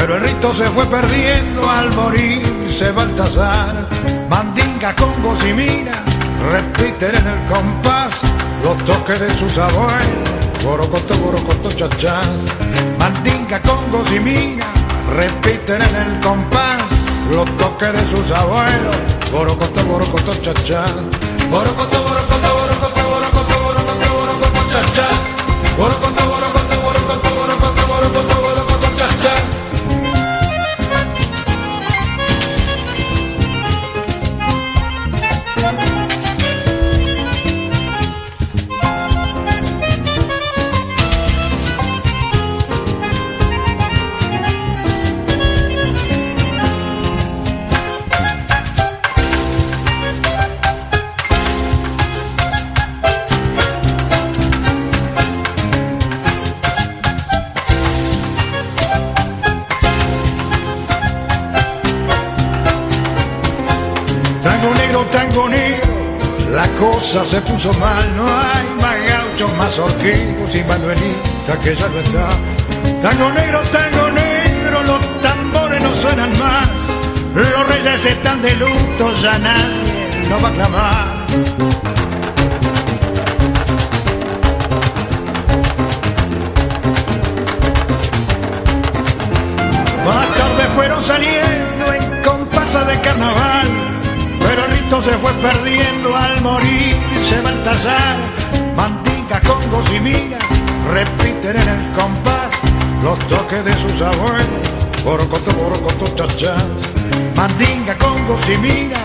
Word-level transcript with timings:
pero 0.00 0.16
el 0.16 0.22
rito 0.22 0.54
se 0.54 0.64
fue 0.70 0.86
perdiendo 0.86 1.68
al 1.68 1.94
morirse 1.94 2.90
Baltasar. 2.92 3.86
Mandinga, 4.30 4.96
con 4.96 5.10
y 5.10 5.84
repiten 6.50 7.16
en 7.16 7.26
el 7.26 7.44
compás 7.46 8.14
los 8.64 8.82
toques 8.86 9.20
de 9.20 9.34
sus 9.34 9.58
abuelos. 9.58 10.30
Borocoto, 10.64 11.14
borocoto, 11.18 11.70
chachás. 11.70 12.40
Mandinga, 12.98 13.60
con 13.60 13.78
y 14.10 14.58
repiten 15.14 15.82
en 15.82 15.94
el 15.94 16.20
compás 16.20 16.82
los 17.30 17.44
toques 17.58 17.92
de 17.92 18.06
sus 18.08 18.30
abuelos. 18.30 18.96
Borocoto, 19.30 19.84
borocoto, 19.84 20.32
chachás. 20.40 20.94
Borocoto, 21.50 22.02
borocoto, 22.04 22.48
borocoto, 22.56 23.08
borocoto, 23.10 23.62
borocoto, 23.64 24.14
borocoto, 24.14 24.72
chachás. 24.72 26.19
Se 67.02 67.40
puso 67.40 67.72
mal, 67.74 68.16
no 68.16 68.26
hay 68.26 68.66
más 68.80 68.96
gauchos, 69.08 69.56
más 69.56 69.78
horquillos 69.78 70.54
y 70.54 70.62
Manuelita 70.64 71.58
que 71.62 71.74
ya 71.74 71.88
no 71.88 71.98
está. 71.98 72.28
Tango 73.02 73.30
negro, 73.32 73.60
tango 73.72 74.10
negro, 74.10 74.82
los 74.82 75.22
tambores 75.22 75.82
no 75.82 75.94
suenan 75.94 76.30
más, 76.38 76.68
los 77.34 77.66
reyes 77.68 78.06
están 78.06 78.42
de 78.42 78.54
luto, 78.56 79.14
ya 79.22 79.38
nadie 79.38 80.28
no 80.28 80.40
va 80.40 80.48
a 80.48 80.52
clamar. 80.52 81.99
Se 95.02 95.12
fue 95.12 95.32
perdiendo 95.34 96.14
al 96.14 96.40
morir 96.42 96.96
se 97.24 97.40
Baltasar. 97.40 98.16
Mandinga, 98.76 99.40
congos 99.40 99.90
y 99.94 100.00
mira, 100.00 100.38
repiten 100.92 101.56
en 101.56 101.68
el 101.68 101.92
compás 101.92 102.52
los 103.02 103.18
toques 103.28 103.64
de 103.64 103.74
sus 103.74 104.02
abuelos. 104.02 104.68
Borocoto, 105.04 105.52
borocoto, 105.52 106.06
chachás. 106.14 106.64
Mandinga, 107.36 107.96
congos 107.98 108.48
y 108.48 108.58
mira, 108.58 108.98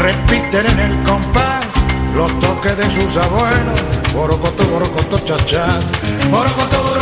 repiten 0.00 0.66
en 0.66 0.80
el 0.80 1.02
compás 1.02 1.66
los 2.14 2.30
toques 2.40 2.76
de 2.76 2.90
sus 2.90 3.16
abuelos. 3.16 3.80
Borocoto, 4.14 4.64
borocoto. 4.64 5.02
Borocoto, 5.18 5.18
borocoto, 6.30 6.82
borocoto, 6.82 7.01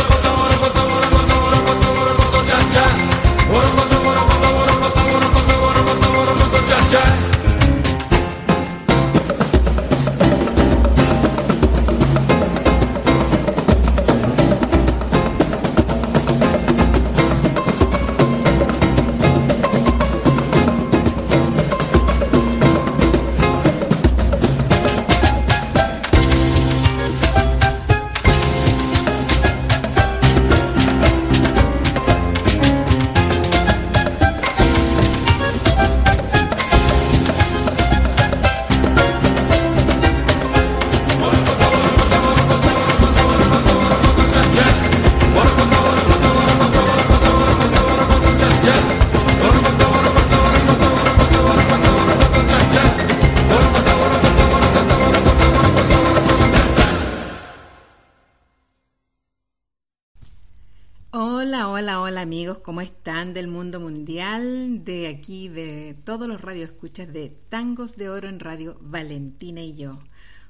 Hola, 61.13 61.67
hola, 61.67 61.99
hola 61.99 62.21
amigos, 62.21 62.59
¿cómo 62.59 62.79
están 62.79 63.33
del 63.33 63.49
mundo 63.49 63.81
mundial? 63.81 64.85
De 64.85 65.09
aquí, 65.09 65.49
de 65.49 65.93
todos 66.05 66.25
los 66.25 66.39
radioescuchas 66.39 67.11
de 67.11 67.35
Tangos 67.49 67.97
de 67.97 68.07
Oro 68.09 68.29
en 68.29 68.39
Radio 68.39 68.77
Valentina 68.79 69.61
y 69.61 69.75
yo. 69.75 69.99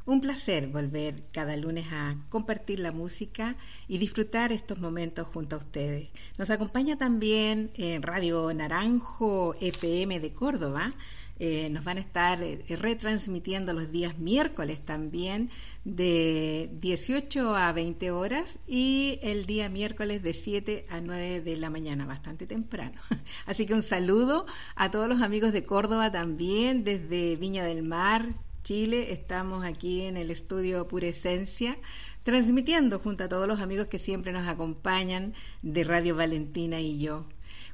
Un 0.06 0.22
placer 0.22 0.68
volver 0.68 1.24
cada 1.32 1.58
lunes 1.58 1.88
a 1.92 2.16
compartir 2.30 2.80
la 2.80 2.92
música 2.92 3.56
y 3.88 3.98
disfrutar 3.98 4.52
estos 4.52 4.78
momentos 4.78 5.26
junto 5.34 5.56
a 5.56 5.60
ustedes. 5.60 6.10
Nos 6.38 6.52
acompaña 6.52 6.96
también 6.96 7.72
en 7.74 8.04
Radio 8.04 8.54
Naranjo 8.54 9.56
FM 9.60 10.20
de 10.20 10.32
Córdoba. 10.32 10.94
Eh, 11.44 11.72
nos 11.72 11.84
van 11.84 11.98
a 11.98 12.02
estar 12.02 12.44
eh, 12.44 12.60
retransmitiendo 12.70 13.74
los 13.74 13.92
días 13.92 14.20
miércoles 14.20 14.86
también 14.86 15.50
de 15.86 16.70
18 16.74 17.56
a 17.56 17.74
20 17.74 18.12
horas 18.12 18.60
y 18.68 19.18
el 19.24 19.48
día 19.48 19.68
miércoles 19.68 20.22
de 20.22 20.34
7 20.34 20.86
a 20.88 21.02
9 21.02 21.42
de 21.42 21.58
la 21.58 21.72
mañana, 21.72 22.06
bastante 22.06 22.46
temprano. 22.46 23.02
Así 23.48 23.66
que 23.66 23.74
un 23.74 23.82
saludo 23.82 24.46
a 24.76 24.92
todos 24.92 25.10
los 25.10 25.24
amigos 25.24 25.52
de 25.52 25.64
Córdoba 25.64 26.12
también, 26.12 26.84
desde 26.84 27.38
Viña 27.38 27.64
del 27.64 27.82
Mar, 27.82 28.24
Chile. 28.62 29.12
Estamos 29.12 29.66
aquí 29.66 30.04
en 30.04 30.18
el 30.18 30.30
estudio 30.30 30.88
Pura 30.88 31.08
Esencia, 31.08 31.76
transmitiendo 32.22 33.00
junto 33.00 33.24
a 33.24 33.30
todos 33.30 33.48
los 33.48 33.62
amigos 33.62 33.88
que 33.88 33.98
siempre 33.98 34.32
nos 34.32 34.48
acompañan 34.48 35.34
de 35.64 35.86
Radio 35.86 36.16
Valentina 36.16 36.80
y 36.80 37.00
yo 37.00 37.26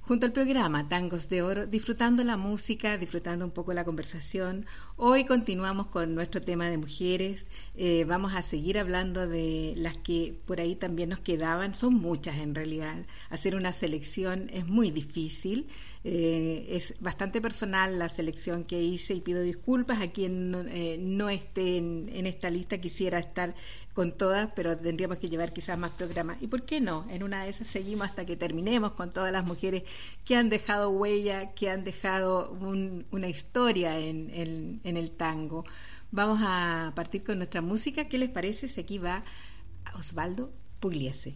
junto 0.08 0.26
al 0.26 0.32
programa 0.32 0.88
Tangos 0.88 1.28
de 1.28 1.42
Oro, 1.42 1.68
disfrutando 1.68 2.24
la 2.24 2.38
música, 2.38 2.98
disfrutando 2.98 3.44
un 3.44 3.52
poco 3.52 3.74
la 3.74 3.84
conversación. 3.84 4.66
Hoy 4.96 5.26
continuamos 5.26 5.88
con 5.88 6.16
nuestro 6.16 6.42
tema 6.42 6.70
de 6.70 6.78
mujeres. 6.78 7.46
Eh, 7.76 8.06
vamos 8.08 8.34
a 8.34 8.42
seguir 8.42 8.80
hablando 8.80 9.28
de 9.28 9.74
las 9.76 9.98
que 9.98 10.40
por 10.46 10.62
ahí 10.62 10.78
también 10.78 11.10
nos 11.10 11.20
quedaban. 11.20 11.74
Son 11.74 11.94
muchas 11.94 12.38
en 12.38 12.56
realidad. 12.56 13.06
Hacer 13.30 13.58
una 13.58 13.74
selección 13.74 14.50
es 14.54 14.66
muy 14.66 14.92
difícil. 14.92 15.68
Eh, 16.06 16.68
es 16.70 16.94
bastante 17.02 17.42
personal 17.42 18.00
la 18.00 18.08
selección 18.08 18.64
que 18.64 18.82
hice 18.82 19.14
y 19.14 19.20
pido 19.20 19.42
disculpas 19.42 20.02
a 20.02 20.08
quien 20.08 20.52
no, 20.52 20.62
eh, 20.62 20.98
no 21.02 21.28
esté 21.28 21.78
en, 21.78 22.10
en 22.14 22.28
esta 22.28 22.50
lista. 22.50 22.78
Quisiera 22.78 23.20
estar 23.20 23.56
con 23.98 24.12
todas, 24.12 24.52
pero 24.56 24.78
tendríamos 24.78 25.18
que 25.18 25.28
llevar 25.28 25.52
quizás 25.52 25.76
más 25.76 25.90
programas. 25.90 26.38
¿Y 26.40 26.46
por 26.46 26.66
qué 26.66 26.80
no? 26.80 27.08
En 27.10 27.24
una 27.24 27.44
de 27.44 27.50
esas 27.50 27.66
seguimos 27.66 28.08
hasta 28.08 28.28
que 28.28 28.36
terminemos 28.36 28.92
con 28.92 29.10
todas 29.10 29.32
las 29.32 29.44
mujeres 29.44 29.86
que 30.24 30.36
han 30.36 30.50
dejado 30.50 30.92
huella, 30.92 31.56
que 31.56 31.72
han 31.72 31.84
dejado 31.84 32.52
un, 32.52 33.08
una 33.10 33.28
historia 33.28 33.98
en, 33.98 34.82
el 34.84 35.12
tango. 35.18 35.66
Vamos 36.12 36.42
a 36.44 36.92
partir 36.94 37.24
con 37.24 37.40
nuestra 37.40 37.62
música. 37.62 38.08
¿Qué 38.08 38.20
les 38.20 38.30
parece 38.30 38.70
si 38.70 38.80
aquí 38.82 39.00
va 39.00 39.24
Osvaldo 39.96 40.52
Pugliese? 40.80 41.34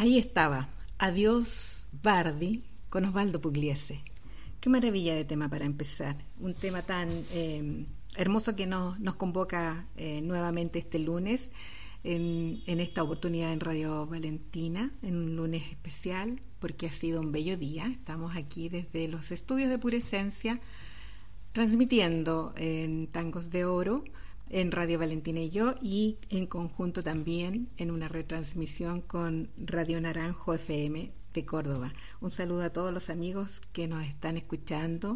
Ahí 0.00 0.16
estaba, 0.16 0.66
Adiós 0.96 1.86
Bardi 1.92 2.64
con 2.88 3.04
Osvaldo 3.04 3.38
Pugliese. 3.38 4.02
Qué 4.58 4.70
maravilla 4.70 5.14
de 5.14 5.26
tema 5.26 5.50
para 5.50 5.66
empezar. 5.66 6.16
Un 6.38 6.54
tema 6.54 6.80
tan 6.80 7.10
eh, 7.32 7.84
hermoso 8.16 8.56
que 8.56 8.66
nos, 8.66 8.98
nos 8.98 9.16
convoca 9.16 9.84
eh, 9.98 10.22
nuevamente 10.22 10.78
este 10.78 11.00
lunes, 11.00 11.50
en, 12.02 12.62
esta 12.66 13.02
oportunidad 13.02 13.52
en 13.52 13.60
Radio 13.60 14.06
Valentina, 14.06 14.90
en 15.02 15.16
un 15.16 15.36
lunes 15.36 15.64
especial, 15.70 16.40
porque 16.60 16.86
ha 16.86 16.92
sido 16.92 17.20
un 17.20 17.30
bello 17.30 17.58
día. 17.58 17.86
Estamos 17.86 18.36
aquí 18.36 18.70
desde 18.70 19.06
los 19.06 19.30
estudios 19.30 19.68
de 19.68 19.78
Pura 19.78 19.98
Esencia, 19.98 20.62
transmitiendo 21.52 22.54
en 22.56 23.06
Tangos 23.06 23.50
de 23.50 23.66
Oro 23.66 24.04
en 24.50 24.72
Radio 24.72 24.98
Valentina 24.98 25.40
y 25.40 25.50
yo 25.50 25.76
y 25.80 26.18
en 26.28 26.46
conjunto 26.46 27.02
también 27.02 27.70
en 27.76 27.90
una 27.90 28.08
retransmisión 28.08 29.00
con 29.00 29.48
Radio 29.56 30.00
Naranjo 30.00 30.54
FM 30.54 31.12
de 31.32 31.46
Córdoba. 31.46 31.92
Un 32.20 32.30
saludo 32.30 32.62
a 32.62 32.72
todos 32.72 32.92
los 32.92 33.10
amigos 33.10 33.60
que 33.72 33.86
nos 33.86 34.04
están 34.04 34.36
escuchando 34.36 35.14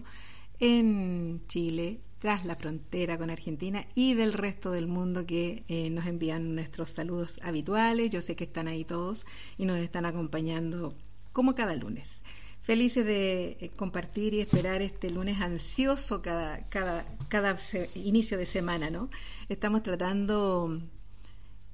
en 0.60 1.42
Chile, 1.48 2.00
tras 2.20 2.46
la 2.46 2.54
frontera 2.54 3.18
con 3.18 3.28
Argentina 3.28 3.84
y 3.94 4.14
del 4.14 4.32
resto 4.32 4.70
del 4.70 4.86
mundo 4.86 5.26
que 5.26 5.64
eh, 5.68 5.90
nos 5.90 6.06
envían 6.06 6.54
nuestros 6.54 6.90
saludos 6.90 7.38
habituales. 7.42 8.10
Yo 8.10 8.22
sé 8.22 8.34
que 8.34 8.44
están 8.44 8.68
ahí 8.68 8.84
todos 8.84 9.26
y 9.58 9.66
nos 9.66 9.78
están 9.78 10.06
acompañando 10.06 10.94
como 11.32 11.54
cada 11.54 11.74
lunes 11.74 12.22
felices 12.64 13.04
de 13.04 13.58
eh, 13.60 13.70
compartir 13.76 14.32
y 14.32 14.40
esperar 14.40 14.80
este 14.80 15.10
lunes 15.10 15.40
ansioso 15.42 16.22
cada, 16.22 16.66
cada, 16.70 17.06
cada 17.28 17.58
inicio 17.94 18.38
de 18.38 18.46
semana, 18.46 18.88
¿no? 18.88 19.10
Estamos 19.50 19.82
tratando 19.82 20.80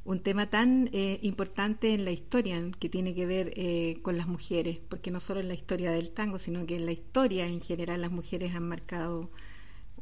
un 0.04 0.20
tema 0.20 0.50
tan 0.50 0.90
eh, 0.92 1.20
importante 1.22 1.94
en 1.94 2.04
la 2.04 2.10
historia 2.10 2.60
que 2.80 2.88
tiene 2.88 3.14
que 3.14 3.24
ver 3.24 3.52
eh, 3.54 3.98
con 4.02 4.18
las 4.18 4.26
mujeres, 4.26 4.80
porque 4.80 5.12
no 5.12 5.20
solo 5.20 5.38
en 5.38 5.46
la 5.46 5.54
historia 5.54 5.92
del 5.92 6.10
tango, 6.10 6.40
sino 6.40 6.66
que 6.66 6.74
en 6.74 6.86
la 6.86 6.92
historia 6.92 7.46
en 7.46 7.60
general 7.60 8.00
las 8.00 8.10
mujeres 8.10 8.56
han 8.56 8.68
marcado 8.68 9.30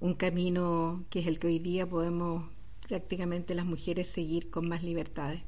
un 0.00 0.14
camino 0.14 1.04
que 1.10 1.18
es 1.20 1.26
el 1.26 1.38
que 1.38 1.48
hoy 1.48 1.58
día 1.58 1.86
podemos 1.86 2.48
prácticamente 2.88 3.54
las 3.54 3.66
mujeres 3.66 4.08
seguir 4.08 4.48
con 4.48 4.66
más 4.66 4.82
libertades, 4.82 5.42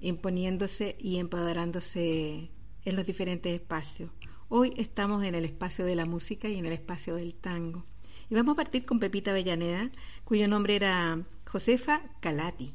imponiéndose 0.00 0.96
y 1.00 1.16
empoderándose 1.16 2.50
en 2.84 2.96
los 2.96 3.04
diferentes 3.04 3.52
espacios. 3.52 4.10
Hoy 4.50 4.74
estamos 4.76 5.24
en 5.24 5.34
el 5.34 5.46
espacio 5.46 5.86
de 5.86 5.96
la 5.96 6.04
música 6.04 6.48
y 6.48 6.58
en 6.58 6.66
el 6.66 6.72
espacio 6.74 7.14
del 7.14 7.34
tango. 7.34 7.86
Y 8.28 8.34
vamos 8.34 8.52
a 8.52 8.56
partir 8.56 8.84
con 8.84 9.00
Pepita 9.00 9.30
Avellaneda, 9.30 9.90
cuyo 10.24 10.46
nombre 10.48 10.76
era 10.76 11.18
Josefa 11.46 12.02
Calati. 12.20 12.74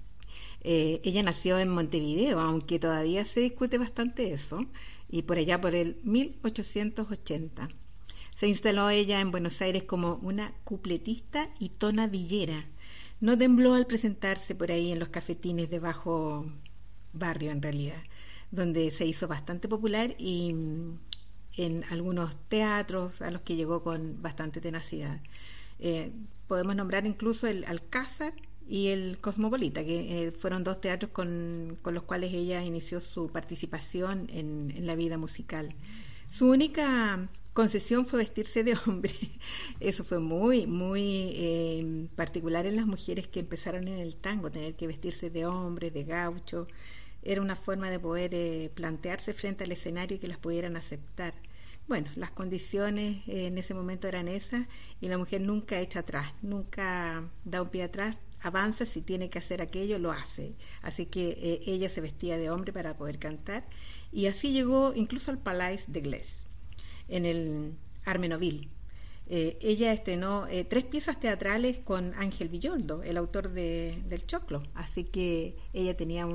Eh, 0.61 0.99
ella 1.03 1.21
nació 1.21 1.59
en 1.59 1.69
Montevideo, 1.69 2.39
aunque 2.39 2.79
todavía 2.79 3.23
se 3.23 3.41
discute 3.41 3.77
bastante 3.77 4.33
eso, 4.33 4.65
y 5.09 5.21
por 5.21 5.37
allá 5.37 5.61
por 5.61 5.75
el 5.75 5.99
1880. 6.03 7.69
Se 8.35 8.47
instaló 8.47 8.89
ella 8.89 9.21
en 9.21 9.29
Buenos 9.29 9.61
Aires 9.61 9.83
como 9.83 10.15
una 10.23 10.55
cupletista 10.63 11.51
y 11.59 11.69
tonadillera. 11.69 12.65
No 13.21 13.37
tembló 13.37 13.75
al 13.75 13.85
presentarse 13.85 14.55
por 14.55 14.71
ahí 14.71 14.91
en 14.91 14.97
los 14.97 15.09
cafetines 15.09 15.69
de 15.69 15.79
bajo 15.79 16.51
barrio, 17.13 17.51
en 17.51 17.61
realidad, 17.61 18.01
donde 18.49 18.89
se 18.89 19.05
hizo 19.05 19.27
bastante 19.27 19.67
popular 19.67 20.15
y 20.17 20.55
en 21.59 21.83
algunos 21.89 22.37
teatros 22.47 23.21
a 23.21 23.31
los 23.31 23.41
que 23.41 23.57
llegó 23.57 23.83
con 23.83 24.21
bastante 24.21 24.61
tenacidad. 24.61 25.19
Eh, 25.79 26.13
podemos 26.47 26.73
nombrar 26.73 27.05
incluso 27.05 27.47
el 27.47 27.65
Alcázar 27.65 28.33
y 28.65 28.87
el 28.87 29.19
Cosmopolita, 29.19 29.83
que 29.83 30.27
eh, 30.27 30.31
fueron 30.31 30.63
dos 30.63 30.79
teatros 30.79 31.11
con, 31.11 31.77
con, 31.81 31.93
los 31.93 32.03
cuales 32.03 32.33
ella 32.33 32.63
inició 32.63 33.01
su 33.01 33.29
participación 33.29 34.29
en, 34.31 34.73
en, 34.73 34.87
la 34.87 34.95
vida 34.95 35.17
musical. 35.17 35.75
Su 36.31 36.49
única 36.49 37.27
concesión 37.51 38.05
fue 38.05 38.19
vestirse 38.19 38.63
de 38.63 38.77
hombre. 38.85 39.11
Eso 39.81 40.05
fue 40.05 40.19
muy, 40.19 40.65
muy 40.65 41.33
eh, 41.35 42.07
particular 42.15 42.67
en 42.67 42.77
las 42.77 42.85
mujeres 42.85 43.27
que 43.27 43.41
empezaron 43.41 43.85
en 43.89 43.99
el 43.99 44.15
tango, 44.15 44.49
tener 44.49 44.75
que 44.75 44.87
vestirse 44.87 45.29
de 45.29 45.45
hombre, 45.45 45.91
de 45.91 46.05
gaucho. 46.05 46.67
Era 47.21 47.41
una 47.41 47.57
forma 47.57 47.89
de 47.89 47.99
poder 47.99 48.71
plantearse 48.71 49.33
frente 49.33 49.65
al 49.65 49.73
escenario 49.73 50.15
y 50.15 50.19
que 50.21 50.29
las 50.29 50.37
pudieran 50.37 50.77
aceptar 50.77 51.33
bueno, 51.89 52.07
las 52.15 52.29
condiciones 52.29 53.23
en 53.27 53.57
ese 53.57 53.73
momento 53.73 54.07
eran 54.07 54.27
esas 54.27 54.67
y 55.01 55.07
la 55.07 55.17
mujer 55.17 55.41
nunca 55.41 55.79
echa 55.79 56.01
atrás, 56.01 56.31
nunca 56.43 57.27
da 57.43 57.63
un 57.63 57.69
pie 57.69 57.81
atrás, 57.81 58.19
avanza, 58.41 58.85
si 58.85 59.01
tiene 59.01 59.31
que 59.31 59.39
hacer 59.39 59.59
aquello, 59.59 59.97
lo 59.97 60.11
hace. 60.11 60.55
Así 60.83 61.07
que 61.07 61.29
eh, 61.31 61.61
ella 61.65 61.89
se 61.89 61.99
vestía 61.99 62.37
de 62.37 62.51
hombre 62.51 62.71
para 62.71 62.95
poder 62.95 63.17
cantar 63.17 63.67
y 64.11 64.27
así 64.27 64.53
llegó 64.53 64.93
incluso 64.95 65.31
al 65.31 65.39
Palais 65.39 65.91
de 65.91 66.01
Glés, 66.01 66.45
en 67.07 67.25
el 67.25 67.73
Armenoville. 68.05 68.69
Eh, 69.25 69.57
ella 69.59 69.91
estrenó 69.91 70.47
eh, 70.47 70.65
tres 70.65 70.83
piezas 70.85 71.19
teatrales 71.19 71.79
con 71.79 72.13
Ángel 72.15 72.49
Villoldo, 72.49 73.01
el 73.01 73.17
autor 73.17 73.49
de, 73.51 73.99
del 74.07 74.27
Choclo. 74.27 74.61
Así 74.75 75.05
que 75.05 75.55
ella 75.73 75.97
tenía 75.97 76.27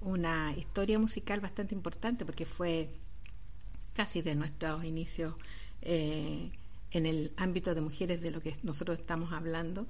una 0.00 0.52
historia 0.56 0.98
musical 0.98 1.40
bastante 1.40 1.76
importante 1.76 2.24
porque 2.24 2.44
fue 2.44 2.90
casi 4.00 4.22
de 4.22 4.34
nuestros 4.34 4.82
inicios 4.82 5.34
eh, 5.82 6.50
en 6.90 7.04
el 7.04 7.34
ámbito 7.36 7.74
de 7.74 7.82
mujeres 7.82 8.22
de 8.22 8.30
lo 8.30 8.40
que 8.40 8.56
nosotros 8.62 8.98
estamos 8.98 9.34
hablando. 9.34 9.86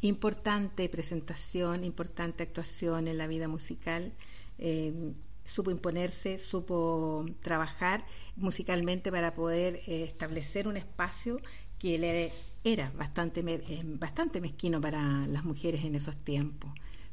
Importante 0.00 0.88
presentación, 0.88 1.84
importante 1.84 2.42
actuación 2.42 3.06
en 3.06 3.18
la 3.18 3.26
vida 3.26 3.48
musical. 3.48 4.14
Eh, 4.56 5.12
supo 5.44 5.70
imponerse, 5.70 6.38
supo 6.38 7.26
trabajar 7.40 8.06
musicalmente 8.34 9.12
para 9.12 9.34
poder 9.34 9.82
eh, 9.86 10.04
establecer 10.04 10.66
un 10.66 10.78
espacio 10.78 11.38
que 11.78 12.32
era 12.64 12.90
bastante, 12.92 13.42
bastante 13.84 14.40
mezquino 14.40 14.80
para 14.80 15.26
las 15.26 15.44
mujeres 15.44 15.84
en 15.84 15.96
esos 15.96 16.16
tiempos. 16.16 16.70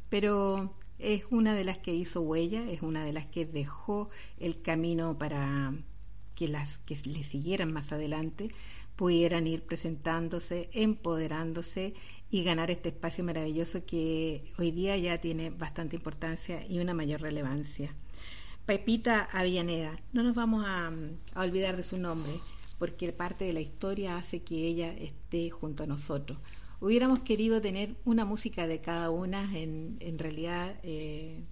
Pero 0.07 0.73
es 0.97 1.25
una 1.29 1.55
de 1.55 1.65
las 1.65 1.77
que 1.77 1.93
hizo 1.93 2.21
huella, 2.21 2.71
es 2.71 2.83
una 2.83 3.03
de 3.03 3.11
las 3.11 3.27
que 3.27 3.45
dejó 3.45 4.09
el 4.39 4.61
camino 4.61 5.17
para 5.17 5.73
que 6.37 6.47
las 6.47 6.77
que 6.77 6.95
le 7.05 7.23
siguieran 7.23 7.73
más 7.73 7.91
adelante 7.91 8.51
pudieran 8.95 9.47
ir 9.47 9.63
presentándose, 9.63 10.69
empoderándose 10.71 11.95
y 12.29 12.43
ganar 12.43 12.69
este 12.69 12.89
espacio 12.89 13.23
maravilloso 13.23 13.83
que 13.87 14.53
hoy 14.59 14.69
día 14.69 14.95
ya 14.97 15.19
tiene 15.19 15.49
bastante 15.49 15.95
importancia 15.95 16.63
y 16.67 16.77
una 16.77 16.93
mayor 16.93 17.21
relevancia. 17.21 17.95
Pepita 18.67 19.27
Avianeda. 19.31 19.99
No 20.13 20.21
nos 20.21 20.35
vamos 20.35 20.63
a, 20.67 20.91
olvidar 21.35 21.75
de 21.75 21.83
su 21.83 21.97
nombre, 21.97 22.33
porque 22.77 23.11
parte 23.13 23.45
de 23.45 23.53
la 23.53 23.61
historia 23.61 24.17
hace 24.17 24.43
que 24.43 24.67
ella 24.67 24.93
esté 24.93 25.49
junto 25.49 25.85
a 25.85 25.87
nosotros. 25.87 26.37
Hubiéramos 26.79 27.21
querido 27.21 27.61
tener 27.61 27.95
una 28.05 28.25
música 28.25 28.67
de 28.67 28.79
cada 28.79 29.09
una, 29.09 29.57
en, 29.57 29.97
en 30.01 30.19
realidad 30.19 30.75
eh, 30.83 31.43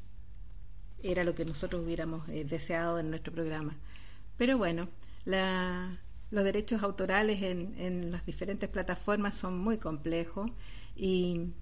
era 1.01 1.24
lo 1.24 1.34
que 1.34 1.46
nosotros 1.46 1.84
hubiéramos 1.84 2.30
eh, 2.30 2.44
deseado 2.44 3.00
en 3.00 3.10
nuestro 3.10 3.34
programa. 3.34 3.75
Pero 4.38 4.58
bueno, 4.58 4.89
los 5.25 6.44
derechos 6.44 6.84
autorales 6.84 7.42
en, 7.42 7.75
en 7.77 8.12
las 8.12 8.25
diferentes 8.25 8.70
plataformas 8.70 9.36
son 9.36 9.58
muy 9.58 9.77
complejos 9.77 10.51
y 10.96 11.54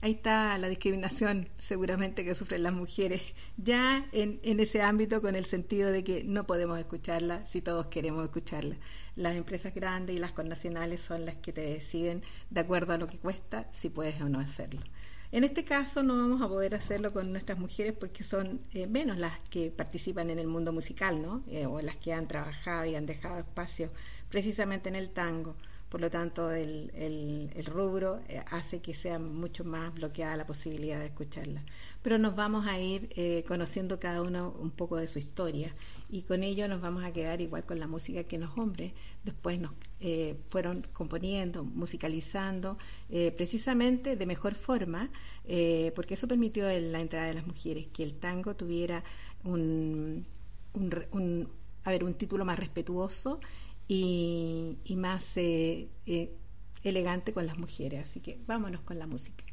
ahí 0.00 0.12
está 0.12 0.58
la 0.58 0.68
discriminación 0.68 1.48
seguramente 1.56 2.24
que 2.24 2.34
sufren 2.34 2.62
las 2.62 2.72
mujeres 2.72 3.22
ya 3.56 4.06
en, 4.12 4.40
en, 4.42 4.60
ese 4.60 4.82
ámbito 4.82 5.22
con 5.22 5.34
el 5.36 5.44
sentido 5.44 5.90
de 5.90 6.04
que 6.04 6.24
no 6.24 6.46
podemos 6.46 6.78
escucharla 6.78 7.44
si 7.44 7.60
todos 7.60 7.86
queremos 7.86 8.24
escucharla. 8.24 8.76
Las 9.16 9.34
empresas 9.34 9.74
grandes 9.74 10.16
y 10.16 10.18
las 10.18 10.32
connacionales 10.32 11.00
son 11.00 11.24
las 11.24 11.36
que 11.36 11.52
te 11.52 11.62
deciden 11.62 12.22
de 12.50 12.60
acuerdo 12.60 12.92
a 12.92 12.98
lo 12.98 13.06
que 13.06 13.18
cuesta 13.18 13.68
si 13.72 13.88
puedes 13.88 14.20
o 14.20 14.28
no 14.28 14.38
hacerlo. 14.40 14.82
En 15.32 15.42
este 15.42 15.64
caso 15.64 16.02
no 16.04 16.16
vamos 16.16 16.40
a 16.40 16.48
poder 16.48 16.74
hacerlo 16.74 17.12
con 17.12 17.32
nuestras 17.32 17.58
mujeres 17.58 17.94
porque 17.98 18.22
son 18.22 18.60
eh, 18.72 18.86
menos 18.86 19.18
las 19.18 19.38
que 19.50 19.72
participan 19.72 20.30
en 20.30 20.38
el 20.38 20.46
mundo 20.46 20.72
musical, 20.72 21.20
¿no? 21.20 21.42
Eh, 21.48 21.66
o 21.66 21.80
las 21.80 21.96
que 21.96 22.12
han 22.12 22.28
trabajado 22.28 22.84
y 22.86 22.94
han 22.94 23.06
dejado 23.06 23.38
espacio 23.40 23.90
precisamente 24.30 24.88
en 24.88 24.94
el 24.94 25.10
tango. 25.10 25.56
Por 25.88 26.00
lo 26.00 26.10
tanto, 26.10 26.50
el, 26.50 26.90
el, 26.94 27.64
rubro 27.64 28.20
eh, 28.28 28.42
hace 28.50 28.80
que 28.80 28.92
sea 28.92 29.18
mucho 29.18 29.64
más 29.64 29.94
bloqueada 29.94 30.36
la 30.36 30.46
posibilidad 30.46 30.98
de 30.98 31.06
escucharla. 31.06 31.62
Pero 32.02 32.18
nos 32.18 32.34
vamos 32.36 32.66
a 32.66 32.78
ir 32.78 33.08
conociendo 33.46 33.98
cada 34.00 34.22
uno 34.22 34.54
un 34.58 34.70
poco 34.70 34.96
de 34.96 35.08
su 35.08 35.18
historia 35.18 35.74
y 36.08 36.22
con 36.22 36.42
ello 36.42 36.68
nos 36.68 36.80
vamos 36.80 37.04
a 37.04 37.12
quedar 37.12 37.40
igual 37.40 37.64
con 37.64 37.80
la 37.80 37.86
música 37.86 38.24
que 38.24 38.38
los 38.38 38.56
hombres 38.58 38.92
después 39.24 39.60
nos 39.60 39.72
eh, 40.00 40.36
fueron 40.46 40.86
componiendo, 40.92 41.64
musicalizando, 41.64 42.78
precisamente 43.36 44.16
de 44.16 44.26
mejor 44.26 44.54
forma, 44.54 45.10
porque 45.94 46.14
eso 46.14 46.26
permitió 46.28 46.64
la 46.66 47.00
entrada 47.00 47.26
de 47.26 47.34
las 47.34 47.46
mujeres, 47.46 47.86
que 47.88 48.02
el 48.02 48.14
tango 48.14 48.56
tuviera 48.56 49.02
un, 49.44 50.26
un, 50.74 51.48
a 51.84 51.90
ver, 51.90 52.04
un 52.04 52.14
título 52.14 52.44
más 52.44 52.58
respetuoso 52.58 53.40
y, 53.88 54.76
más 54.96 55.36
eh, 55.36 55.88
eh, 56.06 56.36
elegante 56.82 57.32
con 57.32 57.46
las 57.46 57.58
mujeres. 57.58 58.02
Así 58.02 58.20
que 58.20 58.40
vámonos 58.46 58.82
con 58.82 58.98
la 58.98 59.06
música. 59.06 59.44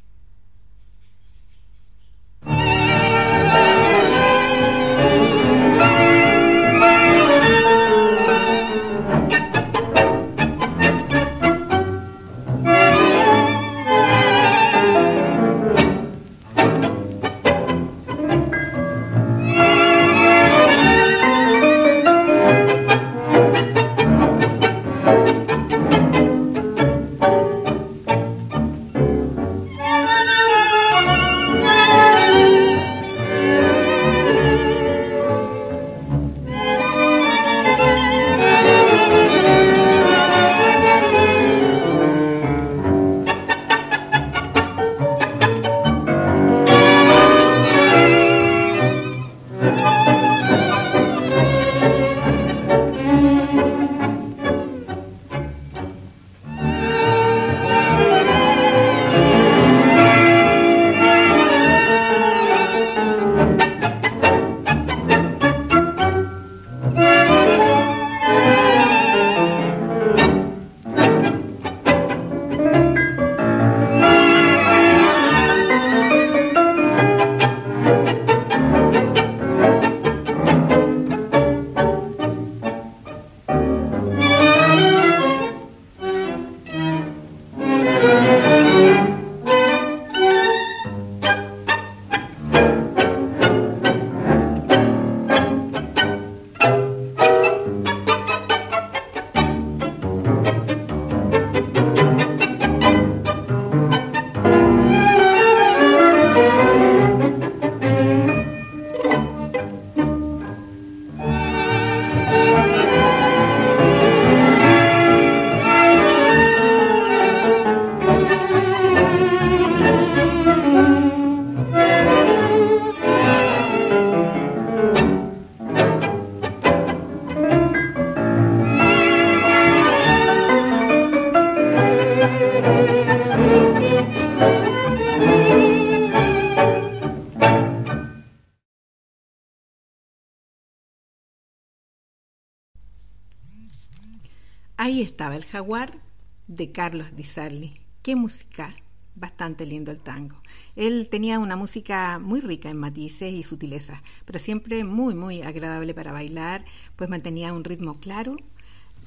Ahí 144.94 145.02
estaba 145.02 145.36
el 145.36 145.44
jaguar 145.44 146.00
de 146.46 146.72
Carlos 146.72 147.16
Di 147.16 147.24
Sarli. 147.24 147.74
Qué 148.04 148.16
música, 148.16 148.76
bastante 149.16 149.66
lindo 149.66 149.90
el 149.90 150.00
tango. 150.00 150.40
Él 150.76 151.08
tenía 151.10 151.40
una 151.40 151.56
música 151.56 152.20
muy 152.20 152.42
rica 152.42 152.70
en 152.70 152.78
matices 152.78 153.34
y 153.34 153.42
sutilezas, 153.42 154.04
pero 154.24 154.38
siempre 154.38 154.84
muy, 154.84 155.16
muy 155.16 155.42
agradable 155.42 155.96
para 155.96 156.12
bailar, 156.12 156.64
pues 156.96 157.10
mantenía 157.10 157.54
un 157.54 157.64
ritmo 157.64 158.00
claro 158.00 158.36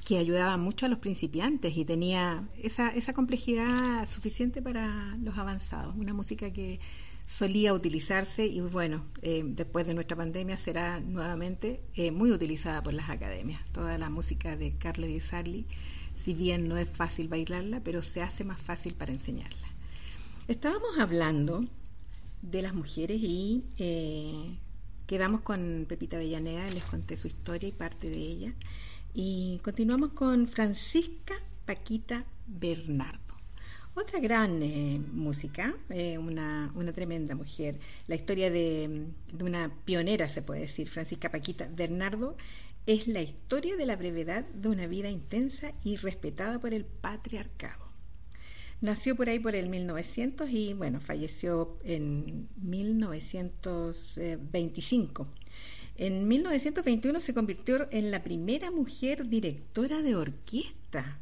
que 0.03 0.17
ayudaba 0.17 0.57
mucho 0.57 0.87
a 0.87 0.89
los 0.89 0.99
principiantes 0.99 1.77
y 1.77 1.85
tenía 1.85 2.49
esa, 2.61 2.89
esa 2.89 3.13
complejidad 3.13 4.05
suficiente 4.09 4.61
para 4.61 5.15
los 5.21 5.37
avanzados. 5.37 5.95
Una 5.95 6.13
música 6.13 6.51
que 6.51 6.81
solía 7.27 7.73
utilizarse 7.73 8.47
y 8.47 8.61
bueno, 8.61 9.05
eh, 9.21 9.43
después 9.45 9.85
de 9.85 9.93
nuestra 9.93 10.15
pandemia 10.15 10.55
será 10.55 11.01
nuevamente 11.01 11.83
eh, 11.93 12.09
muy 12.11 12.31
utilizada 12.31 12.81
por 12.81 12.93
las 12.93 13.09
academias. 13.09 13.61
Toda 13.73 13.97
la 13.97 14.09
música 14.09 14.55
de 14.55 14.71
Carlos 14.77 15.09
Di 15.09 15.19
Sarli, 15.19 15.67
si 16.15 16.33
bien 16.33 16.69
no 16.69 16.77
es 16.77 16.89
fácil 16.89 17.27
bailarla, 17.27 17.83
pero 17.83 18.01
se 18.01 18.21
hace 18.21 18.45
más 18.45 18.61
fácil 18.61 18.95
para 18.95 19.11
enseñarla. 19.11 19.67
Estábamos 20.47 20.97
hablando 20.99 21.65
de 22.41 22.61
las 22.61 22.73
mujeres 22.73 23.19
y 23.21 23.65
eh, 23.77 24.57
quedamos 25.05 25.41
con 25.41 25.85
Pepita 25.87 26.15
Avellaneda, 26.15 26.69
les 26.71 26.85
conté 26.85 27.17
su 27.17 27.27
historia 27.27 27.67
y 27.67 27.73
parte 27.73 28.09
de 28.09 28.19
ella. 28.19 28.53
Y 29.13 29.59
continuamos 29.65 30.13
con 30.13 30.47
Francisca 30.47 31.35
Paquita 31.65 32.23
Bernardo. 32.47 33.26
Otra 33.99 34.19
gran 34.19 34.61
eh, 34.61 35.01
música, 35.11 35.75
eh, 35.89 36.19
una, 36.19 36.71
una, 36.75 36.93
tremenda 36.93 37.33
mujer. 37.33 37.79
La 38.05 38.13
historia 38.13 38.51
de, 38.51 39.07
una 39.41 39.73
pionera, 39.85 40.29
se 40.29 40.43
puede 40.43 40.61
decir, 40.61 40.87
Francisca 40.87 41.31
Paquita 41.31 41.67
Bernardo, 41.67 42.37
es 42.85 43.07
la 43.07 43.23
historia 43.23 43.75
de 43.75 43.87
la 43.87 43.95
brevedad 43.95 44.45
de 44.45 44.69
una 44.69 44.85
vida 44.85 45.09
intensa 45.09 45.73
y 45.83 45.95
respetada 45.95 46.59
por 46.59 46.75
el 46.75 46.85
patriarcado. 46.85 47.87
Nació 48.81 49.15
por 49.15 49.29
ahí 49.29 49.39
por 49.39 49.55
el 49.55 49.67
1900 49.67 50.47
y 50.51 50.75
bueno, 50.75 51.01
falleció 51.01 51.79
en 51.83 52.49
1925. 52.57 55.27
En 55.95 56.27
1921 56.27 57.19
se 57.19 57.33
convirtió 57.33 57.87
en 57.89 58.11
la 58.11 58.21
primera 58.21 58.69
mujer 58.69 59.27
directora 59.27 60.03
de 60.03 60.15
orquesta. 60.15 61.19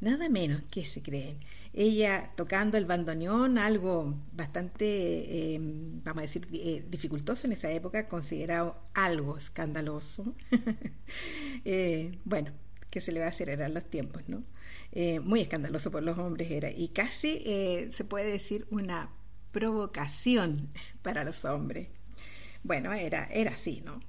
Nada 0.00 0.28
menos 0.28 0.62
que 0.70 0.84
se 0.84 1.02
creen 1.02 1.38
ella 1.76 2.32
tocando 2.36 2.78
el 2.78 2.86
bandoneón, 2.86 3.58
algo 3.58 4.18
bastante, 4.32 4.86
eh, 4.86 5.58
vamos 5.60 6.20
a 6.20 6.22
decir, 6.22 6.48
eh, 6.50 6.82
dificultoso 6.88 7.46
en 7.46 7.52
esa 7.52 7.70
época, 7.70 8.06
considerado 8.06 8.80
algo 8.94 9.36
escandaloso. 9.36 10.34
eh, 11.66 12.18
bueno, 12.24 12.52
¿qué 12.88 13.02
se 13.02 13.12
le 13.12 13.20
va 13.20 13.26
a 13.26 13.28
hacer? 13.28 13.50
Eran 13.50 13.74
los 13.74 13.84
tiempos, 13.90 14.26
¿no? 14.26 14.42
Eh, 14.92 15.20
muy 15.20 15.42
escandaloso 15.42 15.90
por 15.90 16.02
los 16.02 16.18
hombres 16.18 16.50
era, 16.50 16.70
y 16.70 16.88
casi 16.88 17.42
se 17.90 18.04
puede 18.04 18.30
decir 18.30 18.66
una 18.70 19.10
provocación 19.52 20.70
para 21.02 21.24
los 21.24 21.44
hombres. 21.44 21.88
Bueno, 22.62 22.94
era, 22.94 23.26
era 23.26 23.52
así, 23.52 23.82
¿no? 23.84 24.00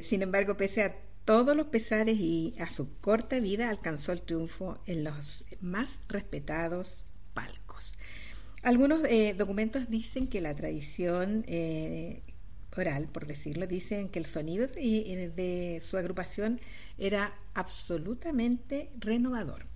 sin 0.00 0.22
embargo, 0.22 0.56
pese 0.56 0.84
a 0.84 0.96
todos 1.26 1.56
los 1.56 1.66
pesares 1.66 2.18
y 2.18 2.54
a 2.60 2.70
su 2.70 2.98
corta 3.00 3.40
vida 3.40 3.68
alcanzó 3.68 4.12
el 4.12 4.22
triunfo 4.22 4.78
en 4.86 5.02
los 5.02 5.44
más 5.60 6.00
respetados. 6.08 7.05
Algunos 8.66 9.04
eh, 9.04 9.32
documentos 9.38 9.88
dicen 9.88 10.26
que 10.26 10.40
la 10.40 10.52
tradición 10.52 11.44
eh, 11.46 12.24
oral, 12.76 13.06
por 13.06 13.24
decirlo, 13.24 13.68
dicen 13.68 14.08
que 14.08 14.18
el 14.18 14.26
sonido 14.26 14.66
de, 14.66 15.80
su 15.80 15.96
agrupación 15.96 16.58
era 16.98 17.32
absolutamente 17.54 18.90
renovador. 18.98 19.68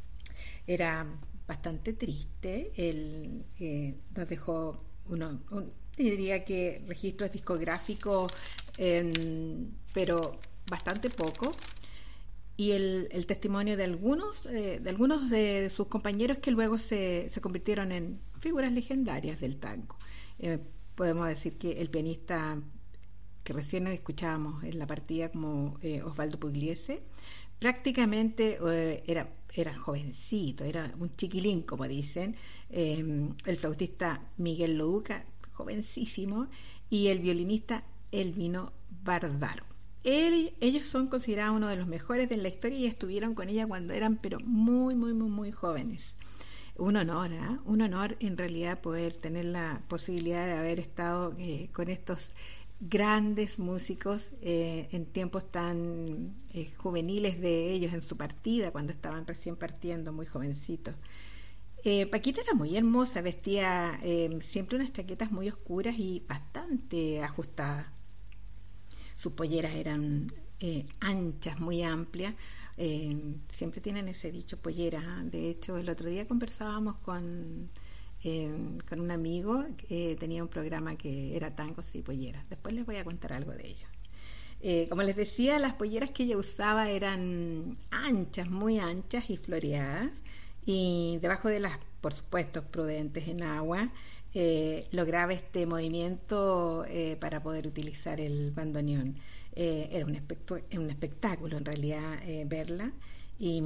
Era 0.67 1.07
bastante 1.47 1.93
triste, 1.93 2.73
él 2.75 3.45
eh, 3.61 3.95
nos 4.17 4.27
dejó 4.27 4.85
uno, 5.09 5.41
diría 5.97 6.45
que 6.45 6.83
registros 6.89 7.31
discográficos, 7.31 8.33
em, 8.77 9.71
pero 9.95 10.41
bastante 10.69 11.11
poco 11.11 11.55
y 12.61 12.73
el, 12.73 13.25
testimonio 13.27 13.75
de 13.79 13.85
algunos, 13.85 14.45
eh, 14.45 14.81
de 14.81 14.91
algunos 14.91 15.31
de 15.31 15.71
sus 15.71 15.87
compañeros 15.87 16.39
que 16.43 16.51
luego 16.51 16.79
se, 16.79 17.31
se 17.31 17.41
convirtieron 17.41 17.91
en 17.91 18.21
figuras 18.39 18.71
legendarias 18.71 19.41
del 19.41 19.57
tango. 19.57 19.97
Eh, 20.39 20.59
podemos 20.95 21.27
decir 21.27 21.57
que 21.57 21.81
el 21.81 21.89
pianista 21.89 22.61
que 23.45 23.55
recién 23.55 23.87
escuchábamos 23.87 24.63
en 24.63 24.79
la 24.79 24.87
partida 24.87 25.31
como 25.31 25.79
eh, 25.81 26.03
Osvaldo 26.03 26.39
Pugliese, 26.39 27.03
prácticamente 27.59 28.59
era, 29.07 29.33
era 29.55 29.75
jovencito, 29.75 30.65
era 30.65 30.95
un 30.99 31.17
chiquilín, 31.17 31.63
como 31.63 31.89
dicen, 31.89 32.37
el 32.69 33.57
flautista 33.59 34.23
Miguel 34.37 34.77
Louca, 34.77 35.25
jovencísimo, 35.53 36.49
y 36.91 37.07
el 37.07 37.21
violinista 37.21 37.85
Elvino 38.13 38.75
Bardaro 39.03 39.65
ellos 40.03 40.87
son 40.87 41.09
considerados 41.09 41.57
uno 41.57 41.69
de 41.69 41.77
los 41.77 41.87
mejores 41.87 42.29
de 42.29 42.37
la 42.39 42.49
historia 42.49 42.79
y 42.79 42.87
estuvieron 42.87 43.35
con 43.35 43.49
ella 43.49 43.67
cuando 43.67 43.93
eran 43.93 44.17
pero 44.17 44.39
muy, 44.41 44.95
muy, 44.95 45.13
muy, 45.13 45.29
muy 45.29 45.53
jóvenes. 45.53 46.17
Un 46.77 46.97
honor, 46.97 47.33
¿eh? 47.33 47.59
un 47.67 47.83
honor 47.83 48.17
en 48.21 48.39
realidad 48.39 48.81
poder 48.81 49.15
tener 49.15 49.45
la 49.45 49.83
posibilidad 49.89 50.47
de 50.47 50.55
haber 50.55 50.81
estado 50.81 51.35
eh, 51.39 51.69
con 51.75 51.91
estos 51.91 52.35
grandes 52.81 53.59
músicos 53.59 54.33
eh, 54.41 54.89
en 54.93 55.05
tiempos 55.05 55.51
tan 55.51 56.35
eh, 56.55 56.73
juveniles 56.79 57.39
de 57.39 57.71
ellos 57.73 57.93
en 57.93 58.01
su 58.01 58.17
partida, 58.17 58.71
cuando 58.71 58.93
estaban 58.93 59.27
recién 59.27 59.57
partiendo, 59.57 60.13
muy 60.13 60.25
jovencitos. 60.27 60.95
Paquita 62.11 62.43
era 62.43 62.53
muy 62.53 62.77
hermosa, 62.77 63.23
vestía 63.23 63.99
siempre 64.41 64.77
unas 64.77 64.93
chaquetas 64.93 65.33
muy 65.33 65.49
oscuras 65.49 65.95
y 65.99 66.23
bastante 66.29 67.23
ajustadas 67.23 67.87
sus 69.21 69.35
polleras 69.35 69.75
eran 69.75 70.33
eh, 70.61 70.87
anchas, 71.01 71.61
muy 71.61 71.83
amplias. 71.83 72.35
Eh, 72.79 73.35
siempre 73.51 73.83
tienen 73.83 74.09
ese 74.09 74.33
dicho 74.33 74.57
pollera. 74.57 75.03
De 75.25 75.51
hecho, 75.51 75.77
el 75.77 75.91
otro 75.91 76.09
día 76.09 76.27
conversábamos 76.27 76.97
con, 77.03 77.69
eh, 78.25 78.79
con 78.89 78.99
un 78.99 79.11
amigo 79.11 79.67
que 79.77 80.17
tenía 80.19 80.43
un 80.43 80.49
programa 80.49 80.97
que 80.97 81.37
era 81.37 81.55
tangos 81.55 81.95
y 81.95 82.01
polleras. 82.01 82.49
Después 82.49 82.75
les 82.75 82.87
voy 82.87 82.97
a 82.97 83.05
contar 83.05 83.35
algo 83.35 83.53
de 83.53 83.69
ello. 83.69 84.89
como 84.89 85.03
les 85.03 85.17
decía, 85.17 85.59
las 85.59 85.75
polleras 85.75 86.11
que 86.13 86.23
ella 86.23 86.39
usaba 86.39 86.89
eran 86.91 87.77
anchas, 87.91 88.49
muy 88.49 88.79
anchas 88.79 89.29
y 89.29 89.37
floreadas. 89.37 90.13
Y 90.65 91.19
debajo 91.21 91.49
de 91.49 91.61
las, 91.61 91.79
por 92.01 92.15
supuesto, 92.15 92.63
prudentes 92.65 93.29
en 93.29 93.43
agua, 93.43 93.93
eh, 94.33 94.87
lograba 94.93 95.33
este 95.33 95.67
movimiento 95.67 96.85
eh, 96.87 97.17
para 97.21 97.43
poder 97.43 97.67
utilizar 97.67 98.21
el 98.21 98.53
bandoneón. 98.53 99.17
Eh, 99.57 99.89
era 99.91 100.07
un, 100.07 100.17
un, 100.79 100.91
espectáculo 100.91 101.57
en 101.57 101.65
realidad 101.65 102.21
verla 102.47 102.93
y, 103.41 103.61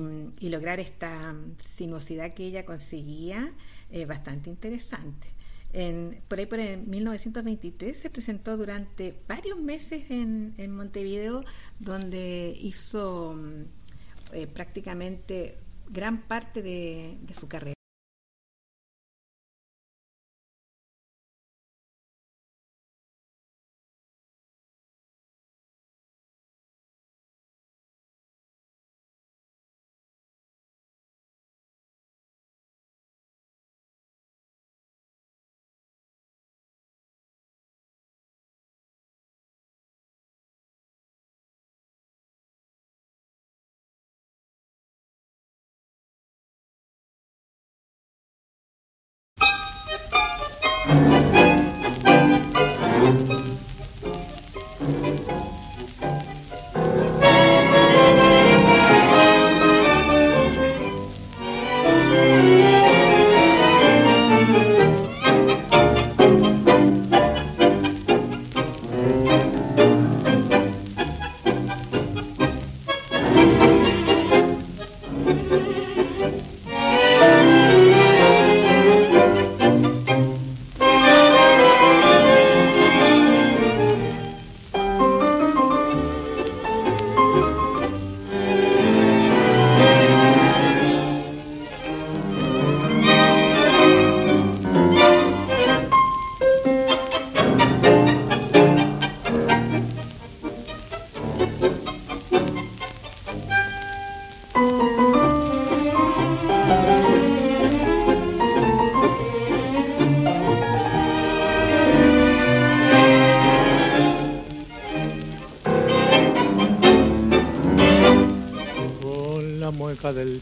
lograr 0.49 0.81
esta 0.81 1.35
sinuosidad 1.59 2.33
que 2.33 2.47
ella 2.47 2.65
conseguía 2.65 3.53
bastante 4.07 4.49
interesante. 4.49 5.29
En, 5.73 6.23
por 6.29 6.39
ahí 6.39 6.47
por 6.47 6.61
el 6.61 6.87
1923 6.87 7.99
se 7.99 8.09
presentó 8.09 8.57
durante 8.57 9.21
varios 9.29 9.61
meses 9.61 10.11
en, 10.11 10.55
en 10.57 10.75
Montevideo 10.75 11.45
donde 11.81 12.57
hizo 12.59 13.37
prácticamente 14.55 15.59
gran 15.91 16.23
parte 16.23 16.63
de 16.63 17.35
su 17.35 17.49
carrera. 17.49 17.75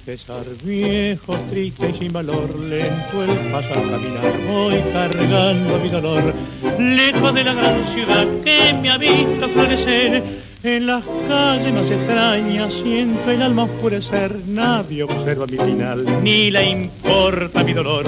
Pesar, 0.05 0.45
viejo, 0.65 1.37
triste 1.51 1.91
y 1.91 1.99
sin 1.99 2.13
valor, 2.13 2.59
lento 2.59 3.23
el 3.23 3.53
paso 3.53 3.73
al 3.75 3.91
caminar, 3.91 4.33
voy 4.49 4.83
cargando 4.93 5.79
mi 5.79 5.89
dolor, 5.89 6.35
lejos 6.79 7.35
de 7.35 7.45
la 7.45 7.55
gran 7.55 7.95
ciudad 7.95 8.27
que 8.45 8.75
me 8.81 8.91
ha 8.91 8.99
visto 8.99 9.49
florecer. 9.49 10.53
En 10.65 10.87
las 10.87 11.05
calles 11.27 11.75
más 11.75 11.91
extrañas 11.91 12.73
siento 12.85 13.31
el 13.31 13.43
alma 13.43 13.65
oscurecer, 13.65 14.37
nadie 14.47 15.03
observa 15.03 15.45
mi 15.47 15.57
final, 15.57 16.23
ni 16.23 16.53
le 16.53 16.71
importa 16.71 17.65
mi 17.65 17.73
dolor, 17.73 18.05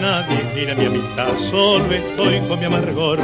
nadie 0.00 0.38
quiere 0.54 0.76
mi 0.76 0.86
amistad, 0.86 1.32
solo 1.50 1.92
estoy 1.92 2.40
con 2.42 2.60
mi 2.60 2.66
amargor. 2.66 3.18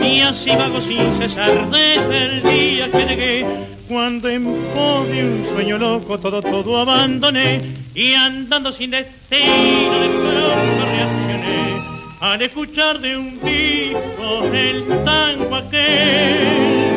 Y 0.00 0.20
así 0.20 0.50
vago 0.50 0.80
sin 0.82 1.18
cesar 1.20 1.68
desde 1.70 2.24
el 2.24 2.42
día 2.42 2.90
que 2.92 3.06
llegué, 3.06 3.46
cuando 3.92 4.28
en 4.28 4.44
pos 4.74 5.08
de 5.08 5.24
un 5.24 5.46
sueño 5.52 5.78
loco 5.78 6.18
todo, 6.18 6.40
todo 6.40 6.80
abandoné, 6.80 7.60
y 7.94 8.14
andando 8.14 8.72
sin 8.72 8.90
destino 8.90 9.98
de 10.00 10.08
pronto 10.08 10.84
reaccioné, 10.90 11.82
al 12.20 12.40
escuchar 12.40 13.00
de 13.00 13.16
un 13.18 13.38
disco 13.40 14.44
el 14.52 15.04
tango 15.04 15.56
aquel 15.56 16.92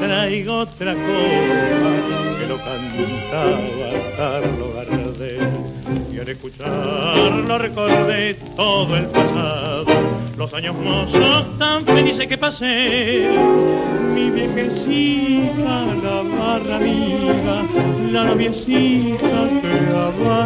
traigo 0.00 0.58
otra 0.58 0.94
cosa 0.94 2.38
que 2.38 2.46
lo 2.46 2.56
cantaba 2.58 3.60
Carlos. 4.16 5.03
Al 6.24 6.30
escucharlo 6.30 7.58
recordé 7.58 8.32
todo 8.56 8.96
el 8.96 9.04
pasado, 9.08 9.84
los 10.38 10.54
años 10.54 10.74
mozos 10.74 11.58
tan 11.58 11.84
felices 11.84 12.26
que 12.26 12.38
pasé. 12.38 13.28
Mi 14.14 14.30
viejecita, 14.30 15.84
la 16.02 16.22
barra 16.22 16.76
amiga, 16.76 17.66
la 18.10 18.24
noviecita 18.24 19.50
que 19.60 19.94
abandoné. 19.94 20.43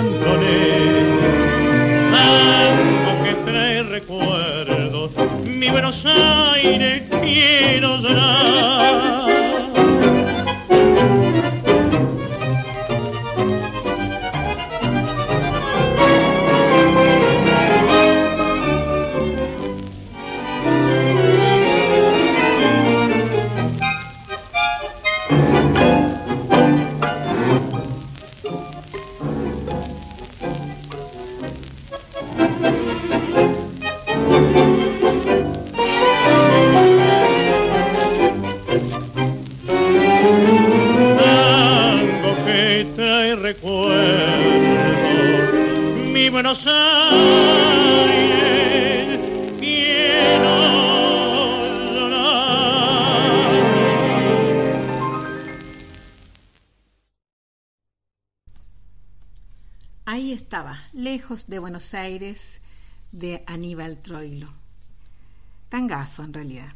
Buenos 61.78 61.94
Aires 61.94 62.60
de 63.12 63.44
Aníbal 63.46 64.02
Troilo. 64.02 64.52
Tangazo, 65.68 66.24
en 66.24 66.32
realidad. 66.32 66.74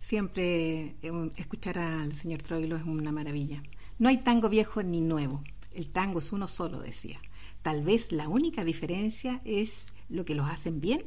Siempre 0.00 0.96
eh, 1.00 1.30
escuchar 1.36 1.78
al 1.78 2.12
señor 2.12 2.42
Troilo 2.42 2.74
es 2.74 2.82
una 2.82 3.12
maravilla. 3.12 3.62
No 4.00 4.08
hay 4.08 4.16
tango 4.16 4.48
viejo 4.48 4.82
ni 4.82 5.00
nuevo. 5.00 5.44
El 5.72 5.90
tango 5.92 6.18
es 6.18 6.32
uno 6.32 6.48
solo, 6.48 6.80
decía. 6.80 7.20
Tal 7.62 7.84
vez 7.84 8.10
la 8.10 8.28
única 8.28 8.64
diferencia 8.64 9.40
es 9.44 9.86
lo 10.08 10.24
que 10.24 10.34
los 10.34 10.50
hacen 10.50 10.80
bien 10.80 11.04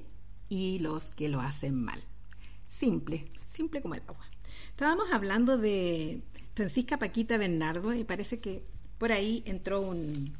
y 0.47 0.79
los 0.79 1.09
que 1.09 1.27
lo 1.27 1.41
hacen 1.41 1.75
mal. 1.75 2.01
Simple, 2.69 3.25
simple 3.49 3.81
como 3.81 3.95
el 3.95 4.03
agua. 4.07 4.25
Estábamos 4.69 5.11
hablando 5.11 5.57
de 5.57 6.21
Francisca 6.53 6.95
Paquita 6.95 7.37
Bernardo 7.37 7.93
y 7.93 8.05
parece 8.05 8.39
que 8.39 8.63
por 8.97 9.11
ahí 9.11 9.43
entró 9.45 9.81
un, 9.81 10.37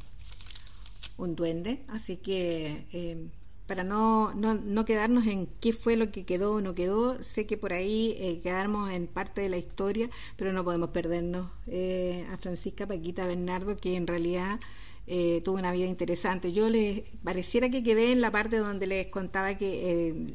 un 1.17 1.36
duende, 1.36 1.84
así 1.88 2.17
que 2.17 2.86
eh, 2.91 3.30
para 3.67 3.84
no, 3.84 4.34
no, 4.36 4.54
no, 4.54 4.86
quedarnos 4.86 5.25
en 5.25 5.47
qué 5.60 5.73
fue 5.73 5.95
lo 5.95 6.12
que 6.12 6.25
quedó 6.25 6.54
o 6.54 6.62
no 6.62 6.73
quedó, 6.73 7.23
sé 7.23 7.47
que 7.47 7.58
por 7.58 7.73
ahí 7.73 8.15
eh, 8.19 8.39
quedamos 8.41 8.91
en 8.91 9.08
parte 9.08 9.41
de 9.41 9.49
la 9.49 9.58
historia, 9.58 10.10
pero 10.38 10.54
no 10.54 10.63
podemos 10.63 10.89
perdernos 10.89 11.49
eh, 11.67 12.28
a 12.32 12.38
Francisca 12.38 12.86
Paquita 12.86 13.25
Bernardo, 13.25 13.75
que 13.75 13.95
en 13.95 14.06
realidad 14.06 14.60
eh, 15.08 15.41
tuvo 15.43 15.58
una 15.58 15.71
vida 15.71 15.88
interesante. 15.88 16.51
Yo 16.54 16.69
les 16.69 17.04
pareciera 17.23 17.69
que 17.69 17.84
quedé 17.84 18.12
en 18.12 18.21
la 18.21 18.32
parte 18.32 18.58
donde 18.58 18.88
les 18.88 19.08
contaba 19.08 19.56
que 19.58 20.28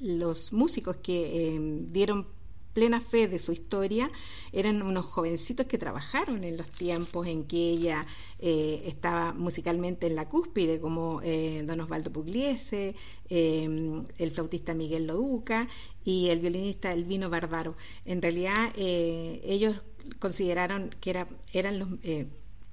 los 0.00 0.52
músicos 0.52 0.96
que 0.96 1.86
dieron 1.90 2.26
plena 2.72 3.00
fe 3.00 3.28
de 3.28 3.38
su 3.38 3.52
historia, 3.52 4.10
eran 4.52 4.82
unos 4.82 5.06
jovencitos 5.06 5.66
que 5.66 5.78
trabajaron 5.78 6.44
en 6.44 6.56
los 6.56 6.70
tiempos 6.70 7.26
en 7.26 7.44
que 7.44 7.56
ella 7.56 8.06
eh, 8.38 8.82
estaba 8.86 9.32
musicalmente 9.32 10.06
en 10.06 10.16
la 10.16 10.28
cúspide, 10.28 10.80
como 10.80 11.20
eh, 11.22 11.62
don 11.66 11.80
Osvaldo 11.80 12.12
Pugliese, 12.12 12.94
eh, 13.28 14.02
el 14.18 14.30
flautista 14.30 14.74
Miguel 14.74 15.06
Loduca 15.06 15.68
y 16.04 16.28
el 16.30 16.40
violinista 16.40 16.92
Elvino 16.92 17.30
Barbaro. 17.30 17.76
En 18.04 18.20
realidad, 18.20 18.72
ellos 18.76 19.76
consideraron 20.18 20.90
que 21.00 21.10
era, 21.10 21.28
eran 21.52 21.78
los 21.78 21.88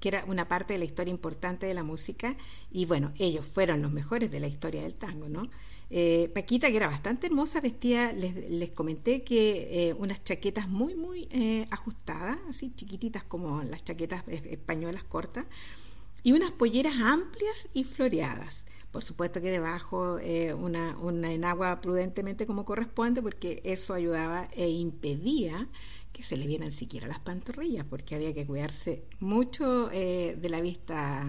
que 0.00 0.08
era 0.08 0.24
una 0.26 0.48
parte 0.48 0.72
de 0.72 0.78
la 0.78 0.86
historia 0.86 1.12
importante 1.12 1.66
de 1.66 1.74
la 1.74 1.82
música 1.82 2.36
y 2.72 2.86
bueno, 2.86 3.12
ellos 3.18 3.46
fueron 3.46 3.82
los 3.82 3.92
mejores 3.92 4.30
de 4.30 4.40
la 4.40 4.48
historia 4.48 4.82
del 4.82 4.94
tango, 4.94 5.28
¿no? 5.28 5.42
Eh, 5.92 6.30
Paquita, 6.32 6.70
que 6.70 6.76
era 6.76 6.86
bastante 6.86 7.26
hermosa, 7.26 7.60
vestía, 7.60 8.12
les, 8.12 8.70
comenté 8.70 9.24
que 9.24 9.88
eh, 9.88 9.94
unas 9.94 10.22
chaquetas 10.22 10.68
muy, 10.68 10.94
muy 10.94 11.26
eh, 11.32 11.66
ajustadas, 11.72 12.40
así 12.48 12.72
chiquititas 12.76 13.24
como 13.24 13.64
las 13.64 13.82
chaquetas 13.82 14.22
españolas 14.28 15.02
cortas, 15.02 15.48
y 16.22 16.30
unas 16.32 16.52
polleras 16.52 16.94
amplias 17.00 17.68
y 17.74 17.82
floreadas. 17.82 18.64
Por 18.92 19.02
supuesto 19.02 19.40
que 19.40 19.50
debajo 19.50 20.18
una, 20.56 20.98
una 20.98 21.32
enagua 21.32 21.80
prudentemente 21.80 22.44
como 22.44 22.64
corresponde, 22.64 23.22
porque 23.22 23.60
eso 23.64 23.94
ayudaba 23.94 24.48
e 24.52 24.68
impedía 24.68 25.68
que 26.12 26.24
se 26.24 26.36
le 26.36 26.46
vieran 26.48 26.72
siquiera 26.72 27.06
las 27.06 27.20
pantorrillas, 27.20 27.86
porque 27.88 28.16
había 28.16 28.34
que 28.34 28.44
cuidarse 28.44 29.04
mucho 29.20 29.88
de 29.90 30.48
la 30.50 30.60
vista 30.60 31.24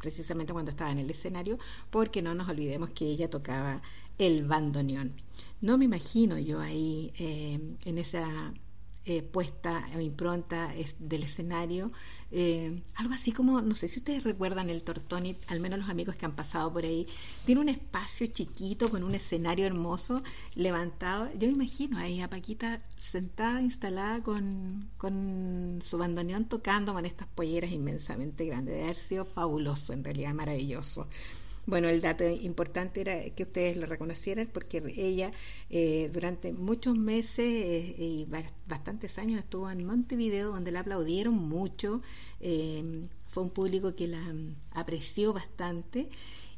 precisamente 0.00 0.52
cuando 0.52 0.72
estaba 0.72 0.90
en 0.90 0.98
el 0.98 1.08
escenario, 1.08 1.56
porque 1.90 2.20
no 2.20 2.34
nos 2.34 2.48
olvidemos 2.48 2.90
que 2.90 3.06
ella 3.06 3.30
tocaba 3.30 3.80
el 4.18 4.44
bandoneón. 4.44 5.12
No 5.60 5.78
me 5.78 5.86
imagino 5.86 6.38
yo 6.38 6.60
ahí 6.60 7.12
eh, 7.18 7.58
en 7.84 7.98
esa 7.98 8.52
eh, 9.06 9.22
puesta 9.22 9.84
o 9.96 10.00
impronta 10.00 10.72
del 10.98 11.22
escenario, 11.24 11.92
eh, 12.36 12.82
algo 12.96 13.14
así 13.14 13.30
como, 13.30 13.60
no 13.60 13.74
sé 13.76 13.86
si 13.86 14.00
ustedes 14.00 14.24
recuerdan 14.24 14.68
el 14.68 14.82
Tortoni, 14.82 15.36
al 15.46 15.60
menos 15.60 15.78
los 15.78 15.88
amigos 15.88 16.16
que 16.16 16.26
han 16.26 16.34
pasado 16.34 16.72
por 16.72 16.84
ahí, 16.84 17.06
tiene 17.44 17.60
un 17.60 17.68
espacio 17.68 18.26
chiquito 18.26 18.90
con 18.90 19.04
un 19.04 19.14
escenario 19.14 19.66
hermoso 19.66 20.22
levantado. 20.56 21.30
Yo 21.38 21.46
me 21.46 21.52
imagino 21.54 21.98
ahí 21.98 22.20
a 22.22 22.30
Paquita 22.30 22.82
sentada, 22.96 23.60
instalada 23.60 24.22
con, 24.22 24.90
con 24.96 25.78
su 25.80 25.96
bandoneón 25.96 26.46
tocando 26.46 26.92
con 26.92 27.06
estas 27.06 27.28
polleras 27.28 27.70
inmensamente 27.70 28.46
grandes. 28.46 28.74
Debe 28.74 28.84
haber 28.84 28.96
sido 28.96 29.24
fabuloso, 29.24 29.92
en 29.92 30.02
realidad 30.02 30.34
maravilloso. 30.34 31.06
Bueno, 31.66 31.88
el 31.88 32.02
dato 32.02 32.28
importante 32.28 33.00
era 33.00 33.30
que 33.30 33.42
ustedes 33.44 33.76
lo 33.78 33.86
reconocieran 33.86 34.46
porque 34.52 34.82
ella 34.96 35.32
eh, 35.70 36.10
durante 36.12 36.52
muchos 36.52 36.96
meses 36.98 37.38
eh, 37.46 37.94
y 37.98 38.26
bastantes 38.66 39.18
años 39.18 39.40
estuvo 39.40 39.70
en 39.70 39.84
Montevideo 39.86 40.52
donde 40.52 40.72
la 40.72 40.80
aplaudieron 40.80 41.34
mucho, 41.34 42.02
em, 42.40 43.08
fue 43.26 43.42
un 43.44 43.50
público 43.50 43.94
que 43.96 44.08
la 44.08 44.20
mm, 44.20 44.56
apreció 44.72 45.32
bastante. 45.32 46.08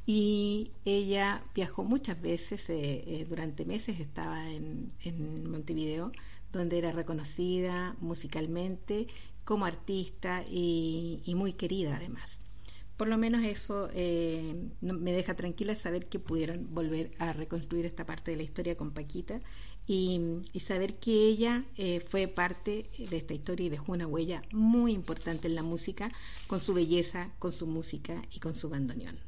Y 0.06 0.72
ella 0.84 1.44
viajó 1.54 1.84
muchas 1.84 2.20
veces, 2.20 2.64
eh, 2.68 3.24
durante 3.28 3.64
meses 3.64 4.00
estaba 4.00 4.48
en, 4.50 4.92
Montevideo 5.50 6.12
donde 6.52 6.78
era 6.78 6.92
reconocida 6.92 7.96
musicalmente 8.00 9.06
como 9.44 9.66
artista 9.66 10.44
y 10.48 11.32
muy 11.36 11.52
querida 11.52 11.96
además 11.96 12.45
por 12.96 13.08
lo 13.08 13.18
menos 13.18 13.44
eso 13.44 13.88
eh, 13.92 14.54
me 14.80 15.12
deja 15.12 15.34
tranquila 15.34 15.76
saber 15.76 16.06
que 16.06 16.18
pudieron 16.18 16.74
volver 16.74 17.10
a 17.18 17.32
reconstruir 17.32 17.84
esta 17.84 18.06
parte 18.06 18.30
de 18.30 18.38
la 18.38 18.42
historia 18.42 18.76
con 18.76 18.92
Paquita 18.92 19.40
y, 19.86 20.20
saber 20.60 20.94
que 20.96 21.28
ella 21.28 21.64
eh, 21.76 22.00
fue 22.00 22.26
parte 22.26 22.90
de 22.98 23.16
esta 23.16 23.34
historia 23.34 23.66
y 23.66 23.68
dejó 23.68 23.92
una 23.92 24.06
huella 24.06 24.42
muy 24.52 24.92
importante 24.92 25.46
en 25.46 25.54
la 25.54 25.62
música 25.62 26.10
con 26.48 26.58
su 26.58 26.74
belleza, 26.74 27.30
con 27.38 27.52
su 27.52 27.66
música 27.66 28.20
y 28.32 28.40
con 28.40 28.54
su 28.54 28.68
bandoneón. 28.68 29.25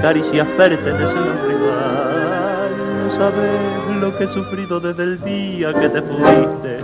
Caricias 0.00 0.46
fértiles 0.56 1.10
en 1.10 1.18
un 1.18 1.38
rival. 1.48 2.70
No 3.04 3.10
sabes 3.16 4.00
lo 4.00 4.16
que 4.16 4.24
he 4.24 4.28
sufrido 4.28 4.80
desde 4.80 5.02
el 5.02 5.20
día 5.22 5.72
que 5.72 5.88
te 5.88 6.02
fuiste. 6.02 6.80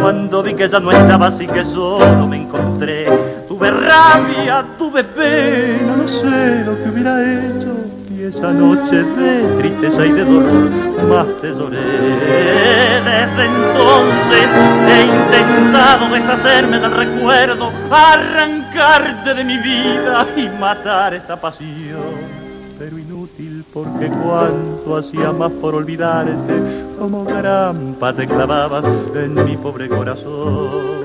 Cuando 0.00 0.42
vi 0.42 0.54
que 0.54 0.68
ya 0.68 0.78
no 0.80 0.92
estabas 0.92 1.40
y 1.40 1.46
que 1.46 1.64
solo 1.64 2.26
me 2.26 2.42
encontré, 2.42 3.06
tuve 3.48 3.70
rabia, 3.70 4.64
tuve 4.78 5.02
pena, 5.04 5.96
no 5.96 6.08
sé 6.08 6.64
lo 6.64 6.80
que 6.82 6.88
hubiera 6.88 7.22
hecho. 7.22 7.74
Y 8.14 8.22
esa 8.22 8.52
noche 8.52 9.02
de 9.02 9.42
tristeza 9.58 10.06
y 10.06 10.12
de 10.12 10.24
dolor 10.24 10.91
más 11.02 11.26
te 11.40 11.48
lloré. 11.48 11.78
Desde 13.02 13.44
entonces 13.44 14.50
he 14.88 15.02
intentado 15.04 16.08
deshacerme 16.12 16.78
del 16.78 16.92
recuerdo, 16.92 17.70
arrancarte 17.90 19.34
de 19.34 19.44
mi 19.44 19.58
vida 19.58 20.26
y 20.36 20.48
matar 20.60 21.14
esta 21.14 21.40
pasión 21.40 22.42
pero 22.82 22.98
inútil 22.98 23.64
porque 23.72 24.08
cuanto 24.08 24.96
hacía 24.96 25.30
más 25.30 25.52
por 25.52 25.76
olvidarte, 25.76 26.54
como 26.98 27.24
grampa 27.24 28.12
te 28.12 28.26
clavabas 28.26 28.84
en 29.14 29.34
mi 29.44 29.56
pobre 29.56 29.88
corazón. 29.88 31.02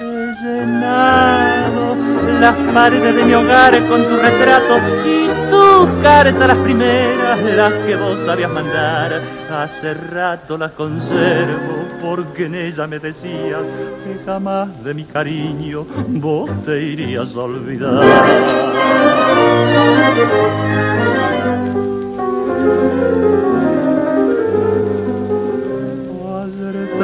He 0.00 0.32
llenado 0.40 1.96
las 2.40 2.54
paredes 2.72 3.16
de 3.16 3.24
mi 3.24 3.34
hogar 3.34 3.72
con 3.88 4.04
tu 4.04 4.16
retrato 4.16 4.78
y 5.04 5.43
tus 5.84 6.02
cartas 6.02 6.48
las 6.48 6.56
primeras, 6.58 7.42
las 7.42 7.72
que 7.86 7.96
vos 7.96 8.20
sabías 8.20 8.50
mandar. 8.50 9.20
Hace 9.50 9.92
rato 9.94 10.56
las 10.56 10.72
conservo 10.72 11.84
porque 12.00 12.46
en 12.46 12.54
ella 12.54 12.86
me 12.86 12.98
decías 12.98 13.60
que 14.04 14.18
jamás 14.24 14.82
de 14.82 14.94
mi 14.94 15.04
cariño 15.04 15.84
vos 16.08 16.50
te 16.64 16.82
irías 16.82 17.36
a 17.36 17.40
olvidar. 17.40 18.02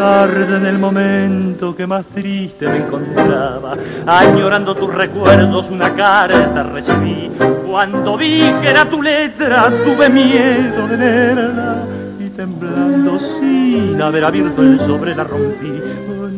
En 0.03 0.65
el 0.65 0.79
momento 0.79 1.77
que 1.77 1.87
más 1.87 2.07
triste 2.07 2.67
me 2.67 2.79
encontraba, 2.79 3.77
añorando 4.07 4.75
tus 4.75 4.95
recuerdos 4.95 5.69
una 5.69 5.95
carta 5.95 6.63
recibí. 6.63 7.31
Cuando 7.69 8.17
vi 8.17 8.51
que 8.63 8.71
era 8.71 8.89
tu 8.89 9.03
letra, 9.03 9.71
tuve 9.85 10.09
miedo 10.09 10.89
de 10.89 10.97
leerla 10.97 11.83
y 12.19 12.31
temblando 12.31 13.19
sin 13.19 14.01
haber 14.01 14.25
abierto 14.25 14.63
el 14.63 14.81
sobre 14.81 15.15
la 15.15 15.25
rompí. 15.25 15.83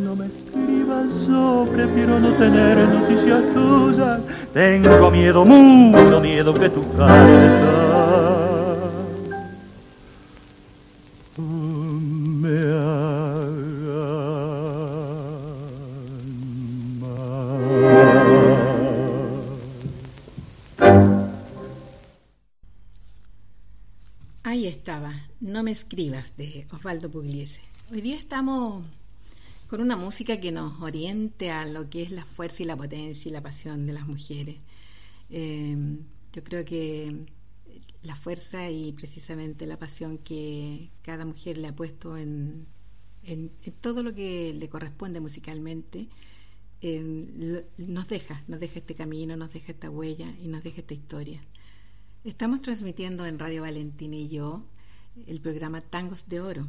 no 0.03 0.17
me 0.17 0.27
escribas, 0.27 1.07
yo 1.29 1.65
prefiero 1.73 2.19
no 2.19 2.31
tener 2.31 2.79
noticias 2.89 3.43
tuyas 3.55 4.21
tengo 4.53 5.11
miedo, 5.11 5.45
mucho 5.45 6.21
miedo 6.21 6.53
que 6.53 6.69
tu 6.69 6.83
carta 6.97 7.72
escribas 25.73 26.37
de 26.37 26.67
Osvaldo 26.71 27.11
Pugliese. 27.11 27.61
Hoy 27.91 28.03
día 28.03 28.15
estamos 28.15 28.85
con 29.69 29.81
una 29.81 29.97
música 29.97 30.39
que 30.39 30.53
nos 30.53 30.83
oriente 30.83 31.51
a 31.51 31.65
lo 31.65 31.89
que 31.89 32.03
es 32.03 32.11
la 32.11 32.27
fuerza 32.27 32.63
y 32.63 32.67
la 32.67 32.77
potencia 32.77 33.31
y 33.31 33.33
la 33.33 33.43
pasión 33.43 33.87
de 33.87 33.95
las 33.95 34.07
mujeres. 34.07 34.57
Eh, 35.31 35.75
yo 36.35 36.45
creo 36.45 36.63
que 36.67 37.25
la 38.03 38.15
fuerza 38.15 38.71
y 38.71 38.93
precisamente 38.93 39.67
la 39.67 39.79
pasión 39.79 40.19
que 40.19 40.91
cada 41.01 41.25
mujer 41.25 41.57
le 41.57 41.69
ha 41.69 41.75
puesto 41.75 42.19
en, 42.19 42.67
todo 43.81 44.03
lo 44.03 44.15
que 44.15 44.53
le 44.53 44.69
corresponde 44.69 45.21
musicalmente, 45.21 46.09
eh, 46.83 47.65
nos 47.79 48.09
deja, 48.09 48.45
nos 48.47 48.61
deja 48.61 48.79
este 48.79 48.95
camino, 48.95 49.39
nos 49.39 49.55
deja 49.55 49.73
esta 49.73 49.89
huella 49.89 50.35
y 50.43 50.49
nos 50.49 50.63
deja 50.63 50.83
esta 50.83 50.93
historia. 50.93 51.41
Estamos 52.25 52.61
transmitiendo 52.61 53.25
en 53.25 53.39
Radio 53.39 53.63
Valentina 53.63 54.17
y 54.17 54.29
yo 54.29 54.67
el 55.27 55.41
programa 55.41 55.81
Tangos 55.81 56.29
de 56.29 56.41
Oro, 56.41 56.67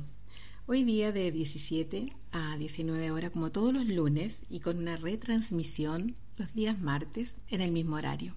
Hoy 0.65 0.85
día 0.85 1.11
de 1.11 1.29
17 1.29 2.13
a 2.31 2.57
19 2.57 3.11
horas, 3.11 3.31
como 3.31 3.51
todos 3.51 3.73
los 3.73 3.85
lunes, 3.85 4.45
y 4.49 4.61
con 4.61 4.77
una 4.77 4.95
retransmisión 4.95 6.15
los 6.37 6.53
días 6.53 6.79
martes 6.79 7.35
en 7.49 7.59
el 7.59 7.71
mismo 7.71 7.97
horario. 7.97 8.33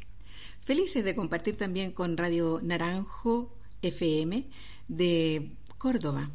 Felices 0.58 1.04
de 1.04 1.14
compartir 1.14 1.56
también 1.56 1.92
con 1.92 2.16
Radio 2.16 2.58
Naranjo 2.64 3.56
FM 3.82 4.44
de 4.88 5.52
Córdoba. 5.78 6.28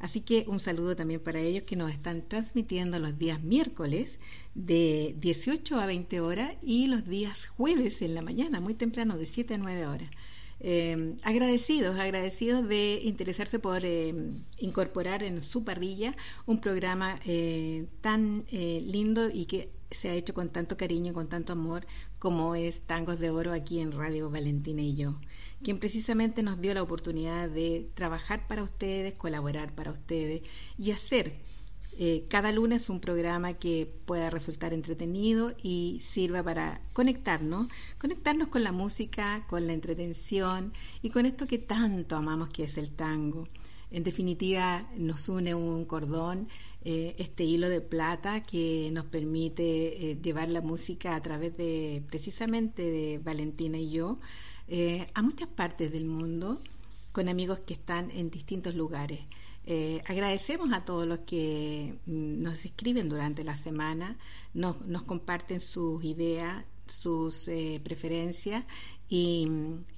Así 0.00 0.20
que 0.20 0.46
un 0.48 0.58
saludo 0.58 0.96
también 0.96 1.20
para 1.20 1.40
ellos 1.40 1.62
que 1.62 1.76
nos 1.76 1.92
están 1.92 2.28
transmitiendo 2.28 2.98
los 2.98 3.16
días 3.16 3.40
miércoles 3.40 4.18
de 4.56 5.14
18 5.20 5.78
a 5.78 5.86
20 5.86 6.20
horas 6.20 6.54
y 6.60 6.88
los 6.88 7.06
días 7.06 7.46
jueves 7.46 8.02
en 8.02 8.14
la 8.14 8.22
mañana, 8.22 8.58
muy 8.58 8.74
temprano, 8.74 9.16
de 9.16 9.26
7 9.26 9.54
a 9.54 9.58
9 9.58 9.86
horas. 9.86 10.10
Em, 10.58 11.16
agradecidos, 11.22 11.98
agradecidos 11.98 12.66
de 12.66 13.00
interesarse 13.04 13.58
por 13.58 13.84
em, 13.84 14.42
incorporar 14.58 15.22
en 15.22 15.42
su 15.42 15.64
parrilla 15.64 16.16
un 16.46 16.60
programa 16.60 17.20
eh, 17.26 17.86
tan 18.00 18.44
eh, 18.50 18.80
lindo 18.82 19.28
y 19.28 19.44
que 19.44 19.70
se 19.90 20.08
ha 20.08 20.14
hecho 20.14 20.32
con 20.32 20.48
tanto 20.48 20.76
cariño 20.78 21.10
y 21.10 21.14
con 21.14 21.28
tanto 21.28 21.52
amor 21.52 21.86
como 22.18 22.54
es 22.54 22.82
Tangos 22.82 23.20
de 23.20 23.30
Oro 23.30 23.52
aquí 23.52 23.80
en 23.80 23.92
Radio 23.92 24.30
Valentina 24.30 24.80
y 24.82 24.96
yo, 24.96 25.20
quien 25.62 25.78
precisamente 25.78 26.42
nos 26.42 26.60
dio 26.60 26.72
la 26.72 26.82
oportunidad 26.82 27.50
de 27.50 27.90
trabajar 27.94 28.46
para 28.48 28.62
ustedes, 28.62 29.14
colaborar 29.14 29.74
para 29.74 29.92
ustedes 29.92 30.42
y 30.78 30.90
hacer 30.90 31.34
eh, 31.98 32.26
cada 32.28 32.52
lunes 32.52 32.90
un 32.90 33.00
programa 33.00 33.54
que 33.54 33.90
pueda 34.04 34.30
resultar 34.30 34.72
entretenido 34.72 35.54
y 35.62 36.00
sirva 36.02 36.42
para 36.42 36.80
conectarnos, 36.92 37.68
conectarnos 37.98 38.48
con 38.48 38.62
la 38.64 38.72
música, 38.72 39.46
con 39.48 39.66
la 39.66 39.72
entretención 39.72 40.72
y 41.02 41.10
con 41.10 41.26
esto 41.26 41.46
que 41.46 41.58
tanto 41.58 42.16
amamos 42.16 42.48
que 42.50 42.64
es 42.64 42.76
el 42.78 42.90
tango. 42.90 43.48
En 43.90 44.02
definitiva, 44.02 44.88
nos 44.96 45.28
une 45.28 45.54
un 45.54 45.84
cordón, 45.84 46.48
eh, 46.88 47.14
este 47.18 47.44
hilo 47.44 47.68
de 47.68 47.80
plata 47.80 48.42
que 48.42 48.90
nos 48.92 49.04
permite 49.06 50.10
eh, 50.10 50.18
llevar 50.22 50.48
la 50.48 50.60
música 50.60 51.16
a 51.16 51.20
través 51.20 51.56
de, 51.56 52.02
precisamente, 52.08 52.82
de 52.82 53.18
Valentina 53.18 53.78
y 53.78 53.90
yo, 53.90 54.18
eh, 54.68 55.06
a 55.14 55.22
muchas 55.22 55.48
partes 55.48 55.92
del 55.92 56.04
mundo, 56.04 56.60
con 57.12 57.28
amigos 57.28 57.60
que 57.60 57.74
están 57.74 58.10
en 58.10 58.30
distintos 58.30 58.74
lugares. 58.74 59.20
Agradecemos 60.06 60.72
a 60.72 60.84
todos 60.84 61.06
los 61.06 61.20
que 61.20 61.98
mm, 62.06 62.40
nos 62.40 62.64
escriben 62.64 63.08
durante 63.08 63.44
la 63.44 63.56
semana, 63.56 64.16
nos, 64.54 64.86
nos 64.86 65.02
comparten 65.02 65.60
sus 65.60 66.04
ideas, 66.04 66.64
sus 66.86 67.50
preferencias 67.82 68.64
y, 69.08 69.46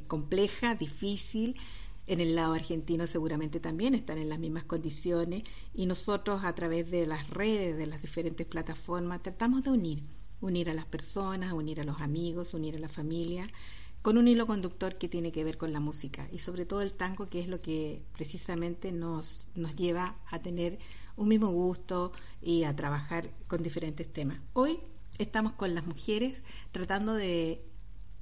compleja, 0.06 0.74
difícil, 0.74 1.56
en 2.08 2.20
el 2.20 2.34
lado 2.34 2.54
argentino 2.54 3.06
seguramente 3.06 3.60
también 3.60 3.94
están 3.94 4.16
en 4.16 4.30
las 4.30 4.38
mismas 4.38 4.64
condiciones 4.64 5.44
y 5.74 5.84
nosotros 5.84 6.42
a 6.42 6.54
través 6.54 6.90
de 6.90 7.06
las 7.06 7.28
redes, 7.28 7.76
de 7.76 7.86
las 7.86 8.00
diferentes 8.00 8.46
plataformas, 8.46 9.22
tratamos 9.22 9.62
de 9.64 9.70
unir, 9.70 10.02
unir 10.40 10.70
a 10.70 10.74
las 10.74 10.86
personas, 10.86 11.52
unir 11.52 11.82
a 11.82 11.84
los 11.84 12.00
amigos, 12.00 12.54
unir 12.54 12.76
a 12.76 12.78
la 12.78 12.88
familia, 12.88 13.46
con 14.08 14.16
un 14.16 14.26
hilo 14.26 14.46
conductor 14.46 14.96
que 14.96 15.06
tiene 15.06 15.32
que 15.32 15.44
ver 15.44 15.58
con 15.58 15.70
la 15.74 15.80
música 15.80 16.26
y 16.32 16.38
sobre 16.38 16.64
todo 16.64 16.80
el 16.80 16.94
tango, 16.94 17.28
que 17.28 17.40
es 17.40 17.46
lo 17.46 17.60
que 17.60 18.00
precisamente 18.14 18.90
nos, 18.90 19.50
nos 19.54 19.76
lleva 19.76 20.16
a 20.30 20.38
tener 20.38 20.78
un 21.16 21.28
mismo 21.28 21.50
gusto 21.50 22.12
y 22.40 22.64
a 22.64 22.74
trabajar 22.74 23.28
con 23.48 23.62
diferentes 23.62 24.10
temas. 24.10 24.40
Hoy 24.54 24.80
estamos 25.18 25.52
con 25.52 25.74
las 25.74 25.86
mujeres 25.86 26.42
tratando 26.72 27.12
de 27.12 27.62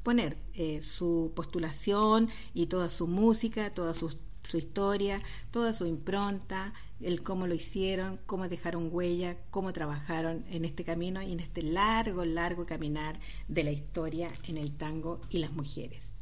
poner 0.03 0.37
eh, 0.55 0.83
su 0.83 1.31
postulación 1.37 2.31
y 2.53 2.66
toda 2.66 2.90
su 2.90 3.07
música, 3.07 3.70
toda 3.70 3.94
su, 3.94 4.12
su, 4.47 4.59
historia, 4.59 5.21
toda 5.51 5.73
su 5.73 5.87
impronta, 5.87 6.73
el 7.01 7.23
cómo 7.23 7.47
lo 7.47 7.55
hicieron, 7.55 8.19
cómo 8.27 8.49
dejaron 8.49 8.89
huella, 8.91 9.37
cómo 9.51 9.73
trabajaron 9.73 10.45
en 10.49 10.65
este 10.65 10.85
camino 10.85 11.23
y 11.23 11.33
en 11.33 11.41
este 11.41 11.63
largo, 11.63 12.25
largo 12.25 12.65
caminar 12.65 13.19
de 13.49 13.65
la 13.65 13.73
historia 13.73 14.31
en 14.49 14.57
el 14.57 14.77
tango 14.77 15.21
y 15.31 15.39
las 15.39 15.53
mujeres. 15.53 16.16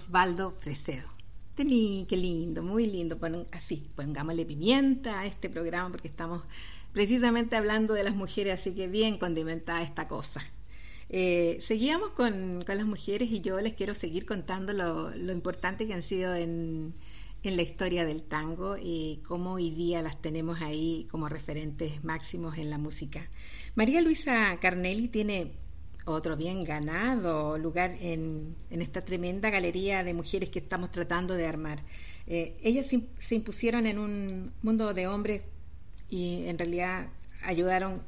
Osvaldo 0.00 0.50
Fresedo. 0.50 1.08
Qué 1.54 1.64
lindo, 1.64 2.62
muy 2.62 2.86
lindo. 2.86 3.18
así, 3.52 3.90
pongámosle 3.94 4.46
pimienta 4.46 5.20
a 5.20 5.26
este 5.26 5.50
programa 5.50 5.90
porque 5.90 6.08
estamos 6.08 6.42
precisamente 6.94 7.54
hablando 7.54 7.92
de 7.92 8.02
las 8.02 8.14
mujeres, 8.14 8.54
así 8.54 8.74
que 8.74 8.88
bien 8.88 9.18
condimentada 9.18 9.82
esta 9.82 10.08
cosa. 10.08 10.40
Eh, 11.10 11.58
seguíamos 11.60 12.12
con, 12.12 12.64
las 12.66 12.86
mujeres 12.86 13.30
y 13.30 13.42
yo 13.42 13.60
les 13.60 13.74
quiero 13.74 13.92
seguir 13.94 14.24
contando 14.24 14.72
lo, 14.72 15.32
importante 15.32 15.86
que 15.86 15.92
han 15.92 16.02
sido 16.02 16.34
en, 16.34 16.94
en, 17.42 17.56
la 17.56 17.62
historia 17.62 18.06
del 18.06 18.22
tango 18.22 18.78
y 18.80 19.20
cómo 19.26 19.54
hoy 19.54 19.70
día 19.70 20.00
las 20.00 20.22
tenemos 20.22 20.62
ahí 20.62 21.06
como 21.10 21.28
referentes 21.28 22.02
máximos 22.04 22.56
en 22.56 22.70
la 22.70 22.78
música. 22.78 23.28
María 23.74 24.00
Luisa 24.00 24.56
Carnelli 24.62 25.08
tiene 25.08 25.52
otro 26.04 26.36
bien 26.36 26.64
ganado 26.64 27.58
lugar 27.58 27.96
en, 28.00 28.56
esta 28.70 29.04
tremenda 29.04 29.50
galería 29.50 30.02
de 30.04 30.14
mujeres 30.14 30.50
que 30.50 30.58
estamos 30.58 30.90
tratando 30.90 31.34
de 31.34 31.46
armar. 31.46 31.82
Eh, 32.26 32.56
ellas 32.62 32.86
se, 32.86 33.34
impusieron 33.34 33.86
en 33.86 33.98
un 33.98 34.52
mundo 34.62 34.94
de 34.94 35.06
hombres 35.06 35.42
y 36.08 36.46
en 36.46 36.58
realidad 36.58 37.08
ayudaron 37.42 38.02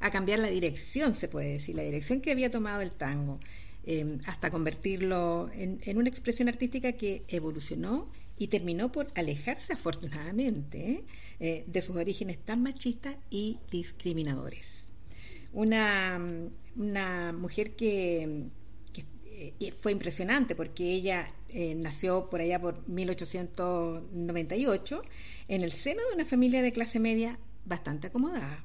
a 0.00 0.10
cambiar 0.10 0.38
la 0.38 0.48
dirección, 0.48 1.14
se 1.14 1.28
puede 1.28 1.52
decir, 1.52 1.74
la 1.74 1.82
dirección 1.82 2.20
que 2.20 2.30
había 2.30 2.50
tomado 2.50 2.80
el 2.80 2.92
tango, 2.92 3.40
eh, 3.84 4.18
hasta 4.26 4.50
convertirlo 4.50 5.50
en, 5.52 5.80
una 5.96 6.08
expresión 6.08 6.48
artística 6.48 6.92
que 6.92 7.24
evolucionó 7.28 8.10
y 8.36 8.48
terminó 8.48 8.92
por 8.92 9.08
alejarse 9.16 9.72
afortunadamente 9.72 11.04
¿eh? 11.40 11.64
de 11.66 11.82
sus 11.82 11.96
orígenes 11.96 12.38
tan 12.38 12.62
machistas 12.62 13.16
y 13.30 13.58
discriminadores 13.70 14.87
una, 15.52 16.20
una 16.76 17.32
mujer 17.32 17.76
que, 17.76 18.50
eh, 19.40 19.70
fue 19.72 19.92
impresionante 19.92 20.56
porque 20.56 20.92
ella 20.92 21.32
eh, 21.48 21.72
nació 21.74 22.28
por 22.28 22.40
allá 22.40 22.60
por 22.60 22.88
1898 22.88 25.02
en 25.48 25.62
el 25.62 25.70
seno 25.70 26.02
de 26.08 26.14
una 26.14 26.24
familia 26.24 26.60
de 26.60 26.72
clase 26.72 26.98
media 26.98 27.38
bastante 27.64 28.08
acomodada. 28.08 28.64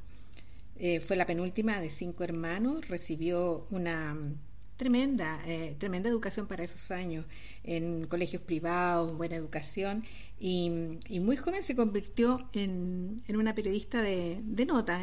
Eh, 0.75 0.99
fue 0.99 1.15
la 1.15 1.27
penúltima 1.27 1.79
de 1.79 1.91
cinco 1.91 2.23
hermanos, 2.23 2.87
recibió 2.87 3.67
una 3.69 4.17
tremenda, 4.83 5.39
tremenda 5.77 6.09
educación 6.09 6.45
para 6.45 6.63
esos 6.63 6.91
años 6.91 7.25
en 7.63 8.05
colegios 8.07 8.41
privados, 8.41 9.15
buena 9.15 9.37
educación 9.37 10.03
y, 10.39 10.69
muy 11.21 11.37
joven 11.37 11.63
se 11.63 11.73
convirtió 11.73 12.49
en, 12.51 13.15
una 13.29 13.55
periodista 13.55 14.01
de, 14.01 14.41
de 14.43 14.65
nota 14.65 14.99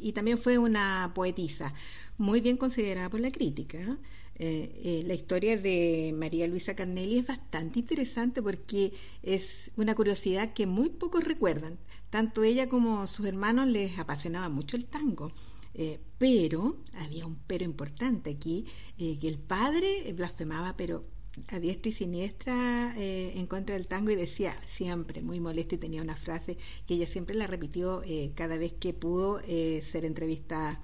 y 0.00 0.12
también 0.12 0.38
fue 0.38 0.58
una 0.58 1.10
poetisa, 1.12 1.74
muy 2.18 2.40
bien 2.40 2.56
considerada 2.56 3.10
por 3.10 3.20
la 3.20 3.32
crítica. 3.32 3.98
Eh, 4.42 4.80
eh, 4.82 5.02
la 5.06 5.12
historia 5.12 5.58
de 5.58 6.14
María 6.16 6.46
Luisa 6.46 6.74
Carnelli 6.74 7.18
es 7.18 7.26
bastante 7.26 7.78
interesante 7.78 8.40
porque 8.40 8.90
es 9.22 9.70
una 9.76 9.94
curiosidad 9.94 10.54
que 10.54 10.64
muy 10.64 10.88
pocos 10.88 11.24
recuerdan. 11.24 11.78
Tanto 12.08 12.42
ella 12.42 12.66
como 12.66 13.06
sus 13.06 13.26
hermanos 13.26 13.68
les 13.68 13.98
apasionaba 13.98 14.48
mucho 14.48 14.78
el 14.78 14.86
tango. 14.86 15.30
Eh, 15.74 16.00
pero 16.18 16.76
había 16.94 17.26
un 17.26 17.36
pero 17.46 17.64
importante 17.64 18.30
aquí, 18.30 18.64
que 18.98 19.28
el 19.28 19.38
padre 19.38 20.12
blasfemaba, 20.12 20.76
pero 20.76 21.04
a 21.48 21.60
diestra 21.60 21.90
y 21.90 21.92
siniestra 21.92 22.94
eh, 22.96 23.32
en 23.36 23.46
contra 23.46 23.74
del 23.74 23.86
tango 23.86 24.10
y 24.10 24.16
decía 24.16 24.54
siempre, 24.64 25.22
muy 25.22 25.40
molesto 25.40 25.74
y 25.74 25.78
tenía 25.78 26.02
una 26.02 26.16
frase 26.16 26.56
que 26.86 26.94
ella 26.94 27.06
siempre 27.06 27.36
la 27.36 27.46
repitió 27.46 28.02
eh, 28.04 28.32
cada 28.34 28.56
vez 28.56 28.72
que 28.74 28.92
pudo 28.92 29.40
eh, 29.46 29.80
ser 29.82 30.04
entrevistada. 30.04 30.80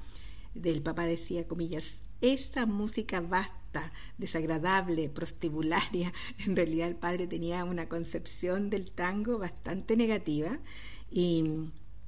Del 0.54 0.82
papá 0.82 1.04
decía, 1.04 1.46
comillas, 1.46 2.02
esa 2.20 2.64
música 2.64 3.20
vasta, 3.20 3.92
desagradable, 4.16 5.10
prostibularia, 5.10 6.12
en 6.46 6.56
realidad 6.56 6.88
el 6.88 6.96
padre 6.96 7.26
tenía 7.26 7.64
una 7.64 7.88
concepción 7.88 8.70
del 8.70 8.90
tango 8.90 9.38
bastante 9.38 9.96
negativa 9.96 10.58
y 11.10 11.44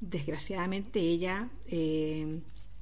desgraciadamente 0.00 1.00
ella 1.00 1.50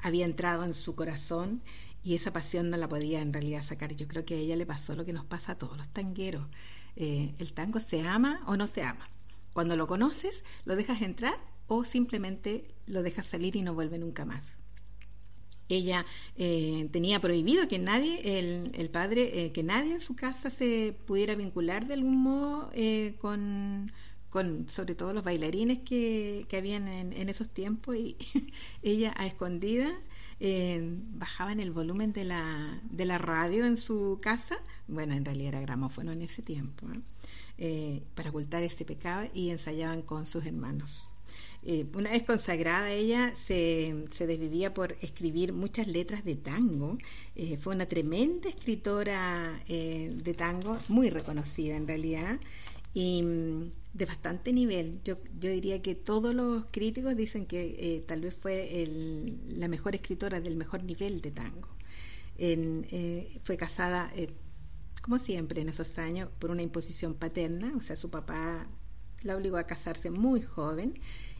había 0.06 0.24
entrado 0.24 0.64
en 0.64 0.72
su 0.72 0.94
corazón 0.94 1.62
y 2.04 2.14
esa 2.14 2.32
pasión 2.32 2.70
no 2.70 2.76
la 2.76 2.88
podía 2.88 3.20
en 3.20 3.32
realidad 3.32 3.64
sacar. 3.64 3.96
Yo 3.96 4.06
creo 4.06 4.24
que 4.24 4.34
a 4.34 4.38
ella 4.38 4.54
le 4.54 4.64
pasó 4.64 4.94
lo 4.94 5.04
que 5.04 5.12
nos 5.12 5.24
pasa 5.24 5.52
a 5.52 5.58
todos 5.58 5.76
los 5.76 5.88
tangueros. 5.88 6.46
Eh, 6.94 7.34
el 7.38 7.52
tango 7.52 7.80
se 7.80 8.02
ama 8.02 8.40
o 8.46 8.56
no 8.56 8.68
se 8.68 8.82
ama. 8.82 9.08
Cuando 9.52 9.74
lo 9.74 9.88
conoces, 9.88 10.44
lo 10.64 10.76
dejas 10.76 11.02
entrar 11.02 11.36
o 11.66 11.84
simplemente 11.84 12.72
lo 12.86 13.02
dejas 13.02 13.26
salir 13.26 13.56
y 13.56 13.62
no 13.62 13.74
vuelve 13.74 13.98
nunca 13.98 14.24
más. 14.24 14.44
Ella 15.68 16.06
eh, 16.36 16.88
tenía 16.92 17.18
prohibido 17.18 17.66
que 17.66 17.80
nadie, 17.80 18.38
el, 18.38 18.90
padre, 18.90 19.46
eh, 19.46 19.50
que 19.50 19.64
nadie 19.64 19.94
en 19.94 20.00
su 20.00 20.14
casa 20.14 20.50
se 20.50 20.96
pudiera 21.04 21.34
vincular 21.34 21.88
de 21.88 21.94
algún 21.94 22.22
modo 22.22 22.70
con, 23.18 23.90
con 24.30 24.68
sobre 24.68 24.94
todo 24.94 25.12
los 25.12 25.24
bailarines 25.24 25.80
que, 25.80 26.44
que 26.48 26.56
habían 26.56 26.88
en, 26.88 27.12
en, 27.12 27.28
esos 27.28 27.48
tiempos 27.48 27.96
y 27.96 28.16
ella 28.82 29.14
a 29.16 29.26
escondida 29.26 29.92
eh, 30.38 30.80
bajaban 31.14 31.60
el 31.60 31.70
volumen 31.70 32.12
de 32.12 32.24
la, 32.24 32.80
de 32.90 33.04
la 33.06 33.18
radio 33.18 33.64
en 33.64 33.76
su 33.76 34.18
casa, 34.20 34.58
bueno, 34.86 35.14
en 35.14 35.24
realidad 35.24 35.54
era 35.54 35.60
gramófono 35.62 36.12
en 36.12 36.22
ese 36.22 36.42
tiempo, 36.42 36.86
eh, 37.58 38.02
para 38.14 38.30
ocultar 38.30 38.62
ese 38.62 38.84
pecado 38.84 39.28
y 39.32 39.50
ensayaban 39.50 40.02
con 40.02 40.26
sus 40.26 40.44
hermanos. 40.44 41.10
Eh, 41.62 41.86
una 41.94 42.10
vez 42.12 42.22
consagrada 42.22 42.90
ella 42.90 43.34
se, 43.34 44.04
se, 44.12 44.26
desvivía 44.26 44.72
por 44.72 44.92
escribir 45.00 45.52
muchas 45.52 45.88
letras 45.88 46.24
de 46.24 46.36
tango. 46.36 46.96
Eh, 47.34 47.56
fue 47.56 47.74
una 47.74 47.86
tremenda 47.86 48.48
escritora 48.48 49.60
de 49.66 50.34
tango, 50.36 50.78
muy 50.88 51.10
reconocida 51.10 51.76
en 51.76 51.88
realidad 51.88 52.38
y 52.94 53.22
mm, 53.22 53.70
de 53.96 54.04
bastante 54.04 54.52
nivel. 54.52 55.00
Yo, 55.04 55.16
yo 55.40 55.50
diría 55.50 55.80
que 55.80 55.94
todos 55.94 56.34
los 56.34 56.66
críticos 56.70 57.16
dicen 57.16 57.46
que 57.46 57.76
eh, 57.78 58.04
tal 58.06 58.20
vez 58.20 58.34
fue 58.34 58.86
la 59.48 59.68
mejor 59.68 59.94
escritora 59.94 60.40
del 60.40 60.56
mejor 60.56 60.84
nivel 60.84 61.20
de 61.22 61.30
tango. 61.30 61.68
Eh, 62.38 63.40
fue 63.44 63.56
casada, 63.56 64.10
eh, 64.14 64.28
como 65.02 65.18
siempre 65.18 65.62
en 65.62 65.70
esos 65.70 65.96
años, 65.98 66.28
por 66.38 66.50
una 66.50 66.62
imposición 66.62 67.14
paterna, 67.14 67.72
o 67.76 67.80
sea, 67.80 67.96
su 67.96 68.10
papá 68.10 68.66
la 69.22 69.36
obligó 69.36 69.56
a 69.56 69.64
casarse 69.64 70.10
muy 70.10 70.42
joven 70.42 70.94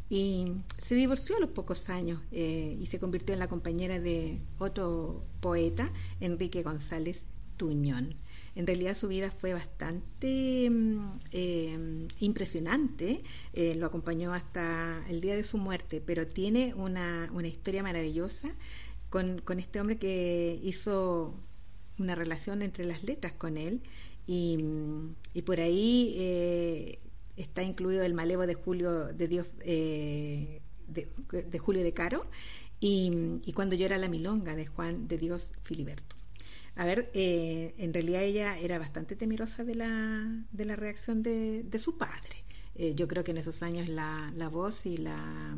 y 0.09 0.53
se 0.79 0.95
divorció 0.95 1.37
a 1.37 1.41
los 1.41 1.51
pocos 1.51 1.91
años 1.91 2.23
y 2.31 2.87
se 2.87 2.99
convirtió 2.99 3.35
en 3.35 3.41
la 3.41 3.49
compañera 3.49 3.99
de 3.99 4.41
otro 4.59 5.27
poeta, 5.41 5.93
Enrique 6.21 6.63
González 6.63 7.27
Tuñón 7.57 8.15
en 8.57 8.67
realidad 8.67 8.97
su 8.97 9.07
vida 9.07 9.31
fue 9.31 9.53
bastante 9.53 10.69
mm, 10.71 11.19
eh, 11.31 12.09
impresionante, 12.21 13.23
eh, 13.53 13.75
lo 13.75 13.87
acompañó 13.87 14.33
hasta 14.33 15.05
el 15.09 15.21
día 15.21 15.37
de 15.37 15.45
su 15.45 15.59
muerte, 15.59 16.03
pero 16.05 16.27
tiene 16.27 16.73
una, 16.75 17.31
una 17.35 17.49
historia 17.49 17.83
maravillosa 17.83 18.49
con, 19.11 19.41
con, 19.43 19.61
este 19.61 19.79
hombre 19.79 19.99
que 19.99 20.59
hizo 20.65 21.35
una 21.99 22.15
relación 22.15 22.63
entre 22.63 22.87
las 22.87 23.05
letras 23.05 23.35
con 23.35 23.59
él 23.59 23.83
y, 24.27 24.59
y 25.35 25.43
por 25.43 25.61
ahí 25.61 26.15
eh, 26.17 26.99
está 27.37 27.63
incluido 27.63 28.05
el 28.05 28.15
malevo 28.15 28.47
de 28.47 28.55
Julio 28.55 29.13
de 29.13 29.29
Dios 29.29 29.47
de, 29.59 30.63
Julio 31.59 31.83
de 31.83 31.93
Caro 31.93 32.25
y, 32.81 33.41
y 33.45 33.53
cuando 33.53 33.77
llora 33.77 33.99
la 33.99 34.09
milonga 34.09 34.57
de 34.57 34.67
Juan 34.67 35.09
de 35.09 35.19
Dios 35.19 35.53
Filiberto. 35.63 36.16
A 36.77 36.85
ver, 36.85 37.11
eh, 37.15 37.75
en 37.79 37.95
realidad 37.95 38.23
ella 38.23 38.59
era 38.59 38.79
bastante 38.79 39.17
temerosa 39.17 39.65
de 39.65 39.75
la, 39.75 40.45
de 40.53 40.65
la 40.67 40.77
reacción 40.77 41.23
de, 41.23 41.63
de 41.63 41.79
su 41.79 41.97
padre. 41.97 42.45
Eh, 42.75 42.95
yo 42.95 43.09
creo 43.09 43.25
que 43.25 43.31
en 43.31 43.39
esos 43.39 43.63
años 43.63 43.89
la, 43.89 44.31
la 44.37 44.51
voz 44.51 44.85
y 44.85 44.99
la, 44.99 45.57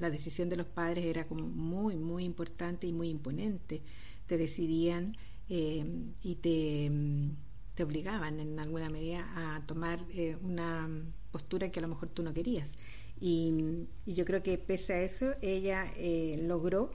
la, 0.00 0.10
decisión 0.10 0.48
de 0.48 0.56
los 0.56 0.66
padres 0.66 1.04
era 1.04 1.28
como 1.28 1.46
muy, 1.46 1.96
muy 1.96 2.24
importante 2.24 2.88
y 2.88 2.92
muy 2.92 3.08
imponente. 3.08 3.82
Te 4.26 4.36
decidían 4.36 5.16
eh, 5.48 5.86
y 6.22 6.34
te, 6.34 6.90
te, 7.76 7.84
obligaban 7.84 8.40
en 8.40 8.58
alguna 8.58 8.90
medida 8.90 9.30
a 9.36 9.64
tomar 9.64 10.00
una 10.42 10.90
postura 11.30 11.70
que 11.70 11.78
a 11.78 11.82
lo 11.82 11.88
mejor 11.88 12.08
tú 12.08 12.24
no 12.24 12.34
querías. 12.34 12.76
Y, 13.20 13.86
y 14.06 14.14
yo 14.14 14.24
creo 14.24 14.42
que 14.42 14.58
pese 14.58 14.94
a 14.94 15.02
eso, 15.02 15.34
ella 15.40 15.86
logró 16.36 16.90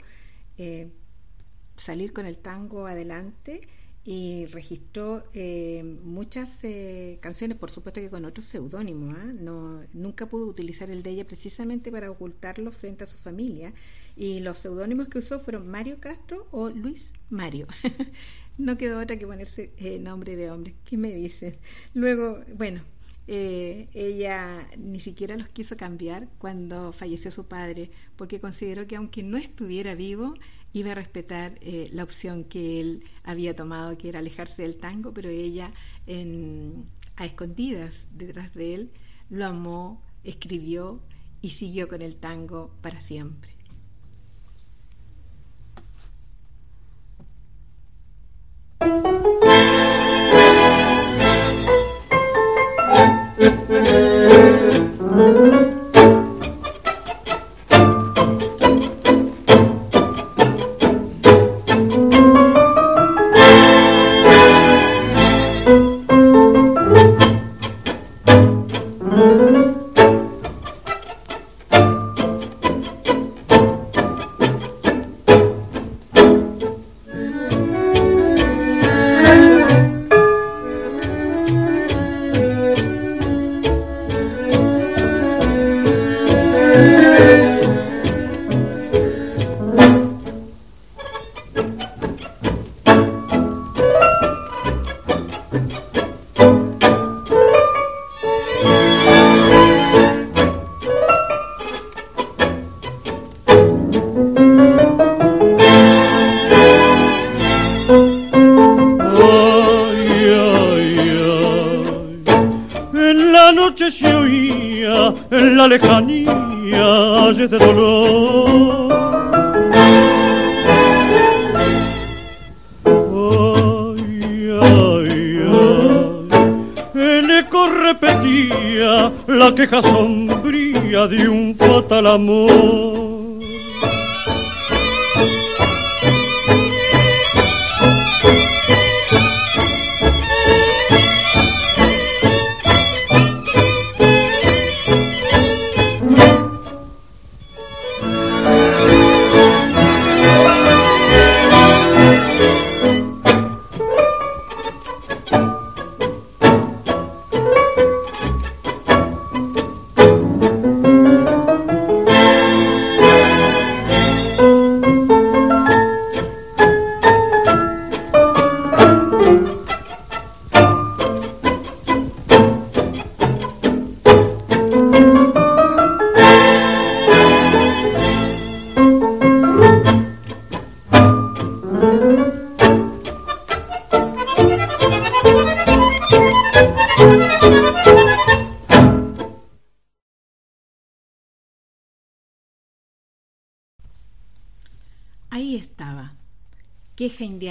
salir 1.78 2.14
con 2.14 2.26
el 2.26 2.38
tango 2.38 2.88
adelante 2.88 3.62
y 4.06 4.48
registró 4.48 5.24
eh, 5.34 5.82
muchas 6.04 6.62
eh, 6.64 7.20
canciones, 7.22 7.58
por 7.58 7.72
supuesto 7.72 8.02
que 8.02 8.10
con 8.10 8.26
otros 8.26 8.46
seudónimos. 8.46 9.16
¿ah? 9.18 9.32
No, 9.40 9.82
nunca 9.94 10.26
pudo 10.26 10.46
utilizar 10.46 10.90
el 10.90 11.04
de 11.04 11.12
ella 11.12 11.26
precisamente 11.26 11.92
para 11.92 12.12
ocultarlo 12.12 12.72
frente 12.72 13.06
a 13.06 13.08
su 13.08 13.18
familia. 13.18 13.74
Y 14.18 14.42
los 14.42 14.58
seudónimos 14.58 15.08
que 15.08 15.20
usó 15.20 15.40
fueron 15.40 15.70
Mario 15.70 16.00
Castro 16.02 16.48
o 16.52 16.70
Luis 16.70 17.14
Mario. 17.30 17.68
no 18.58 18.78
quedó 18.78 19.00
otra 19.00 19.18
que 19.18 19.26
ponerse 19.26 19.72
eh, 19.78 20.00
nombre 20.00 20.36
de 20.36 20.52
hombre. 20.52 20.76
¿Qué 20.84 20.98
me 20.98 21.14
dicen? 21.16 21.56
Luego, 21.94 22.42
bueno, 22.56 22.82
ella 23.26 24.68
ni 24.78 25.00
siquiera 25.00 25.38
los 25.38 25.48
quiso 25.48 25.78
cambiar 25.78 26.28
cuando 26.40 26.92
falleció 26.92 27.32
su 27.32 27.46
padre, 27.46 27.90
porque 28.18 28.42
consideró 28.42 28.86
que 28.86 28.98
aunque 28.98 29.24
no 29.24 29.38
estuviera 29.38 29.96
vivo, 29.96 30.34
iba 30.74 30.92
a 30.92 30.96
respetar 30.96 31.56
eh, 31.62 31.90
la 31.92 32.04
opción 32.04 32.44
que 32.44 32.82
él 32.82 33.04
había 33.24 33.56
tomado, 33.56 33.98
que 33.98 34.10
era 34.10 34.20
alejarse 34.20 34.64
del 34.64 34.76
tango, 34.76 35.14
pero 35.14 35.30
ella, 35.30 35.72
a 37.16 37.26
escondidas 37.26 38.08
detrás 38.12 38.54
de 38.54 38.74
él, 38.74 38.92
lo 39.30 39.46
amó, 39.46 40.02
escribió 40.24 41.02
y 41.42 41.50
siguió 41.50 41.88
con 41.88 42.02
el 42.02 42.16
tango 42.16 42.72
para 42.82 43.00
siempre. 43.02 43.53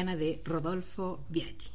De 0.02 0.40
Rodolfo 0.44 1.24
Biaggi. 1.28 1.70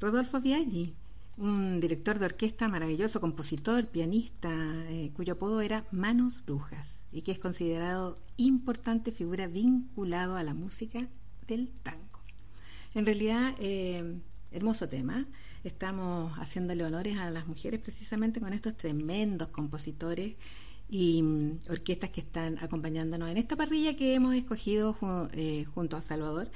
Rodolfo 0.00 0.40
Biaggi, 0.40 0.92
un 1.38 1.78
director 1.78 2.18
de 2.18 2.24
orquesta 2.24 2.66
maravilloso, 2.66 3.20
compositor, 3.20 3.86
pianista, 3.86 4.50
eh, 4.90 5.12
cuyo 5.14 5.34
apodo 5.34 5.60
era 5.60 5.86
Manos 5.92 6.42
Brujas 6.44 6.98
y 7.12 7.22
que 7.22 7.30
es 7.30 7.38
considerado 7.38 8.18
importante 8.36 9.12
figura 9.12 9.46
vinculado 9.46 10.34
a 10.34 10.42
la 10.42 10.54
música 10.54 11.06
del 11.46 11.70
tango. 11.70 12.18
En 12.94 13.06
realidad, 13.06 13.54
eh, 13.60 14.18
hermoso 14.50 14.88
tema. 14.88 15.24
Estamos 15.62 16.32
haciéndole 16.38 16.84
honores 16.84 17.16
a 17.18 17.30
las 17.30 17.46
mujeres 17.46 17.80
precisamente 17.80 18.40
con 18.40 18.52
estos 18.52 18.76
tremendos 18.76 19.48
compositores 19.48 20.34
y 20.90 21.22
mm, 21.22 21.58
orquestas 21.70 22.10
que 22.10 22.22
están 22.22 22.58
acompañándonos 22.60 23.30
en 23.30 23.36
esta 23.36 23.54
parrilla 23.54 23.94
que 23.94 24.14
hemos 24.14 24.34
escogido 24.34 24.96
eh, 25.32 25.64
junto 25.72 25.96
a 25.96 26.02
Salvador 26.02 26.50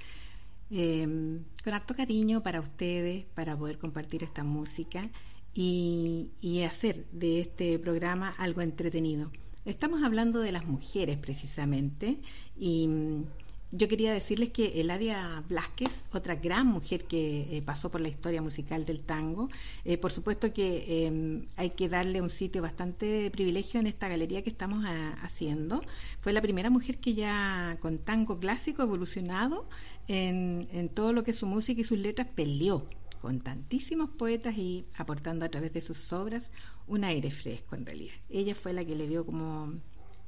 Em, 0.71 1.45
con 1.63 1.75
harto 1.75 1.95
cariño 1.95 2.43
para 2.43 2.61
ustedes, 2.61 3.25
para 3.35 3.57
poder 3.57 3.79
compartir 3.79 4.25
esta 4.25 4.43
música 4.43 5.11
y, 5.55 6.31
hacer 6.69 7.07
de 7.13 7.41
este 7.41 7.79
programa 7.79 8.35
algo 8.39 8.61
entretenido. 8.63 9.31
Estamos 9.65 10.03
hablando 10.03 10.41
de 10.41 10.53
las 10.53 10.67
mujeres 10.67 11.19
precisamente 11.19 12.19
y 12.57 12.89
mm, 12.89 13.25
yo 13.73 13.89
quería 13.89 14.13
decirles 14.13 14.51
que 14.51 14.81
Eladia 14.81 15.45
Blasquez, 15.49 16.05
otra 16.13 16.35
gran 16.35 16.67
mujer 16.67 17.05
que 17.05 17.57
eh, 17.57 17.63
pasó 17.63 17.91
por 17.91 18.01
la 18.01 18.09
historia 18.09 18.43
musical 18.43 18.85
del 18.85 19.01
tango, 19.01 19.49
eh, 19.85 19.99
por 19.99 20.13
supuesto 20.13 20.53
que 20.53 21.07
em, 21.07 21.47
hay 21.57 21.71
que 21.71 21.89
darle 21.89 22.21
un 22.21 22.31
sitio 22.31 22.63
bastante 22.63 23.31
privilegio 23.31 23.79
en 23.81 23.87
esta 23.87 24.09
galería 24.09 24.43
que 24.43 24.51
estamos 24.51 24.85
ah, 24.87 25.17
haciendo. 25.23 25.83
Fue 26.21 26.33
la 26.33 26.43
primera 26.43 26.71
mujer 26.71 26.99
que 26.99 27.15
ya 27.15 27.77
con 27.81 27.99
tango 27.99 28.39
clásico 28.39 28.83
evolucionado 28.83 29.69
en, 30.09 30.89
todo 30.95 31.13
lo 31.13 31.25
que 31.25 31.33
su 31.33 31.47
música 31.47 31.81
y 31.81 31.85
sus 31.85 31.99
letras 31.99 32.29
peleó 32.35 32.89
con 33.21 33.41
tantísimos 33.41 34.11
poetas 34.11 34.57
y 34.57 34.87
aportando 34.97 35.45
a 35.45 35.49
través 35.49 35.73
de 35.73 35.81
sus 35.81 36.13
obras 36.13 36.53
un 36.87 37.05
aire 37.05 37.31
fresco 37.31 37.75
en 37.75 37.87
realidad. 37.87 38.15
Ella 38.29 38.55
fue 38.55 38.73
la 38.73 38.85
que 38.85 38.95
le 38.95 39.09
dio 39.09 39.25
como 39.27 39.75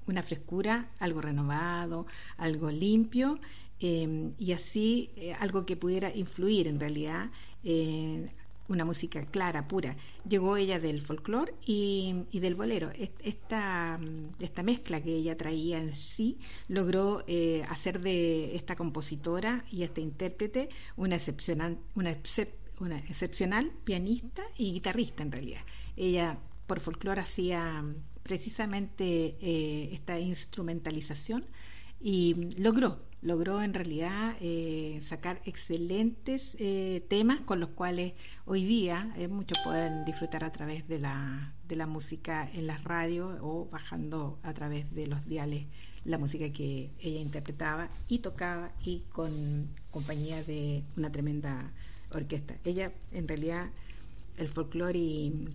una 0.06 0.22
frescura, 0.22 0.90
algo 0.98 1.20
renovado, 1.20 2.06
algo 2.38 2.70
limpio 2.70 3.38
eh, 3.80 4.32
y 4.38 4.52
así 4.52 5.10
eh, 5.16 5.34
algo 5.34 5.64
que 5.66 5.76
pudiera 5.76 6.14
influir 6.14 6.66
en 6.66 6.80
realidad 6.80 7.30
eh, 7.62 8.30
una 8.68 8.84
música 8.84 9.24
clara, 9.26 9.66
pura. 9.66 9.96
Llegó 10.28 10.56
ella 10.56 10.78
del 10.78 11.00
folclore 11.02 11.54
y, 11.64 12.24
del 12.32 12.54
bolero. 12.54 12.90
Esta, 13.24 13.98
esta 14.40 14.62
mezcla 14.62 15.02
que 15.02 15.14
ella 15.14 15.36
traía 15.36 15.78
en 15.78 15.96
sí 15.96 16.38
logró 16.68 17.24
eh, 17.26 17.64
hacer 17.68 18.00
de 18.00 18.54
esta 18.56 18.76
compositora 18.76 19.64
y 19.70 19.82
esta 19.82 20.00
intérprete 20.00 20.68
una 20.96 21.16
excepcional, 21.16 21.78
una, 21.94 22.10
excepcional 22.10 23.72
pianista 23.84 24.42
y 24.56 24.72
guitarrista 24.72 25.22
en 25.22 25.32
realidad. 25.32 25.62
Ella 25.96 26.38
por 26.66 26.80
folclore 26.80 27.22
hacía 27.22 27.82
precisamente 28.22 29.36
eh, 29.40 29.88
esta 29.92 30.18
instrumentalización 30.18 31.46
y 32.00 32.52
logró 32.58 33.07
logró 33.20 33.62
en 33.62 33.74
realidad 33.74 34.36
eh, 34.40 34.98
sacar 35.02 35.40
excelentes 35.44 36.56
eh, 36.58 37.04
temas 37.08 37.40
con 37.40 37.60
los 37.60 37.70
cuales 37.70 38.14
hoy 38.44 38.64
día 38.64 39.12
muchos 39.28 39.58
pueden 39.64 40.04
disfrutar 40.04 40.44
a 40.44 40.52
través 40.52 40.86
de 40.86 41.00
la, 41.00 41.54
de 41.66 41.76
la 41.76 41.86
música 41.86 42.48
en 42.52 42.66
las 42.66 42.84
radios 42.84 43.38
o 43.42 43.68
bajando 43.70 44.38
a 44.42 44.54
través 44.54 44.92
de 44.94 45.06
los 45.06 45.26
diales 45.26 45.66
la 46.04 46.18
música 46.18 46.50
que 46.52 46.90
ella 47.00 47.20
interpretaba 47.20 47.88
y 48.08 48.20
tocaba 48.20 48.72
y 48.82 49.00
con 49.12 49.68
compañía 49.90 50.42
de 50.42 50.82
una 50.96 51.12
tremenda 51.12 51.72
orquesta. 52.10 52.56
Ella 52.64 52.92
en 53.12 53.28
realidad 53.28 53.70
el 54.38 54.48
folclore 54.48 54.98
y 54.98 55.48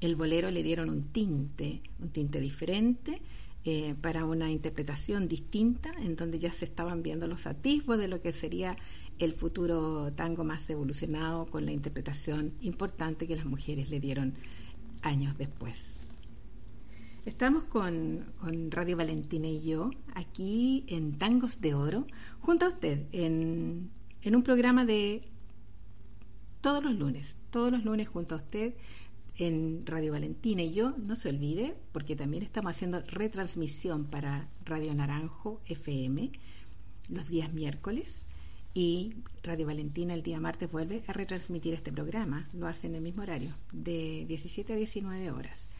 el 0.00 0.16
bolero 0.16 0.50
le 0.50 0.62
dieron 0.62 0.88
un 0.88 1.12
tinte, 1.12 1.82
un 1.98 2.08
tinte 2.10 2.40
diferente 2.40 3.20
eh, 3.64 3.94
para 4.00 4.24
una 4.24 4.50
interpretación 4.50 5.28
distinta, 5.28 5.92
en 6.00 6.16
donde 6.16 6.38
ya 6.38 6.50
se 6.50 6.64
estaban 6.64 7.02
viendo 7.02 7.26
los 7.26 7.46
atisbos 7.46 7.98
de 7.98 8.08
lo 8.08 8.22
que 8.22 8.32
sería 8.32 8.76
el 9.18 9.34
futuro 9.34 10.12
tango 10.14 10.44
más 10.44 10.68
evolucionado 10.70 11.44
con 11.44 11.66
la 11.66 11.72
interpretación 11.72 12.54
importante 12.62 13.26
que 13.26 13.36
las 13.36 13.44
mujeres 13.44 13.90
le 13.90 14.00
dieron 14.00 14.32
años 15.02 15.36
después. 15.36 16.08
Estamos 17.26 17.64
con, 17.64 18.24
Radio 18.70 18.96
Valentina 18.96 19.46
y 19.46 19.60
yo 19.60 19.90
aquí 20.14 20.84
en 20.88 21.18
Tangos 21.18 21.60
de 21.60 21.74
Oro, 21.74 22.06
junto 22.40 22.64
a 22.64 22.70
usted, 22.70 23.08
en, 23.12 23.90
en 24.22 24.36
un 24.36 24.42
programa 24.42 24.86
de 24.86 25.20
todos 26.62 26.82
los 26.82 26.94
lunes, 26.94 27.36
todos 27.50 27.70
los 27.70 27.84
lunes 27.84 28.08
junto 28.08 28.36
a 28.36 28.38
usted 28.38 28.74
en 29.40 29.86
Radio 29.86 30.12
Valentina 30.12 30.62
y 30.62 30.74
yo, 30.74 30.94
no 30.98 31.16
se 31.16 31.30
olvide, 31.30 31.74
porque 31.92 32.14
también 32.14 32.42
estamos 32.42 32.72
haciendo 32.76 33.00
retransmisión 33.00 34.04
para 34.04 34.50
Radio 34.66 34.94
Naranjo 34.94 35.62
FM 35.64 36.30
los 37.08 37.26
días 37.28 37.50
miércoles 37.54 38.26
y 38.74 39.14
Radio 39.42 39.66
Valentina 39.66 40.12
el 40.12 40.22
día 40.22 40.38
martes 40.40 40.70
vuelve 40.70 41.02
a 41.06 41.14
retransmitir 41.14 41.72
este 41.72 41.90
programa, 41.90 42.50
lo 42.52 42.66
hace 42.66 42.86
en 42.86 42.96
el 42.96 43.00
mismo 43.00 43.22
horario, 43.22 43.50
de 43.72 44.26
17 44.28 44.74
a 44.74 44.76
19 44.76 45.30
horas. 45.30 45.70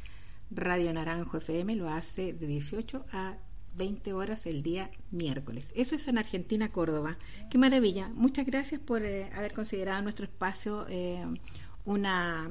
Radio 0.51 0.91
Naranjo 0.95 1.37
FM 1.37 1.77
lo 1.77 1.91
hace 1.91 2.33
de 2.33 2.47
18 2.47 3.05
a 3.13 3.37
20 3.77 4.15
horas 4.15 4.47
el 4.47 4.63
día 4.63 4.91
miércoles. 5.11 5.71
Eso 5.77 5.97
es 5.97 6.09
en 6.09 6.17
Argentina, 6.17 6.73
Córdoba. 6.73 7.19
Qué 7.51 7.59
maravilla. 7.59 8.09
Muchas 8.15 8.47
gracias 8.47 8.81
por 8.81 9.05
eh, 9.05 9.31
haber 9.35 9.53
considerado 9.53 10.01
nuestro 10.01 10.25
espacio 10.25 10.87
eh, 10.89 11.25
una 11.85 12.51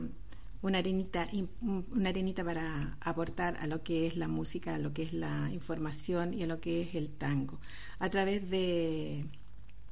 una 0.62 0.80
arenita, 0.80 1.28
una 1.62 2.10
arenita 2.10 2.43
para 2.43 2.97
aportar 3.01 3.57
a 3.57 3.68
lo 3.68 3.84
que 3.84 4.07
es 4.07 4.18
la 4.18 4.28
música, 4.28 4.76
a 4.76 4.80
lo 4.80 4.93
que 4.93 5.03
es 5.03 5.14
la 5.14 5.49
información 5.51 6.34
y 6.34 6.43
a 6.43 6.47
lo 6.47 6.60
que 6.60 6.82
es 6.82 6.95
el 6.95 7.10
tango. 7.10 7.60
A 7.99 8.10
través 8.10 8.49
de, 8.49 9.26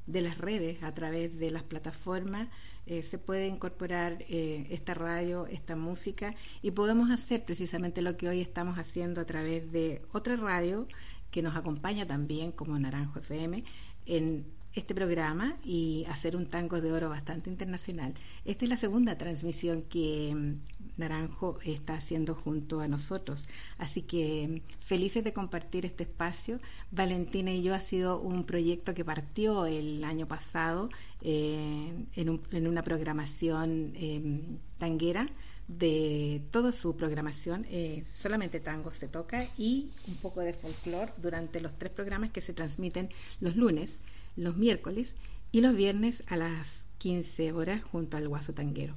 de 0.08 0.22
las 0.22 0.38
redes, 0.38 0.84
a 0.84 0.94
través 0.94 1.38
de 1.40 1.52
las 1.52 1.64
plataformas, 1.64 2.50
eh, 2.86 3.04
se 3.04 3.18
puede 3.18 3.48
incorporar 3.48 4.24
eh, 4.30 4.68
esta 4.70 4.94
radio, 4.94 5.46
esta 5.48 5.76
música 5.76 6.36
y 6.62 6.72
podemos 6.72 7.12
hacer 7.12 7.44
precisamente 7.44 8.02
lo 8.02 8.16
que 8.16 8.30
hoy 8.30 8.40
estamos 8.40 8.78
haciendo 8.80 9.20
a 9.20 9.26
través 9.26 9.72
de 9.74 10.02
otra 10.14 10.38
radio 10.38 10.88
que 11.30 11.42
nos 11.42 11.58
acompaña 11.58 12.08
también 12.08 12.54
como 12.54 12.80
Naranjo 12.80 13.20
FM 13.20 13.66
en 14.06 14.46
este 14.78 14.94
programa 14.94 15.58
y 15.64 16.06
hacer 16.08 16.36
un 16.36 16.46
tango 16.46 16.80
de 16.82 16.92
oro 16.92 17.10
bastante 17.10 17.50
internacional. 17.50 18.14
Esta 18.46 18.66
es 18.66 18.70
la 18.70 18.78
segunda 18.78 19.18
transmisión 19.18 19.82
que, 19.84 20.56
Naranjo 20.98 21.60
está 21.64 21.96
haciendo 21.96 22.36
junto 22.36 22.82
a 22.82 22.88
nosotros. 22.88 23.46
Así 23.78 24.02
que 24.02 24.62
felices 24.80 25.24
de 25.24 25.34
compartir 25.34 25.86
este 25.86 26.04
espacio. 26.04 26.60
Valentina 26.92 27.52
y 27.54 27.62
yo 27.62 27.74
ha 27.74 27.82
sido 27.82 28.20
un 28.20 28.46
proyecto 28.46 28.94
que 28.94 29.06
partió 29.06 29.66
el 29.66 30.04
año 30.04 30.28
pasado 30.28 30.90
eh, 31.22 31.94
en, 32.16 32.68
una 32.68 32.82
programación 32.84 33.94
em, 33.96 34.58
tanguera 34.78 35.28
de 35.68 36.42
toda 36.52 36.72
su 36.72 36.96
programación, 36.96 37.66
eh, 37.70 38.06
solamente 38.14 38.62
tango 38.62 38.90
se 38.92 39.10
toca 39.10 39.46
y 39.58 39.90
un 40.08 40.16
poco 40.16 40.40
de 40.40 40.54
folclore 40.54 41.12
durante 41.18 41.60
los 41.60 41.78
tres 41.78 41.92
programas 41.92 42.32
que 42.32 42.40
se 42.40 42.54
transmiten 42.54 43.10
los 43.42 43.58
lunes, 43.58 44.00
los 44.38 44.56
miércoles 44.56 45.18
y 45.52 45.62
los 45.62 45.76
viernes 45.76 46.24
a 46.28 46.38
las 46.38 46.88
15 47.00 47.52
horas 47.52 47.84
junto 47.84 48.16
al 48.16 48.28
Guaso 48.30 48.54
Tanguero. 48.54 48.96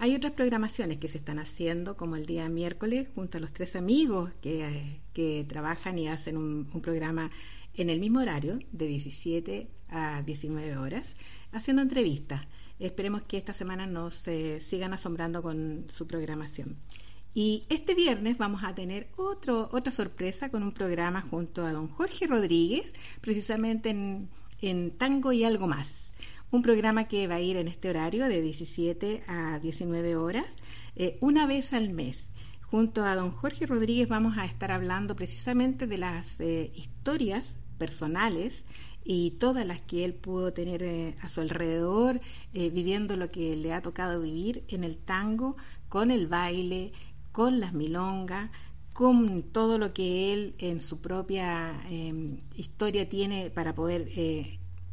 Hay 0.00 0.14
otras 0.14 0.32
programaciones 0.34 0.98
que 0.98 1.08
se 1.08 1.18
están 1.18 1.40
haciendo, 1.40 1.96
como 1.96 2.14
el 2.14 2.24
día 2.24 2.48
miércoles, 2.48 3.08
junto 3.14 3.38
a 3.38 3.40
los 3.40 3.52
tres 3.52 3.74
amigos 3.74 4.32
que, 4.40 5.00
que 5.12 5.44
trabajan 5.48 5.98
y 5.98 6.08
hacen 6.08 6.36
un, 6.36 6.66
programa 6.80 7.32
en 7.74 7.90
el 7.90 7.98
mismo 7.98 8.20
horario, 8.20 8.60
de 8.70 8.86
17 8.86 9.68
a 9.88 10.22
19 10.22 10.76
horas, 10.76 11.16
haciendo 11.50 11.82
entrevistas. 11.82 12.42
Esperemos 12.78 13.22
que 13.22 13.38
esta 13.38 13.52
semana 13.52 13.86
nos 13.86 14.26
eh, 14.28 14.60
sigan 14.60 14.92
asombrando 14.92 15.42
con 15.42 15.86
su 15.88 16.06
programación. 16.06 16.76
Y 17.34 17.64
este 17.68 17.94
viernes 17.94 18.38
vamos 18.38 18.62
a 18.62 18.74
tener 18.76 19.08
otro, 19.16 19.68
otra 19.72 19.92
sorpresa 19.92 20.48
con 20.50 20.62
un 20.62 20.72
programa 20.72 21.22
junto 21.22 21.66
a 21.66 21.72
don 21.72 21.88
Jorge 21.88 22.28
Rodríguez, 22.28 22.94
precisamente 23.20 23.90
en, 23.90 24.28
en 24.60 24.90
Tango 24.90 25.32
y 25.32 25.44
algo 25.44 25.66
más 25.66 26.08
un 26.50 26.62
programa 26.62 27.08
que 27.08 27.26
va 27.26 27.36
a 27.36 27.40
ir 27.40 27.56
en 27.56 27.68
este 27.68 27.90
horario 27.90 28.26
de 28.26 28.40
17 28.40 29.22
a 29.26 29.58
19 29.58 30.16
horas, 30.16 30.56
eh, 30.96 31.18
una 31.20 31.46
vez 31.46 31.72
al 31.72 31.90
mes. 31.90 32.30
Junto 32.62 33.04
a 33.04 33.14
don 33.14 33.30
Jorge 33.30 33.66
Rodríguez 33.66 34.08
vamos 34.08 34.36
a 34.38 34.44
estar 34.44 34.70
hablando 34.72 35.16
precisamente 35.16 35.86
de 35.86 35.98
las 35.98 36.40
eh, 36.40 36.70
historias 36.74 37.58
personales 37.78 38.64
y 39.04 39.32
todas 39.32 39.66
las 39.66 39.80
que 39.80 40.04
él 40.04 40.14
pudo 40.14 40.52
tener 40.52 40.82
eh, 40.82 41.16
a 41.22 41.28
su 41.28 41.40
alrededor, 41.40 42.20
viviendo 42.52 43.16
lo 43.16 43.28
que 43.28 43.56
le 43.56 43.72
ha 43.72 43.80
tocado 43.80 44.20
vivir 44.20 44.64
en 44.68 44.84
el 44.84 44.98
tango, 44.98 45.56
con 45.88 46.10
el 46.10 46.26
baile, 46.26 46.92
con 47.32 47.60
las 47.60 47.72
milongas, 47.72 48.50
con 48.98 49.44
todo 49.44 49.78
lo 49.78 49.94
que 49.94 50.32
él 50.32 50.56
en 50.58 50.80
su 50.80 51.00
propia 51.00 51.80
em, 51.88 52.40
historia 52.56 53.08
tiene 53.08 53.48
para 53.48 53.72
poder 53.72 54.08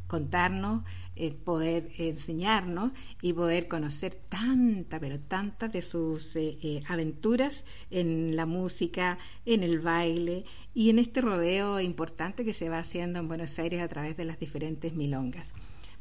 contarnos 0.06 0.84
eh, 1.18 1.32
poder 1.32 1.90
enseñarnos 1.98 2.92
y 3.20 3.32
poder 3.32 3.66
conocer 3.66 4.14
tanta, 4.14 5.00
pero 5.00 5.18
tantas 5.18 5.72
de 5.72 5.82
sus 5.82 6.36
eh, 6.36 6.56
eh, 6.62 6.82
aventuras 6.86 7.64
en 7.90 8.36
la 8.36 8.46
música, 8.46 9.18
en 9.44 9.64
el 9.64 9.80
baile 9.80 10.44
y 10.72 10.90
en 10.90 11.00
este 11.00 11.22
rodeo 11.22 11.80
importante 11.80 12.44
que 12.44 12.54
se 12.54 12.68
va 12.68 12.78
haciendo 12.78 13.18
en 13.18 13.26
Buenos 13.28 13.58
Aires 13.58 13.80
a 13.80 13.88
través 13.88 14.16
de 14.16 14.26
las 14.26 14.38
diferentes 14.38 14.94
milongas. 14.94 15.52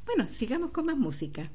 Bueno, 0.05 0.27
sigamos 0.29 0.71
con 0.71 0.85
más 0.85 0.97
música. 0.97 1.49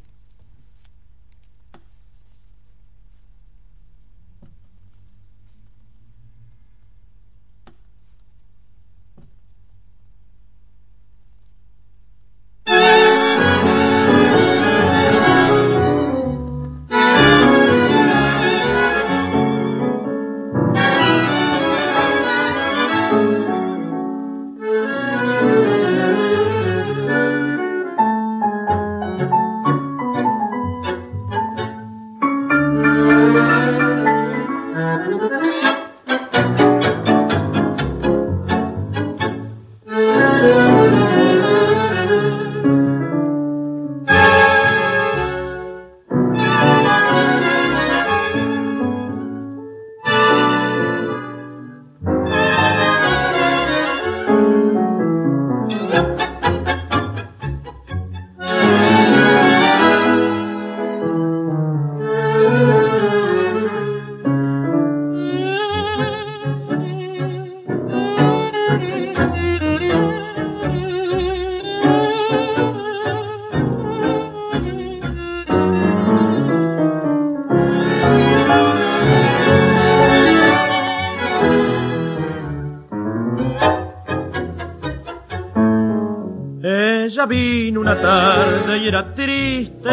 Era 88.89 89.15
triste, 89.15 89.91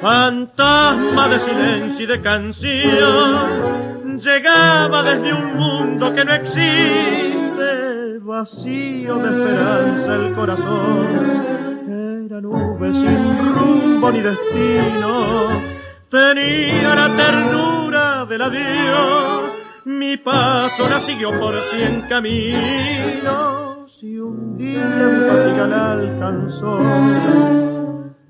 fantasma 0.00 1.28
de 1.28 1.40
silencio 1.40 2.04
y 2.04 2.06
de 2.06 2.20
canción, 2.20 4.18
llegaba 4.18 5.02
desde 5.02 5.32
un 5.32 5.56
mundo 5.56 6.14
que 6.14 6.24
no 6.24 6.32
existe, 6.32 8.18
vacío 8.20 9.18
de 9.18 9.28
esperanza 9.28 10.14
el 10.14 10.34
corazón, 10.34 11.44
era 12.26 12.40
nube 12.40 12.92
sin 12.92 13.54
rumbo 13.54 14.12
ni 14.12 14.20
destino, 14.20 15.60
tenía 16.08 16.94
la 16.94 17.16
ternura 17.16 18.24
del 18.26 18.42
adiós, 18.42 19.54
mi 19.86 20.16
paso 20.16 20.88
la 20.88 21.00
siguió 21.00 21.38
por 21.40 21.60
cien 21.62 22.02
caminos 22.08 23.67
y 24.00 24.16
un 24.18 24.56
día 24.56 24.84
mi 24.84 25.28
fatiga 25.28 25.66
la 25.66 25.92
alcanzó 25.92 26.78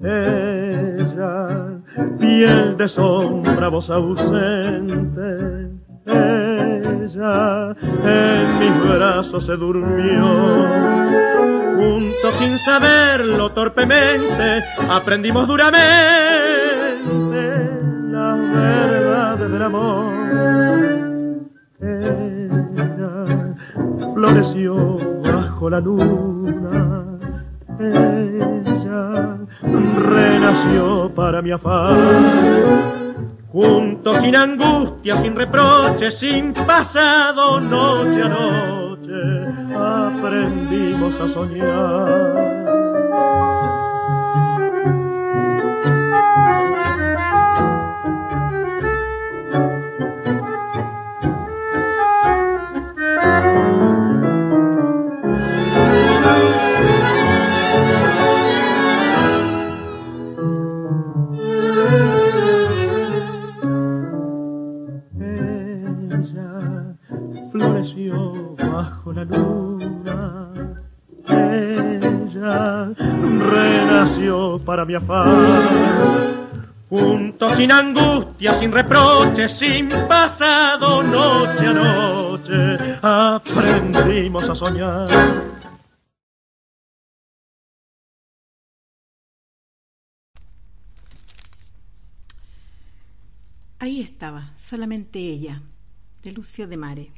ella, 0.01 1.81
piel 2.19 2.77
de 2.77 2.89
sombra, 2.89 3.69
voz 3.69 3.91
ausente. 3.91 5.71
Ella 6.07 7.77
en 8.05 8.59
mis 8.61 8.95
brazos 8.95 9.45
se 9.45 9.57
durmió. 9.57 10.25
Juntos 11.77 12.35
sin 12.37 12.59
saberlo 12.59 13.51
torpemente, 13.51 14.65
aprendimos 14.89 15.47
duramente 15.47 15.81
las 18.11 18.39
verdades 18.39 19.51
del 19.51 19.63
amor. 19.63 20.15
Ella 21.81 23.55
floreció 24.15 25.19
la 25.67 25.81
luna. 25.81 27.19
Ella 27.81 29.39
renació 29.99 31.13
para 31.15 31.43
mi 31.43 31.51
afán. 31.51 33.09
Juntos 33.53 34.19
sin 34.19 34.37
angustia, 34.37 35.17
sin 35.17 35.35
reproche, 35.35 36.11
sin 36.11 36.53
pasado, 36.53 37.61
noche 37.61 38.23
a 38.23 38.29
noche, 38.29 39.75
aprendimos 39.75 41.19
a 41.19 41.29
soñar. 41.29 42.58
Para 74.65 74.85
mi 74.85 74.95
afán. 74.95 76.49
Juntos 76.89 77.53
sin 77.55 77.71
angustia, 77.71 78.55
sin 78.55 78.73
reproches, 78.73 79.53
sin 79.53 79.91
pasado, 80.09 81.03
noche 81.03 81.67
a 81.67 81.73
noche, 81.73 82.99
aprendimos 83.03 84.49
a 84.49 84.55
soñar. 84.55 85.09
Ahí 93.81 94.01
estaba, 94.01 94.53
solamente 94.57 95.19
ella, 95.19 95.63
de 96.23 96.33
Lucio 96.33 96.67
de 96.67 96.77
Mare. 96.77 97.13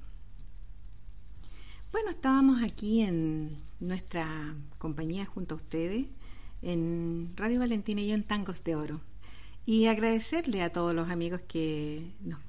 Bueno, 1.93 2.11
estábamos 2.11 2.62
aquí 2.62 3.03
en 3.03 3.57
nuestra 3.81 4.27
compañía 4.79 5.27
junto 5.27 5.55
a 5.55 5.59
ustedes, 5.59 6.07
en 6.63 7.33
Radio 7.37 7.61
Valentina 7.61 8.01
y 8.01 8.09
yo 8.09 8.15
en 8.15 8.25
Tangos 8.25 8.65
de 8.65 8.77
Oro. 8.77 9.01
Y 9.67 9.87
agradecerle 9.87 10.63
a 10.63 10.73
todos 10.73 10.95
los 10.95 11.11
amigos 11.11 11.41
que 11.47 12.13
nos, 12.21 12.41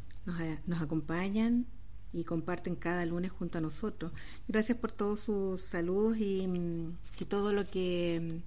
nos, 0.66 0.82
acompañan 0.82 1.66
y 2.14 2.24
comparten 2.24 2.76
cada 2.76 3.06
lunes 3.06 3.32
junto 3.32 3.58
a 3.58 3.62
nosotros. 3.62 4.12
Gracias 4.48 4.78
por 4.78 4.92
todos 4.92 5.22
sus 5.22 5.62
saludos 5.62 6.18
y, 6.18 6.48
todo 7.28 7.54
lo 7.54 7.66
que 7.68 8.42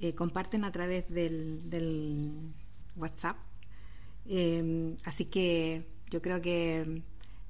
eh, 0.00 0.14
comparten 0.14 0.64
a 0.64 0.72
través 0.72 1.08
del, 1.08 1.70
del 1.70 2.52
WhatsApp 2.96 3.36
Em, 4.26 4.96
así 5.04 5.24
que 5.26 5.84
yo 6.10 6.22
creo 6.22 6.40
que 6.40 7.02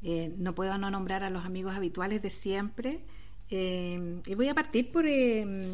eh, 0.03 0.35
no 0.39 0.55
puedo 0.55 0.79
no 0.79 0.91
nombrar 0.91 1.23
a 1.23 1.31
los 1.31 1.45
amigos 1.45 1.75
habituales 1.75 2.23
de 2.23 2.31
siempre. 2.31 3.01
Em, 3.51 4.23
y 4.27 4.35
voy 4.35 4.49
a 4.49 4.55
partir 4.55 4.91
por, 4.93 5.07
em, 5.07 5.73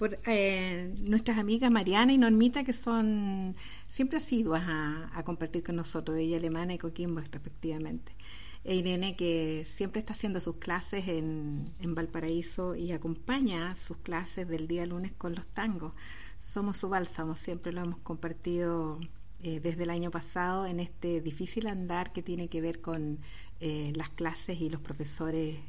por 0.00 0.18
eh, 0.26 0.94
nuestras 0.98 1.36
amigas 1.36 1.70
Mariana 1.70 2.14
y 2.14 2.16
Normita, 2.16 2.64
que 2.64 2.72
son 2.72 3.54
siempre 3.86 4.16
asiduas 4.16 4.62
a, 4.66 5.10
a 5.12 5.22
compartir 5.24 5.62
con 5.62 5.76
nosotros, 5.76 6.16
de 6.16 6.22
ella 6.22 6.38
Alemana 6.38 6.72
y 6.72 6.78
Coquimbo, 6.78 7.20
respectivamente. 7.20 8.16
E 8.64 8.76
Irene, 8.76 9.14
que 9.14 9.66
siempre 9.66 10.00
está 10.00 10.14
haciendo 10.14 10.40
sus 10.40 10.56
clases 10.56 11.06
en, 11.06 11.70
en 11.80 11.94
Valparaíso 11.94 12.74
y 12.76 12.92
acompaña 12.92 13.76
sus 13.76 13.98
clases 13.98 14.48
del 14.48 14.68
día 14.68 14.86
lunes 14.86 15.12
con 15.12 15.34
los 15.34 15.46
tangos. 15.48 15.92
Somos 16.38 16.78
su 16.78 16.88
bálsamo, 16.88 17.36
siempre 17.36 17.70
lo 17.70 17.82
hemos 17.82 17.98
compartido 17.98 18.98
eh, 19.42 19.60
desde 19.60 19.82
el 19.82 19.90
año 19.90 20.10
pasado 20.10 20.64
en 20.64 20.80
este 20.80 21.20
difícil 21.20 21.66
andar 21.66 22.14
que 22.14 22.22
tiene 22.22 22.48
que 22.48 22.62
ver 22.62 22.80
con 22.80 23.18
eh, 23.60 23.92
las 23.94 24.08
clases 24.08 24.62
y 24.62 24.70
los 24.70 24.80
profesores 24.80 25.60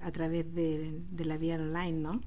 a 0.00 0.10
través 0.10 0.52
de, 0.52 1.00
la 1.24 1.38
vía 1.38 1.54
online, 1.54 2.00
¿no? 2.00 2.20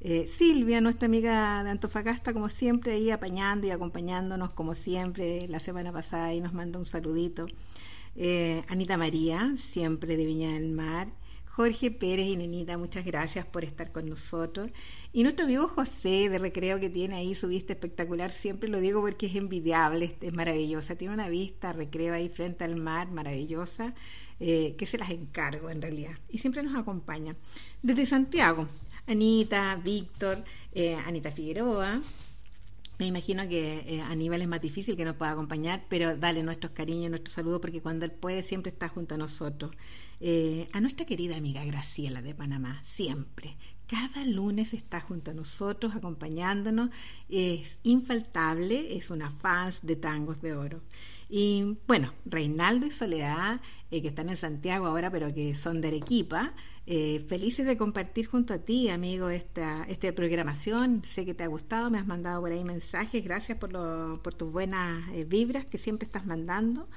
Eh, 0.00 0.26
Silvia, 0.26 0.80
nuestra 0.80 1.06
amiga 1.06 1.62
de 1.62 1.70
Antofagasta, 1.70 2.32
como 2.32 2.48
siempre, 2.48 2.92
ahí 2.94 3.10
apañando 3.10 3.66
y 3.66 3.70
acompañándonos, 3.70 4.54
como 4.54 4.74
siempre, 4.74 5.46
la 5.48 5.60
semana 5.60 5.92
pasada 5.92 6.32
y 6.34 6.40
nos 6.40 6.52
manda 6.52 6.78
un 6.78 6.86
saludito. 6.86 7.46
Anita 8.68 8.96
María, 8.96 9.54
siempre 9.56 10.16
de 10.16 10.26
Viña 10.26 10.52
del 10.52 10.72
Mar. 10.72 11.08
Jorge 11.60 11.90
Pérez 11.90 12.26
y 12.26 12.36
Nenita, 12.36 12.78
muchas 12.78 13.04
gracias 13.04 13.44
por 13.44 13.64
estar 13.64 13.90
con 13.90 14.08
nosotros. 14.08 14.70
Y 15.12 15.24
nuestro 15.24 15.44
amigo 15.46 15.66
José 15.66 16.28
de 16.28 16.38
Recreo 16.38 16.78
que 16.78 16.88
tiene 16.88 17.16
ahí 17.16 17.34
su 17.34 17.48
vista 17.48 17.72
espectacular, 17.72 18.30
siempre 18.30 18.68
lo 18.68 18.78
digo 18.78 19.00
porque 19.00 19.26
es 19.26 19.34
envidiable, 19.34 20.16
es 20.20 20.32
maravillosa, 20.32 20.94
tiene 20.94 21.12
una 21.12 21.28
vista, 21.28 21.72
Recreo 21.72 22.14
ahí 22.14 22.28
frente 22.28 22.64
al 22.64 22.80
mar, 22.80 23.10
maravillosa, 23.10 23.94
eh, 24.38 24.76
que 24.78 24.86
se 24.86 24.96
las 24.96 25.10
encargo 25.10 25.70
en 25.70 25.82
realidad. 25.82 26.16
Y 26.30 26.38
siempre 26.38 26.62
nos 26.62 26.76
acompaña. 26.76 27.36
Desde 27.82 28.06
Santiago, 28.06 28.68
Anita, 29.10 29.76
Víctor, 29.82 30.42
eh, 30.72 30.94
Anita 30.94 31.30
Figueroa, 31.30 32.00
me 32.98 33.06
imagino 33.06 33.48
que 33.48 33.84
eh, 33.86 34.02
Aníbal 34.02 34.42
es 34.42 34.48
más 34.48 34.60
difícil 34.60 34.96
que 34.96 35.04
nos 35.04 35.16
pueda 35.16 35.32
acompañar, 35.32 35.84
pero 35.88 36.16
dale 36.16 36.42
nuestros 36.42 36.72
cariños, 36.72 37.10
nuestros 37.10 37.34
saludos, 37.34 37.60
porque 37.60 37.80
cuando 37.80 38.04
él 38.04 38.12
puede 38.12 38.42
siempre 38.42 38.70
está 38.70 38.88
junto 38.88 39.14
a 39.14 39.18
nosotros. 39.18 39.72
a 40.72 40.80
nuestra 40.80 41.06
querida 41.06 41.36
amiga 41.36 41.64
Graciela 41.64 42.20
de 42.20 42.34
Panamá, 42.34 42.80
siempre, 42.84 43.56
cada 43.90 44.24
lunes 44.24 44.72
está 44.72 45.00
junto 45.00 45.32
a 45.32 45.34
nosotros, 45.34 45.96
acompañándonos. 45.96 46.90
Es 47.28 47.80
infaltable, 47.82 48.96
es 48.96 49.10
una 49.10 49.32
fans 49.32 49.80
de 49.82 49.96
tangos 49.96 50.40
de 50.40 50.54
oro. 50.54 50.80
Y 51.28 51.76
bueno, 51.88 52.12
Reinaldo 52.24 52.86
y 52.86 52.92
Soledad, 52.92 53.60
eh, 53.90 54.00
que 54.00 54.08
están 54.08 54.28
en 54.28 54.36
Santiago 54.36 54.86
ahora, 54.86 55.10
pero 55.10 55.34
que 55.34 55.56
son 55.56 55.80
de 55.80 55.88
Arequipa, 55.88 56.54
eh, 56.92 57.20
felices 57.20 57.64
de 57.66 57.76
compartir 57.76 58.26
junto 58.26 58.52
a 58.52 58.58
ti, 58.58 58.88
amigo, 58.88 59.30
esta, 59.30 59.84
esta 59.84 60.12
programación. 60.12 61.04
Sé 61.04 61.24
que 61.24 61.34
te 61.34 61.44
ha 61.44 61.46
gustado, 61.46 61.88
me 61.88 61.98
has 62.00 62.06
mandado 62.06 62.40
por 62.40 62.50
ahí 62.50 62.64
mensajes. 62.64 63.22
Gracias 63.22 63.56
por, 63.58 63.72
lo, 63.72 64.20
por 64.24 64.34
tus 64.34 64.50
buenas 64.50 65.08
eh, 65.12 65.24
vibras 65.24 65.64
que 65.66 65.78
siempre 65.78 66.06
estás 66.06 66.26
mandando. 66.26 66.88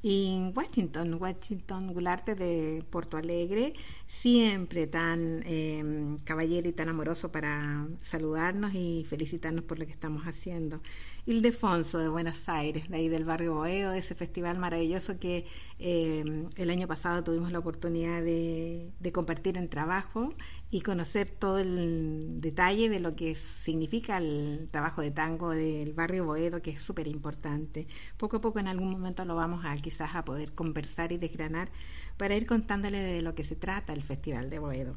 Y 0.00 0.52
Washington, 0.54 1.14
Washington 1.20 1.92
Gularte 1.92 2.36
de 2.36 2.84
Porto 2.88 3.16
Alegre, 3.16 3.72
siempre 4.06 4.86
tan 4.86 5.42
eh, 5.44 6.16
caballero 6.24 6.68
y 6.68 6.72
tan 6.72 6.88
amoroso 6.88 7.32
para 7.32 7.88
saludarnos 8.00 8.74
y 8.74 9.04
felicitarnos 9.08 9.64
por 9.64 9.80
lo 9.80 9.86
que 9.86 9.92
estamos 9.92 10.22
haciendo. 10.24 10.80
Ildefonso 11.24 11.98
de 11.98 12.08
Buenos 12.08 12.48
Aires, 12.48 12.88
de 12.88 12.96
ahí 12.96 13.08
del 13.08 13.24
barrio 13.24 13.54
Boedo, 13.54 13.92
ese 13.92 14.16
festival 14.16 14.58
maravilloso 14.58 15.20
que 15.20 15.46
eh, 15.78 16.24
el 16.56 16.70
año 16.70 16.88
pasado 16.88 17.22
tuvimos 17.22 17.52
la 17.52 17.60
oportunidad 17.60 18.22
de, 18.22 18.90
de, 18.98 19.12
compartir 19.12 19.56
en 19.56 19.68
trabajo 19.68 20.30
y 20.72 20.80
conocer 20.80 21.28
todo 21.28 21.58
el 21.60 22.40
detalle 22.40 22.88
de 22.88 22.98
lo 22.98 23.14
que 23.14 23.36
significa 23.36 24.18
el 24.18 24.68
trabajo 24.72 25.00
de 25.00 25.12
tango 25.12 25.50
del 25.50 25.92
barrio 25.92 26.24
Boedo, 26.24 26.60
que 26.60 26.70
es 26.72 26.82
súper 26.82 27.06
importante. 27.06 27.86
Poco 28.16 28.38
a 28.38 28.40
poco 28.40 28.58
en 28.58 28.66
algún 28.66 28.90
momento 28.90 29.24
lo 29.24 29.36
vamos 29.36 29.64
a 29.64 29.76
quizás 29.76 30.16
a 30.16 30.24
poder 30.24 30.52
conversar 30.54 31.12
y 31.12 31.18
desgranar 31.18 31.70
para 32.16 32.34
ir 32.34 32.46
contándole 32.46 32.98
de 32.98 33.22
lo 33.22 33.36
que 33.36 33.44
se 33.44 33.54
trata 33.54 33.92
el 33.92 34.02
Festival 34.02 34.50
de 34.50 34.58
Boedo. 34.58 34.96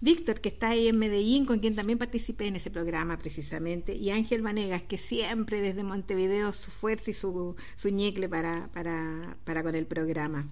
Víctor, 0.00 0.40
que 0.40 0.48
está 0.48 0.70
ahí 0.70 0.88
en 0.88 0.98
Medellín, 0.98 1.44
con 1.44 1.58
quien 1.58 1.74
también 1.74 1.98
participé 1.98 2.46
en 2.46 2.56
ese 2.56 2.70
programa 2.70 3.18
precisamente, 3.18 3.94
y 3.94 4.10
Ángel 4.10 4.40
Vanegas, 4.40 4.82
que 4.82 4.96
siempre 4.96 5.60
desde 5.60 5.82
Montevideo 5.82 6.52
su 6.52 6.70
fuerza 6.70 7.10
y 7.10 7.14
su, 7.14 7.54
su 7.76 7.88
ñecle 7.90 8.28
para, 8.28 8.70
para, 8.72 9.36
para 9.44 9.62
con 9.62 9.74
el 9.74 9.86
programa. 9.86 10.48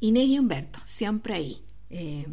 Inés 0.00 0.28
y 0.28 0.38
Humberto, 0.38 0.80
siempre 0.84 1.34
ahí, 1.34 1.64
eh, 1.90 2.26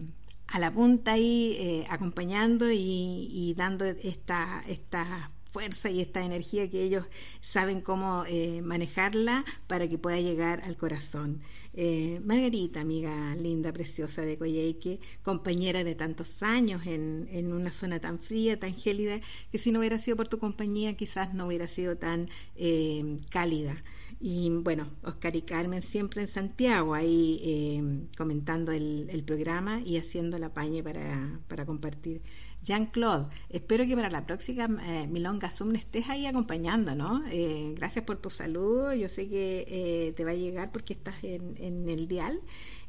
a 0.48 0.60
la 0.60 0.72
punta 0.72 1.14
ahí, 1.14 1.56
eh, 1.60 1.86
acompañando 1.90 2.72
y, 2.72 3.30
y, 3.32 3.54
dando 3.54 3.86
esta, 3.86 4.64
esta 4.68 5.32
fuerza 5.52 5.90
y 5.90 6.02
esta 6.02 6.24
energía 6.24 6.70
que 6.70 6.82
ellos 6.82 7.06
saben 7.42 7.82
cómo 7.82 8.24
eh, 8.28 8.62
manejarla 8.62 9.46
para 9.68 9.88
que 9.88 9.98
pueda 9.98 10.20
llegar 10.20 10.62
al 10.64 10.78
corazón. 10.78 11.42
Eh, 11.74 12.22
Margarita, 12.24 12.82
amiga 12.82 13.36
linda, 13.36 13.72
preciosa 13.72 14.22
de 14.22 14.38
Coyhaique, 14.38 15.00
compañera 15.24 15.84
de 15.84 15.96
tantos 15.96 16.42
años 16.42 16.86
en, 16.86 17.28
en, 17.32 17.54
una 17.54 17.72
zona 17.72 18.00
tan 18.00 18.20
fría, 18.20 18.60
tan 18.60 18.74
gélida, 18.74 19.20
que 19.52 19.58
si 19.58 19.72
no 19.72 19.80
hubiera 19.80 20.00
sido 20.00 20.18
por 20.18 20.28
tu 20.28 20.40
compañía 20.40 20.96
quizás 20.96 21.34
no 21.34 21.48
hubiera 21.48 21.68
sido 21.68 21.98
tan 21.98 22.30
eh, 22.56 23.18
cálida. 23.30 23.84
Y 24.24 24.50
bueno, 24.50 24.88
Oscar 25.04 25.36
y 25.36 25.42
Carmen 25.42 25.82
siempre 25.82 26.22
en 26.22 26.28
Santiago, 26.28 26.94
ahí 26.94 28.06
comentando 28.16 28.72
el, 28.72 29.10
el, 29.10 29.24
programa 29.24 29.82
y 29.84 29.98
haciendo 29.98 30.38
la 30.38 30.54
paña 30.54 30.84
para, 30.84 31.40
para 31.48 31.66
compartir 31.66 32.22
Jean-Claude, 32.64 33.28
espero 33.50 33.86
que 33.86 33.96
para 33.96 34.10
la 34.10 34.26
próxima 34.26 34.68
eh, 34.84 35.08
Milonga 35.08 35.50
Zoom 35.50 35.76
estés 35.76 36.10
ahí 36.10 36.28
acompañando, 36.28 36.96
¿no? 36.96 37.24
Eh, 37.32 37.74
gracias 37.76 38.06
por 38.06 38.18
tu 38.18 38.30
saludo, 38.30 38.94
yo 38.94 39.10
sé 39.10 39.28
que 39.28 39.66
eh, 39.68 40.14
te 40.14 40.24
va 40.24 40.32
a 40.32 40.36
llegar 40.36 40.72
porque 40.72 40.94
estás 40.94 41.16
en, 41.24 41.90
el 41.90 42.08
dial. 42.08 42.40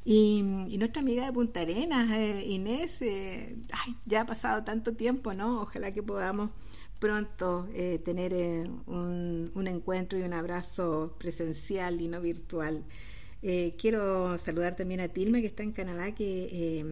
Y, 0.05 0.43
nuestra 0.79 1.01
amiga 1.01 1.25
de 1.25 1.33
Punta 1.33 1.61
Arenas, 1.61 2.11
eh, 2.11 2.45
Inés, 2.47 3.01
ay, 3.03 3.97
ya 4.05 4.23
ha 4.23 4.27
pasado 4.27 4.65
tanto 4.65 4.95
tiempo, 4.95 5.33
¿no? 5.33 5.63
Ojalá 5.63 5.93
que 5.93 6.03
podamos 6.03 6.51
pronto 6.99 7.69
tener 8.05 8.33
un, 8.87 9.51
un 9.55 9.67
encuentro 9.67 10.19
y 10.19 10.23
un 10.23 10.33
abrazo 10.35 11.17
presencial 11.19 12.01
y 12.01 12.09
no 12.09 12.21
virtual. 12.21 12.85
Eh, 13.45 13.75
quiero 13.77 14.39
saludar 14.39 14.77
también 14.77 15.01
a 15.01 15.09
Tilma, 15.09 15.41
que 15.41 15.49
está 15.49 15.65
en 15.65 15.73
Canadá, 15.73 16.15
que 16.15 16.49
eh, 16.53 16.85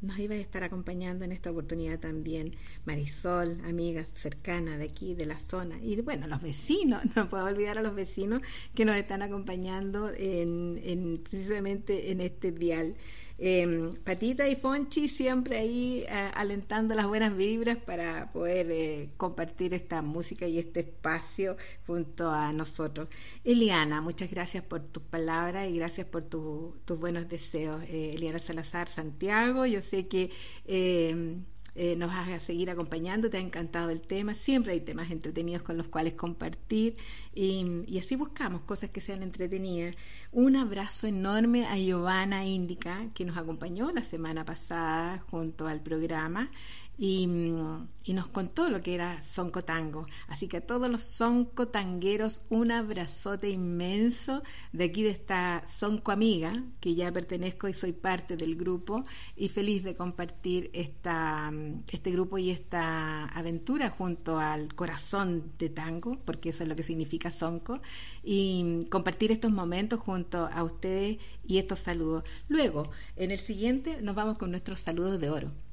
nos 0.00 0.18
iba 0.18 0.34
a 0.34 0.38
estar 0.38 0.64
acompañando 0.64 1.26
en 1.26 1.32
esta 1.32 1.50
oportunidad 1.50 2.00
también. 2.00 2.52
Marisol, 2.86 3.60
amiga 3.66 4.04
cercana 4.14 4.78
de 4.78 4.86
aquí, 4.86 5.14
de 5.14 5.26
la 5.26 5.38
zona. 5.38 5.78
Y 5.82 6.00
bueno, 6.00 6.26
los 6.26 6.40
vecinos, 6.40 7.02
no 7.14 7.28
puedo 7.28 7.44
olvidar 7.44 7.76
a 7.78 7.82
los 7.82 7.94
vecinos 7.94 8.40
que 8.74 8.86
nos 8.86 8.96
están 8.96 9.20
acompañando 9.20 10.10
en, 10.10 10.80
en 10.82 11.18
precisamente 11.18 12.10
en 12.10 12.22
este 12.22 12.52
dial. 12.52 12.96
Eh, 13.40 13.90
Patita 14.04 14.48
y 14.48 14.56
Fonchi 14.56 15.08
siempre 15.08 15.58
ahí 15.58 16.04
eh, 16.08 16.30
alentando 16.34 16.94
las 16.96 17.06
buenas 17.06 17.36
vibras 17.36 17.78
para 17.78 18.32
poder 18.32 18.68
eh, 18.70 19.10
compartir 19.16 19.74
esta 19.74 20.02
música 20.02 20.46
y 20.48 20.58
este 20.58 20.80
espacio 20.80 21.56
junto 21.86 22.30
a 22.30 22.52
nosotros. 22.52 23.08
Eliana, 23.44 24.00
muchas 24.00 24.30
gracias 24.30 24.64
por 24.64 24.80
tus 24.80 25.04
palabras 25.04 25.68
y 25.70 25.76
gracias 25.76 26.06
por 26.06 26.24
tus 26.24 26.98
buenos 26.98 27.28
deseos. 27.28 27.82
Eh, 27.84 28.10
Eliana 28.14 28.40
Salazar, 28.40 28.88
Santiago, 28.88 29.66
yo 29.66 29.82
sé 29.82 30.08
que 30.08 30.30
eh, 31.80 31.94
nos 31.94 32.10
vas 32.10 32.28
a 32.28 32.40
seguir 32.40 32.70
acompañando, 32.70 33.30
te 33.30 33.36
ha 33.36 33.40
encantado 33.40 33.90
el 33.90 34.02
tema, 34.02 34.34
siempre 34.34 34.72
hay 34.72 34.80
temas 34.80 35.12
entretenidos 35.12 35.62
con 35.62 35.76
los 35.76 35.86
cuales 35.86 36.14
compartir 36.14 36.96
y, 37.32 37.96
así 37.96 38.16
buscamos 38.16 38.62
cosas 38.62 38.90
que 38.90 39.00
sean 39.00 39.22
entretenidas. 39.22 39.94
Un 40.32 40.56
abrazo 40.56 41.06
enorme 41.06 41.66
a 41.66 41.76
Giovanna 41.78 42.44
Indica, 42.44 43.08
que 43.14 43.24
nos 43.24 43.36
acompañó 43.36 43.92
la 43.92 44.02
semana 44.02 44.44
pasada 44.44 45.20
junto 45.20 45.68
al 45.68 45.80
programa 45.80 46.50
y, 46.98 47.28
nos 48.08 48.26
contó 48.28 48.68
lo 48.68 48.80
que 48.80 48.94
era 48.94 49.22
Sonco 49.22 49.62
Tango. 49.62 50.06
Así 50.26 50.48
que 50.48 50.56
a 50.56 50.66
todos 50.66 50.90
los 50.90 51.02
Sonco 51.02 51.68
Tangueros, 51.68 52.40
un 52.48 52.72
abrazote 52.72 53.50
inmenso 53.50 54.42
de 54.72 54.84
aquí 54.84 55.04
de 55.04 55.10
esta 55.10 55.62
Sonco 55.68 56.10
Amiga, 56.10 56.64
que 56.80 56.94
ya 56.94 57.12
pertenezco 57.12 57.68
y 57.68 57.74
soy 57.74 57.92
parte 57.92 58.36
del 58.36 58.56
grupo, 58.56 59.04
y 59.36 59.48
feliz 59.48 59.84
de 59.84 59.94
compartir 59.94 60.70
esta, 60.72 61.52
este 61.92 62.10
grupo 62.10 62.38
y 62.38 62.50
esta 62.50 63.26
aventura 63.26 63.90
junto 63.90 64.38
al 64.38 64.74
corazón 64.74 65.52
de 65.58 65.68
tango, 65.68 66.18
porque 66.24 66.48
eso 66.48 66.64
es 66.64 66.68
lo 66.68 66.76
que 66.76 66.82
significa 66.82 67.30
Sonco, 67.30 67.80
y 68.24 68.80
compartir 68.90 69.30
estos 69.30 69.52
momentos 69.52 70.00
junto 70.00 70.46
a 70.46 70.64
ustedes 70.64 71.18
y 71.46 71.58
estos 71.58 71.78
saludos. 71.78 72.24
Luego, 72.48 72.90
en 73.16 73.30
el 73.30 73.38
siguiente, 73.38 74.02
nos 74.02 74.16
vamos 74.16 74.38
con 74.38 74.50
nuestros 74.50 74.80
saludos 74.80 75.20
de 75.20 75.30
oro. 75.30 75.67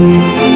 De 0.00 0.49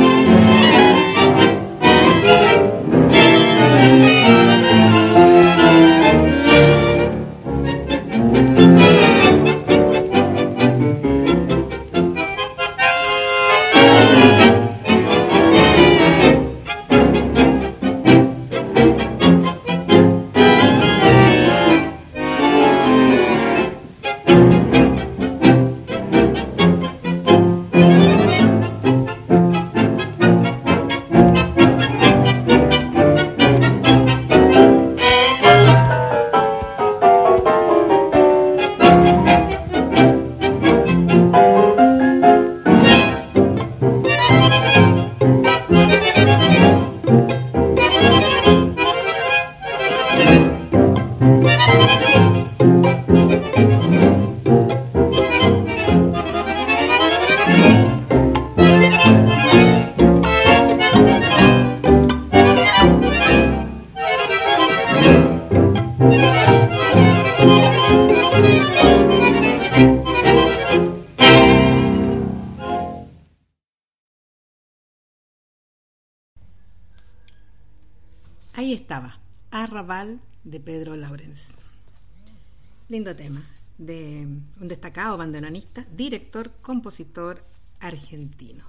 Lindo 82.95 83.17
tema 83.17 83.43
de 83.77 84.25
un 84.61 84.69
destacado 84.69 85.17
bandoneonista, 85.17 85.85
director, 85.97 86.53
compositor 86.63 87.43
argentino. 87.81 88.63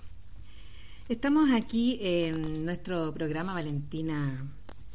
Estamos 1.08 1.52
aquí 1.52 2.00
en 2.02 2.66
nuestro 2.66 3.14
programa 3.14 3.54
Valentina 3.54 4.44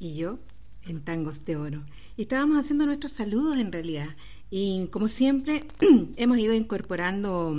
y 0.00 0.16
yo 0.16 0.40
en 0.84 1.02
Tangos 1.02 1.44
de 1.44 1.54
Oro 1.54 1.84
y 2.16 2.22
estábamos 2.22 2.58
haciendo 2.58 2.86
nuestros 2.86 3.12
saludos 3.12 3.58
en 3.58 3.70
realidad 3.70 4.08
y 4.50 4.88
como 4.90 5.06
siempre 5.06 5.62
hemos 6.16 6.38
ido 6.38 6.52
incorporando 6.52 7.54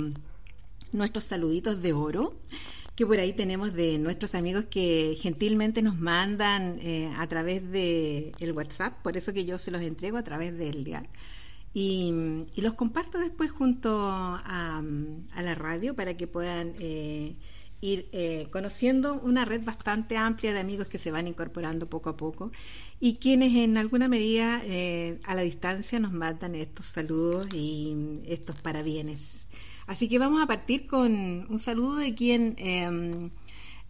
nuestros 0.92 1.24
saluditos 1.24 1.80
de 1.80 1.94
oro 1.94 2.34
que 2.96 3.06
por 3.06 3.18
ahí 3.18 3.32
tenemos 3.32 3.72
de 3.72 3.96
nuestros 3.96 4.34
amigos 4.34 4.66
que 4.66 5.16
gentilmente 5.18 5.80
nos 5.80 5.98
mandan 5.98 6.78
eh, 6.82 7.10
a 7.16 7.26
través 7.28 7.66
de 7.70 8.32
el 8.40 8.52
WhatsApp, 8.52 8.92
por 9.02 9.16
eso 9.16 9.32
que 9.32 9.46
yo 9.46 9.56
se 9.56 9.70
los 9.70 9.80
entrego 9.80 10.18
a 10.18 10.22
través 10.22 10.58
del 10.58 10.84
dial. 10.84 11.08
Y, 11.74 12.12
los 12.56 12.74
comparto 12.74 13.18
después 13.18 13.50
junto 13.50 14.08
a, 14.10 14.82
la 15.42 15.54
radio 15.54 15.94
para 15.94 16.16
que 16.16 16.26
puedan 16.26 16.74
eh, 16.78 17.36
ir 17.80 18.08
eh, 18.12 18.46
conociendo 18.50 19.14
una 19.14 19.44
red 19.44 19.64
bastante 19.64 20.16
amplia 20.16 20.52
de 20.52 20.60
amigos 20.60 20.86
que 20.86 20.98
se 20.98 21.10
van 21.10 21.26
incorporando 21.26 21.88
poco 21.88 22.10
a 22.10 22.16
poco 22.16 22.52
y 23.00 23.16
quienes 23.16 23.54
en 23.56 23.76
alguna 23.78 24.06
medida 24.08 24.62
a 25.24 25.34
la 25.34 25.42
distancia 25.42 25.98
nos 25.98 26.12
mandan 26.12 26.54
estos 26.54 26.86
saludos 26.86 27.48
y 27.52 28.14
estos 28.26 28.60
parabienes. 28.60 29.46
Así 29.86 30.08
que 30.08 30.18
vamos 30.18 30.42
a 30.42 30.46
partir 30.46 30.86
con 30.86 31.12
un 31.50 31.58
saludo 31.58 31.96
de 31.96 32.14
quien 32.14 32.54
em, 32.58 33.30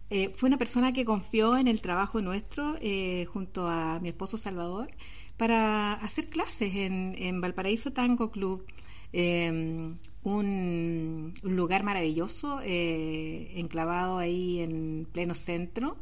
eh, 0.09 0.31
fue 0.35 0.47
una 0.47 0.57
persona 0.57 0.93
que 0.93 1.05
confió 1.05 1.57
en 1.57 1.67
el 1.67 1.81
trabajo 1.81 2.21
nuestro 2.21 2.75
eh, 2.81 3.25
junto 3.25 3.67
a 3.67 3.99
mi 3.99 4.09
esposo 4.09 4.37
Salvador 4.37 4.91
para 5.37 5.93
hacer 5.93 6.27
clases 6.27 6.75
en, 6.75 7.15
en 7.17 7.41
Valparaíso 7.41 7.91
Tango 7.93 8.31
Club. 8.31 8.65
Em, 9.13 9.97
un, 10.23 11.33
lugar 11.43 11.83
maravilloso, 11.83 12.61
eh, 12.63 13.51
enclavado 13.55 14.17
ahí 14.17 14.59
en 14.61 15.07
pleno 15.11 15.35
centro. 15.35 15.97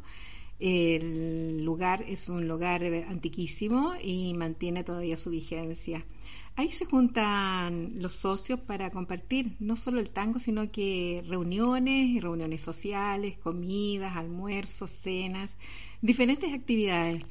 El 0.60 1.64
lugar 1.64 2.04
es 2.08 2.28
un 2.28 2.46
lugar 2.48 2.84
antiquísimo 3.08 3.94
y 4.02 4.32
mantiene 4.34 4.84
todavía 4.84 5.16
su 5.16 5.30
vigencia. 5.30 6.06
Ahí 6.54 6.70
se 6.70 6.84
juntan 6.84 7.94
los 8.00 8.12
socios 8.12 8.60
para 8.60 8.90
compartir 8.90 9.56
no 9.58 9.74
solo 9.76 10.00
el 10.00 10.10
tango, 10.10 10.38
sino 10.38 10.70
que 10.70 11.24
reuniones, 11.26 12.22
reuniones 12.22 12.62
sociales, 12.62 13.38
comidas, 13.38 14.16
almuerzos, 14.16 14.90
cenas, 14.90 15.56
diferentes 16.02 16.52
actividades. 16.54 17.24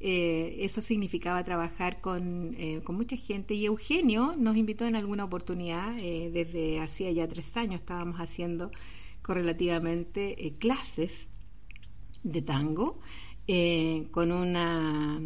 Eh, 0.00 0.58
eso 0.60 0.80
significaba 0.80 1.42
trabajar 1.42 2.00
con, 2.00 2.54
eh, 2.56 2.80
con, 2.84 2.96
mucha 2.96 3.16
gente 3.16 3.54
y 3.54 3.66
Eugenio 3.66 4.34
nos 4.36 4.56
invitó 4.56 4.86
en 4.86 4.94
alguna 4.94 5.24
oportunidad, 5.24 5.98
eh, 5.98 6.30
desde 6.32 6.80
hacía 6.80 7.10
ya 7.10 7.26
tres 7.26 7.56
años 7.56 7.80
estábamos 7.80 8.20
haciendo 8.20 8.70
correlativamente 9.22 10.54
clases 10.58 11.28
de 12.22 12.42
tango 12.42 13.00
con 14.12 14.30
una 14.32 15.20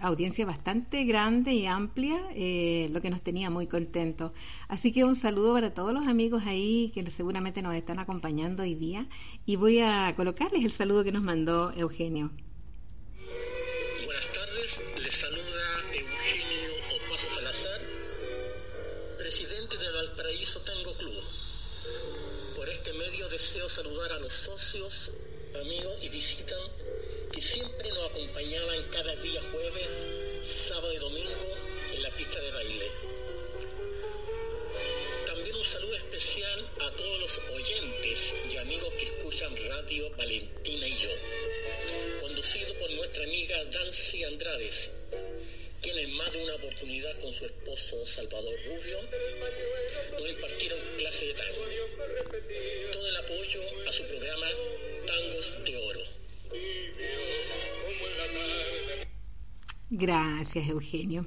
audiencia 0.00 0.46
bastante 0.46 1.04
grande 1.04 1.52
y 1.54 1.66
amplia, 1.66 2.18
eh, 2.34 2.88
lo 2.92 3.00
que 3.00 3.10
nos 3.10 3.22
tenía 3.22 3.50
muy 3.50 3.66
contentos. 3.66 4.32
Así 4.68 4.92
que 4.92 5.04
un 5.04 5.16
saludo 5.16 5.54
para 5.54 5.74
todos 5.74 5.92
los 5.92 6.06
amigos 6.06 6.46
ahí 6.46 6.90
que 6.94 7.08
seguramente 7.10 7.62
nos 7.62 7.74
están 7.74 7.98
acompañando 7.98 8.62
hoy 8.62 8.74
día 8.74 9.06
y 9.46 9.56
voy 9.56 9.80
a 9.80 10.12
colocarles 10.16 10.64
el 10.64 10.70
saludo 10.70 11.04
que 11.04 11.12
nos 11.12 11.22
mandó 11.22 11.72
Eugenio. 11.72 12.30
Deseo 23.40 23.70
saludar 23.70 24.12
a 24.12 24.20
los 24.20 24.34
socios, 24.34 25.12
amigos 25.58 25.96
y 26.02 26.10
visitantes 26.10 26.84
que 27.32 27.40
siempre 27.40 27.88
nos 27.88 28.10
acompañaban 28.10 28.82
cada 28.92 29.16
día 29.16 29.40
jueves, 29.50 29.88
sábado 30.42 30.92
y 30.92 30.98
domingo 30.98 31.56
en 31.94 32.02
la 32.02 32.10
pista 32.10 32.38
de 32.38 32.50
baile. 32.50 32.86
También 35.24 35.56
un 35.56 35.64
saludo 35.64 35.96
especial 35.96 36.68
a 36.82 36.90
todos 36.90 37.18
los 37.18 37.40
oyentes 37.54 38.34
y 38.52 38.58
amigos 38.58 38.92
que 38.98 39.06
escuchan 39.06 39.56
Radio 39.70 40.10
Valentina 40.16 40.86
y 40.86 40.96
yo, 40.96 41.10
conducido 42.20 42.74
por 42.74 42.90
nuestra 42.90 43.24
amiga 43.24 43.64
Dancy 43.72 44.22
Andrades, 44.24 44.90
quien 45.80 45.98
en 45.98 46.16
más 46.16 46.32
de 46.32 46.44
una 46.44 46.54
oportunidad 46.54 47.18
con 47.20 47.32
su 47.32 47.46
esposo 47.46 48.04
Salvador 48.04 48.54
Rubio 48.66 48.98
nos 50.12 50.30
impartieron 50.30 50.78
clase 50.98 51.26
de 51.26 51.34
tango. 51.34 51.62
Todo 52.92 53.08
el 53.08 53.16
apoyo 53.16 53.60
a 53.88 53.92
su 53.92 54.04
programa 54.04 54.46
Tangos 55.06 55.54
de 55.64 55.76
Oro. 55.76 56.00
Gracias, 59.90 60.68
Eugenio. 60.68 61.26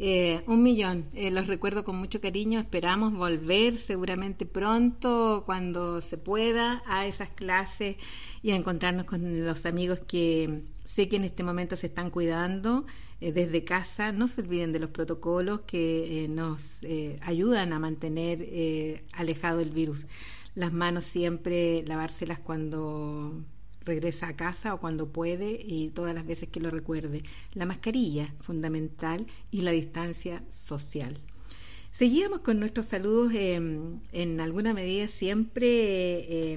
Eh, 0.00 0.42
un 0.46 0.62
millón, 0.62 1.06
eh, 1.14 1.32
los 1.32 1.48
recuerdo 1.48 1.82
con 1.82 1.96
mucho 1.96 2.20
cariño, 2.20 2.60
esperamos 2.60 3.12
volver 3.12 3.76
seguramente 3.76 4.46
pronto, 4.46 5.42
cuando 5.44 6.00
se 6.00 6.16
pueda, 6.16 6.82
a 6.86 7.06
esas 7.08 7.28
clases 7.30 7.96
y 8.40 8.52
a 8.52 8.56
encontrarnos 8.56 9.06
con 9.06 9.44
los 9.44 9.66
amigos 9.66 9.98
que 9.98 10.62
sé 10.84 11.08
que 11.08 11.16
en 11.16 11.24
este 11.24 11.42
momento 11.42 11.76
se 11.76 11.88
están 11.88 12.10
cuidando 12.10 12.86
eh, 13.20 13.32
desde 13.32 13.64
casa. 13.64 14.12
No 14.12 14.28
se 14.28 14.42
olviden 14.42 14.72
de 14.72 14.80
los 14.80 14.90
protocolos 14.90 15.62
que 15.62 16.26
nos 16.28 16.80
ayudan 17.22 17.72
a 17.72 17.78
mantener 17.78 19.04
alejado 19.12 19.60
el 19.60 19.70
virus. 19.70 20.06
Las 20.54 20.72
manos 20.72 21.04
siempre, 21.04 21.84
lavárselas 21.86 22.38
cuando 22.38 23.44
regresa 23.88 24.28
a 24.28 24.36
casa 24.36 24.74
o 24.74 24.80
cuando 24.80 25.12
puede 25.12 25.60
y 25.64 25.88
todas 25.88 26.14
las 26.14 26.26
veces 26.26 26.48
que 26.50 26.60
lo 26.60 26.70
recuerde. 26.70 27.24
La 27.54 27.66
mascarilla, 27.66 28.34
fundamental, 28.40 29.26
y 29.50 29.62
la 29.62 29.72
distancia 29.72 30.44
social. 30.50 31.16
Seguíamos 31.90 32.40
con 32.40 32.60
nuestros 32.60 32.86
saludos, 32.86 33.32
em, 33.34 33.96
en 34.12 34.40
alguna 34.40 34.74
medida 34.74 35.08
siempre 35.08 36.52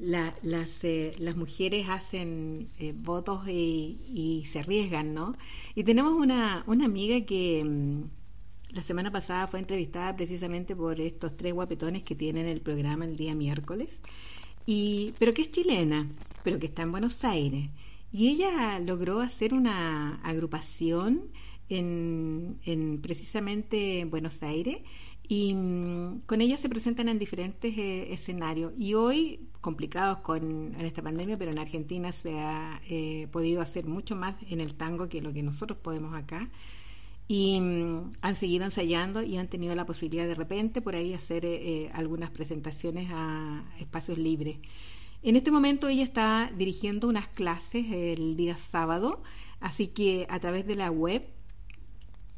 em, 0.00 0.32
las, 0.42 0.84
eh, 0.84 1.14
las, 1.18 1.36
mujeres 1.36 1.88
hacen 1.88 2.68
eh, 2.78 2.94
votos 2.96 3.48
y, 3.48 4.44
se 4.46 4.60
arriesgan, 4.60 5.14
¿no? 5.14 5.36
Y 5.74 5.84
tenemos 5.84 6.12
una, 6.14 6.64
una 6.66 6.84
amiga 6.86 7.20
que 7.26 7.60
em, 7.60 8.08
la 8.70 8.82
semana 8.82 9.10
pasada 9.10 9.46
fue 9.46 9.60
entrevistada 9.60 10.16
precisamente 10.16 10.76
por 10.76 11.00
estos 11.00 11.36
tres 11.36 11.52
guapetones 11.54 12.02
que 12.02 12.14
tienen 12.14 12.48
el 12.48 12.60
programa 12.60 13.04
el 13.04 13.16
día 13.16 13.34
miércoles 13.34 14.00
pero 15.18 15.34
que 15.34 15.42
es 15.42 15.50
chilena, 15.50 16.06
pero 16.44 16.58
que 16.58 16.66
está 16.66 16.82
en 16.82 16.92
Buenos 16.92 17.24
Aires. 17.24 17.68
Y 18.12 18.28
ella 18.28 18.78
logró 18.78 19.20
hacer 19.20 19.54
una 19.54 20.16
agrupación 20.22 21.30
en, 21.68 22.58
en 22.64 23.00
precisamente 23.00 24.04
Buenos 24.04 24.42
Aires 24.42 24.78
y 25.30 25.54
mm, 25.54 26.22
con 26.26 26.40
ella 26.40 26.58
se 26.58 26.68
presentan 26.68 27.08
en 27.08 27.18
diferentes 27.18 27.78
eh, 27.78 28.12
escenarios. 28.12 28.72
Y 28.76 28.94
hoy, 28.94 29.48
complicados 29.60 30.18
con 30.18 30.74
esta 30.74 31.02
pandemia, 31.02 31.38
pero 31.38 31.52
en 31.52 31.60
Argentina 31.60 32.10
se 32.10 32.38
ha 32.40 32.82
eh, 32.90 33.28
podido 33.30 33.62
hacer 33.62 33.86
mucho 33.86 34.16
más 34.16 34.36
en 34.50 34.60
el 34.60 34.74
tango 34.74 35.08
que 35.08 35.22
lo 35.22 35.32
que 35.32 35.42
nosotros 35.42 35.78
podemos 35.78 36.14
acá 36.14 36.50
y 37.30 37.60
mm, 37.60 38.10
han 38.22 38.34
seguido 38.34 38.64
ensayando 38.64 39.22
y 39.22 39.36
han 39.36 39.46
tenido 39.46 39.72
la 39.76 39.86
posibilidad 39.86 40.26
de 40.26 40.34
repente 40.34 40.82
por 40.82 40.96
ahí 40.96 41.14
hacer 41.14 41.46
eh, 41.46 41.84
eh, 41.84 41.90
algunas 41.94 42.30
presentaciones 42.30 43.08
a 43.12 43.62
espacios 43.78 44.18
libres. 44.18 44.58
En 45.22 45.36
este 45.36 45.52
momento 45.52 45.86
ella 45.86 46.02
está 46.02 46.50
dirigiendo 46.58 47.06
unas 47.06 47.28
clases 47.28 47.86
el 47.88 48.34
día 48.36 48.56
sábado, 48.56 49.22
así 49.60 49.86
que 49.86 50.26
a 50.28 50.40
través 50.40 50.66
de 50.66 50.74
la 50.74 50.90
web 50.90 51.24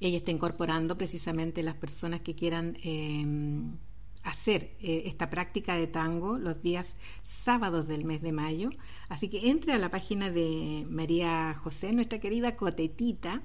ella 0.03 0.19
está 0.19 0.31
incorporando 0.31 0.99
precisamente 0.99 1.63
las 1.63 1.77
personas 1.77 2.21
que 2.21 2.35
quieran 2.35 2.77
em, 2.83 3.79
hacer 4.25 4.77
eh, 4.81 5.05
esta 5.07 5.31
práctica 5.31 5.77
de 5.77 5.87
tango 5.87 6.39
los 6.39 6.63
días 6.63 6.97
sábados 7.23 7.87
del 7.89 8.05
mes 8.05 8.21
de 8.23 8.33
mayo. 8.33 8.71
Así 9.09 9.29
que 9.29 9.51
entre 9.51 9.73
a 9.73 9.79
la 9.79 9.91
página 9.91 10.31
de 10.31 10.87
María 10.89 11.55
José, 11.55 11.93
nuestra 11.93 12.21
querida 12.21 12.57
Cotetita, 12.57 13.43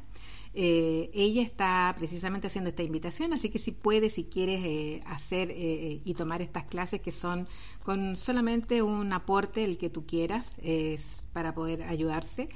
eh, 0.60 1.12
ella 1.14 1.44
está 1.44 1.94
precisamente 1.96 2.48
haciendo 2.48 2.72
esta 2.72 2.82
invitación, 2.82 3.32
así 3.32 3.50
que 3.50 3.60
si 3.60 3.72
puedes, 3.72 4.14
si 4.14 4.24
quieres 4.24 4.64
eh, 4.66 5.04
hacer 5.06 5.52
eh, 5.52 6.02
y 6.04 6.14
tomar 6.16 6.42
estas 6.42 6.64
clases 6.64 7.00
que 7.00 7.12
son 7.12 7.48
con 7.84 8.16
solamente 8.16 8.82
un 8.82 9.14
aporte, 9.14 9.64
el 9.64 9.78
que 9.78 9.92
tú 9.92 10.08
quieras, 10.08 10.56
es 10.64 11.28
para 11.32 11.54
poder 11.54 11.84
ayudarse, 11.84 12.50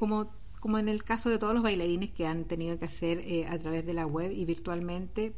como 0.00 0.32
como 0.60 0.78
en 0.78 0.88
el 0.88 1.04
caso 1.04 1.30
de 1.30 1.38
todos 1.38 1.54
los 1.54 1.62
bailarines 1.62 2.10
que 2.10 2.26
han 2.26 2.44
tenido 2.44 2.78
que 2.78 2.86
hacer 2.86 3.22
a 3.48 3.58
través 3.58 3.86
de 3.86 3.94
la 3.94 4.06
web 4.06 4.32
y 4.32 4.44
virtualmente 4.44 5.34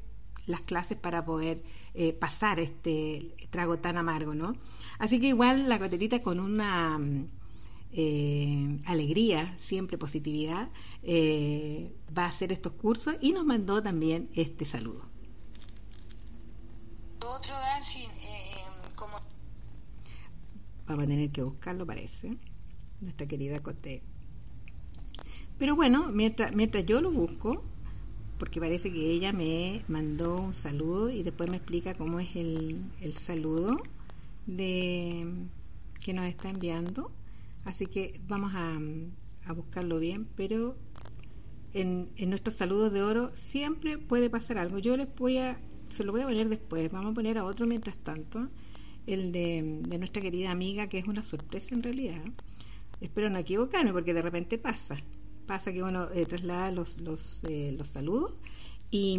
las 0.46 0.62
clases 0.62 0.96
para 0.96 1.24
poder 1.24 1.62
pasar 2.18 2.60
este 2.60 3.34
trago 3.50 3.78
tan 3.78 3.96
amargo, 3.96 4.34
¿no? 4.34 4.56
Así 4.98 5.20
que 5.20 5.28
igual 5.28 5.68
la 5.68 5.78
cotetita 5.78 6.22
con 6.22 6.40
una 6.40 6.98
eh, 7.92 8.78
alegría, 8.86 9.54
siempre 9.58 9.98
positividad, 9.98 10.70
eh, 11.02 11.92
va 12.16 12.24
a 12.24 12.28
hacer 12.28 12.52
estos 12.52 12.72
cursos 12.74 13.16
y 13.20 13.32
nos 13.32 13.44
mandó 13.44 13.82
también 13.82 14.30
este 14.34 14.64
saludo. 14.64 15.08
Otro 17.20 17.54
dancing, 17.54 18.08
eh, 18.10 18.64
como... 18.94 19.16
Vamos 20.86 21.04
a 21.04 21.06
tener 21.06 21.30
que 21.30 21.42
buscarlo, 21.42 21.84
parece, 21.84 22.36
nuestra 23.00 23.26
querida 23.26 23.60
Cote. 23.60 24.02
Pero 25.60 25.76
bueno, 25.76 26.08
mientras, 26.10 26.52
yo 26.86 27.02
lo 27.02 27.10
busco, 27.10 27.62
porque 28.38 28.58
parece 28.60 28.90
que 28.90 29.10
ella 29.10 29.34
me 29.34 29.84
mandó 29.88 30.40
un 30.40 30.54
saludo 30.54 31.10
y 31.10 31.22
después 31.22 31.50
me 31.50 31.58
explica 31.58 31.92
cómo 31.92 32.18
es 32.18 32.34
el, 32.34 32.80
el 33.02 33.12
saludo 33.12 33.76
de 34.46 35.26
que 36.02 36.14
nos 36.14 36.24
está 36.24 36.48
enviando. 36.48 37.10
Así 37.66 37.84
que 37.84 38.22
vamos 38.26 38.52
a, 38.54 38.80
buscarlo 39.54 39.98
bien, 39.98 40.26
pero 40.34 40.76
en, 41.74 42.08
en, 42.16 42.30
nuestros 42.30 42.54
saludos 42.54 42.90
de 42.90 43.02
oro 43.02 43.30
siempre 43.34 43.98
puede 43.98 44.30
pasar 44.30 44.56
algo. 44.56 44.78
Yo 44.78 44.96
les 44.96 45.14
voy 45.14 45.36
a, 45.36 45.60
se 45.90 46.04
lo 46.04 46.12
voy 46.12 46.22
a 46.22 46.26
poner 46.26 46.48
después, 46.48 46.90
vamos 46.90 47.12
a 47.12 47.14
poner 47.14 47.36
a 47.36 47.44
otro 47.44 47.66
mientras 47.66 47.98
tanto, 47.98 48.48
el 49.06 49.30
de, 49.30 49.82
de 49.86 49.98
nuestra 49.98 50.22
querida 50.22 50.52
amiga, 50.52 50.86
que 50.86 50.98
es 50.98 51.06
una 51.06 51.22
sorpresa 51.22 51.74
en 51.74 51.82
realidad. 51.82 52.22
Espero 53.02 53.28
no 53.28 53.36
equivocarme, 53.36 53.92
porque 53.92 54.14
de 54.14 54.22
repente 54.22 54.56
pasa. 54.56 54.96
Pasa 55.46 55.72
que 55.72 55.82
uno 55.82 56.08
eh, 56.12 56.26
traslada 56.26 56.70
los, 56.70 56.98
los, 57.00 57.42
eh, 57.44 57.74
los 57.76 57.88
saludos 57.88 58.34
y, 58.90 59.18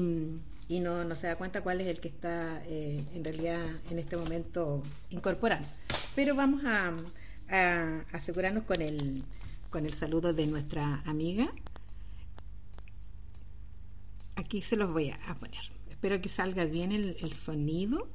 y 0.68 0.80
no, 0.80 1.04
no, 1.04 1.16
se 1.16 1.28
da 1.28 1.36
cuenta 1.36 1.62
cuál 1.62 1.82
es 1.82 1.88
el 1.88 2.00
que 2.00 2.08
está 2.08 2.64
eh, 2.66 3.04
en 3.14 3.24
realidad 3.24 3.66
en 3.90 4.00
este 4.00 4.16
momento 4.16 4.82
incorporando. 5.10 5.68
Pero 6.16 6.36
vamos 6.36 6.64
a, 6.66 6.94
a 7.50 8.06
asegurarnos 8.14 8.64
con 8.64 8.82
el, 8.82 9.24
con 9.70 9.86
el 9.86 9.94
saludo 9.94 10.34
de 10.34 10.48
nuestra 10.48 11.02
amiga. 11.06 11.52
aquí 14.36 14.62
se 14.62 14.76
los 14.76 14.92
voy 14.92 15.12
a, 15.12 15.34
poner. 15.36 15.62
Espero 15.90 16.20
que 16.22 16.30
salga 16.30 16.66
bien 16.66 16.92
el, 16.92 17.18
el 17.22 17.32
sonido. 17.32 18.08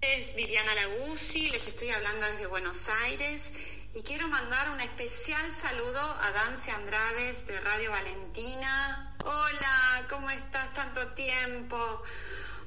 Es 0.00 0.25
Viviana 0.36 0.74
Laguzzi, 0.74 1.48
les 1.48 1.66
estoy 1.66 1.88
hablando 1.88 2.26
desde 2.26 2.44
Buenos 2.44 2.90
Aires 3.04 3.50
y 3.94 4.02
quiero 4.02 4.28
mandar 4.28 4.68
un 4.68 4.78
especial 4.82 5.50
saludo 5.50 5.98
a 5.98 6.30
Dancy 6.30 6.70
Andrades 6.72 7.46
de 7.46 7.58
Radio 7.62 7.90
Valentina. 7.90 9.16
Hola, 9.24 10.06
¿cómo 10.10 10.28
estás? 10.28 10.74
Tanto 10.74 11.08
tiempo. 11.14 12.02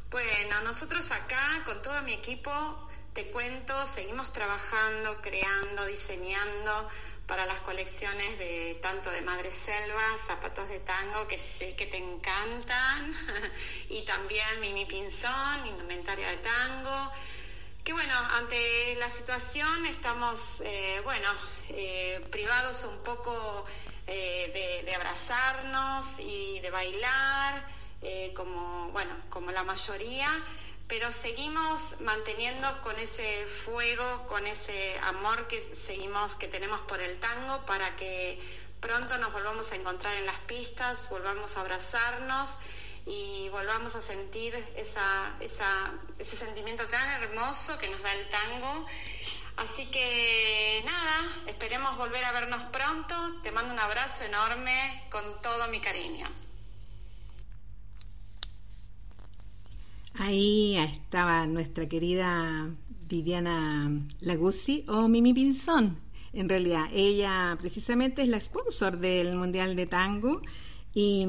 Bueno, 0.09 0.61
nosotros 0.61 1.11
acá 1.11 1.61
con 1.63 1.80
todo 1.84 2.01
mi 2.01 2.13
equipo, 2.13 2.89
te 3.13 3.30
cuento, 3.30 3.86
seguimos 3.86 4.34
trabajando, 4.34 5.22
creando, 5.22 5.86
diseñando 5.86 6.89
para 7.28 7.45
las 7.45 7.59
colecciones 7.59 8.39
de 8.39 8.80
tanto 8.82 9.11
de 9.11 9.22
Madre 9.22 9.51
Selva, 9.51 10.17
zapatos 10.17 10.67
de 10.70 10.80
tango 10.80 11.28
que 11.28 11.38
sé 11.38 11.76
que 11.76 11.86
te 11.86 11.97
encantan, 11.97 13.13
y 13.89 14.01
también 14.05 14.59
Mimi 14.59 14.88
Pinzón, 14.88 15.67
indumentaria 15.67 16.30
de 16.30 16.38
tango. 16.38 17.11
Que 17.84 17.93
bueno, 17.93 18.13
ante 18.38 18.95
la 18.95 19.09
situación 19.09 19.86
estamos, 19.86 20.61
eh, 20.61 21.01
bueno, 21.03 21.30
eh, 21.69 22.25
privados 22.32 22.84
un 22.84 23.03
poco 23.03 23.65
eh, 24.05 24.84
de, 24.86 24.95
abrazarnos 24.95 26.19
y 26.19 26.59
de 26.59 26.69
bailar, 26.71 27.80
como, 28.36 28.89
bueno, 28.91 29.13
como 29.30 29.51
la 29.51 29.63
mayoría 29.63 30.30
pero 30.89 31.11
seguimos 31.11 32.01
manteniendo 32.01 32.82
con 32.82 32.97
ese 32.97 33.45
fuego, 33.45 34.25
con 34.25 34.47
ese 34.47 34.97
amor 35.03 35.47
que 35.47 35.75
seguimos, 35.75 36.36
que 36.36 36.47
tenemos 36.47 36.82
por 36.82 36.99
el 36.99 37.19
tango, 37.19 37.63
para 37.67 37.95
que 37.95 38.41
pronto 38.80 39.19
nos 39.19 39.32
volvamos 39.32 39.71
a 39.71 39.75
encontrar 39.75 40.15
en 40.17 40.25
las 40.25 40.39
pistas, 40.39 41.07
volvamos 41.11 41.57
a 41.57 41.61
abrazarnos 41.61 42.57
y 43.10 43.49
volvamos 43.49 43.95
a 43.95 44.01
sentir 44.01 44.53
esa, 44.76 45.36
ese 45.39 46.36
sentimiento 46.38 46.86
tan 46.88 47.24
hermoso 47.24 47.78
que 47.80 47.89
nos 47.89 48.01
da 48.03 48.14
el 48.14 48.30
tango. 48.30 48.86
Así 49.57 49.88
que 49.88 50.82
nada, 50.86 51.43
esperemos 51.47 51.97
volver 51.97 52.24
a 52.24 52.32
vernos 52.32 52.64
pronto. 52.66 53.41
Te 53.41 53.51
mando 53.51 53.74
un 53.74 53.80
abrazo 53.80 54.26
enorme 54.26 55.03
con 55.10 55.24
todo 55.41 55.68
mi 55.70 55.80
cariño. 55.80 56.28
Ahí 60.20 60.78
estaba 60.78 61.47
nuestra 61.47 61.89
querida 61.89 62.70
Viviana 62.88 63.89
Laguzzi 64.22 64.86
o 64.88 65.07
Mimi 65.07 65.34
Pinzón. 65.34 65.99
En 66.32 66.47
realidad, 66.47 66.86
ella 66.93 67.57
precisamente 67.60 68.22
es 68.22 68.28
la 68.28 68.40
sponsor 68.40 68.98
del 68.98 69.36
Mundial 69.36 69.76
de 69.76 69.88
Tango 69.88 70.41
y, 70.94 71.26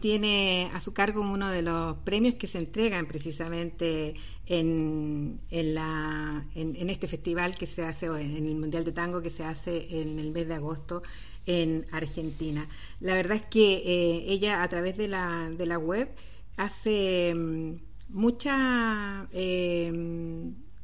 tiene 0.00 0.70
a 0.74 0.80
su 0.82 0.92
cargo 0.92 1.22
uno 1.22 1.48
de 1.48 1.62
los 1.62 1.96
premios 1.98 2.34
que 2.34 2.46
se 2.46 2.58
entregan 2.58 3.06
precisamente 3.06 4.14
en, 4.44 5.40
en, 5.50 5.74
la, 5.74 6.44
en, 6.54 6.90
este 6.90 7.08
festival 7.08 7.54
que 7.54 7.66
se 7.66 7.82
hace, 7.82 8.04
en, 8.04 8.36
en 8.36 8.44
el 8.44 8.56
Mundial 8.56 8.84
de 8.84 8.92
Tango 8.92 9.22
que 9.22 9.30
se 9.30 9.42
hace 9.42 10.02
en 10.02 10.18
el 10.18 10.32
mes 10.32 10.48
de 10.48 10.54
agosto 10.54 11.02
en 11.46 11.86
Argentina. 11.92 12.68
La 13.00 13.14
verdad 13.14 13.36
es 13.36 13.46
que 13.46 13.76
eh, 13.76 14.24
ella 14.28 14.62
a 14.62 14.68
través 14.68 14.96
de 14.96 15.08
la, 15.08 15.50
de 15.56 15.66
la 15.66 15.78
web 15.78 16.10
hace 16.56 17.32
mm, 17.34 17.76
mucha 18.10 19.28
eh, 19.32 19.92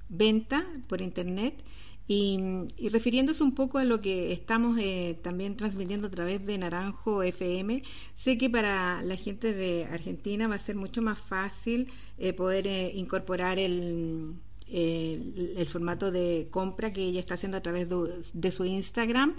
venta 0.08 0.66
por 0.88 1.00
internet 1.00 1.62
y, 2.14 2.88
refiriéndose 2.90 3.42
un 3.42 3.54
poco 3.54 3.78
a 3.78 3.84
lo 3.84 3.98
que 4.00 4.32
estamos 4.32 4.78
eh, 4.78 5.18
también 5.22 5.56
transmitiendo 5.56 6.08
a 6.08 6.10
través 6.10 6.44
de 6.44 6.58
Naranjo 6.58 7.22
FM, 7.22 7.82
sé 8.14 8.36
que 8.36 8.50
para 8.50 9.00
la 9.02 9.16
gente 9.16 9.54
de 9.54 9.86
Argentina 9.86 10.46
va 10.46 10.56
a 10.56 10.58
ser 10.58 10.76
mucho 10.76 11.00
más 11.00 11.18
fácil 11.18 11.90
eh, 12.18 12.34
poder 12.34 12.66
incorporar 12.94 13.58
el, 13.58 14.34
el, 14.68 15.66
formato 15.66 16.10
de 16.10 16.48
compra 16.50 16.92
que 16.92 17.02
ella 17.02 17.20
está 17.20 17.32
haciendo 17.34 17.56
a 17.56 17.62
través 17.62 17.88
de, 17.88 18.50
su 18.50 18.66
Instagram, 18.66 19.34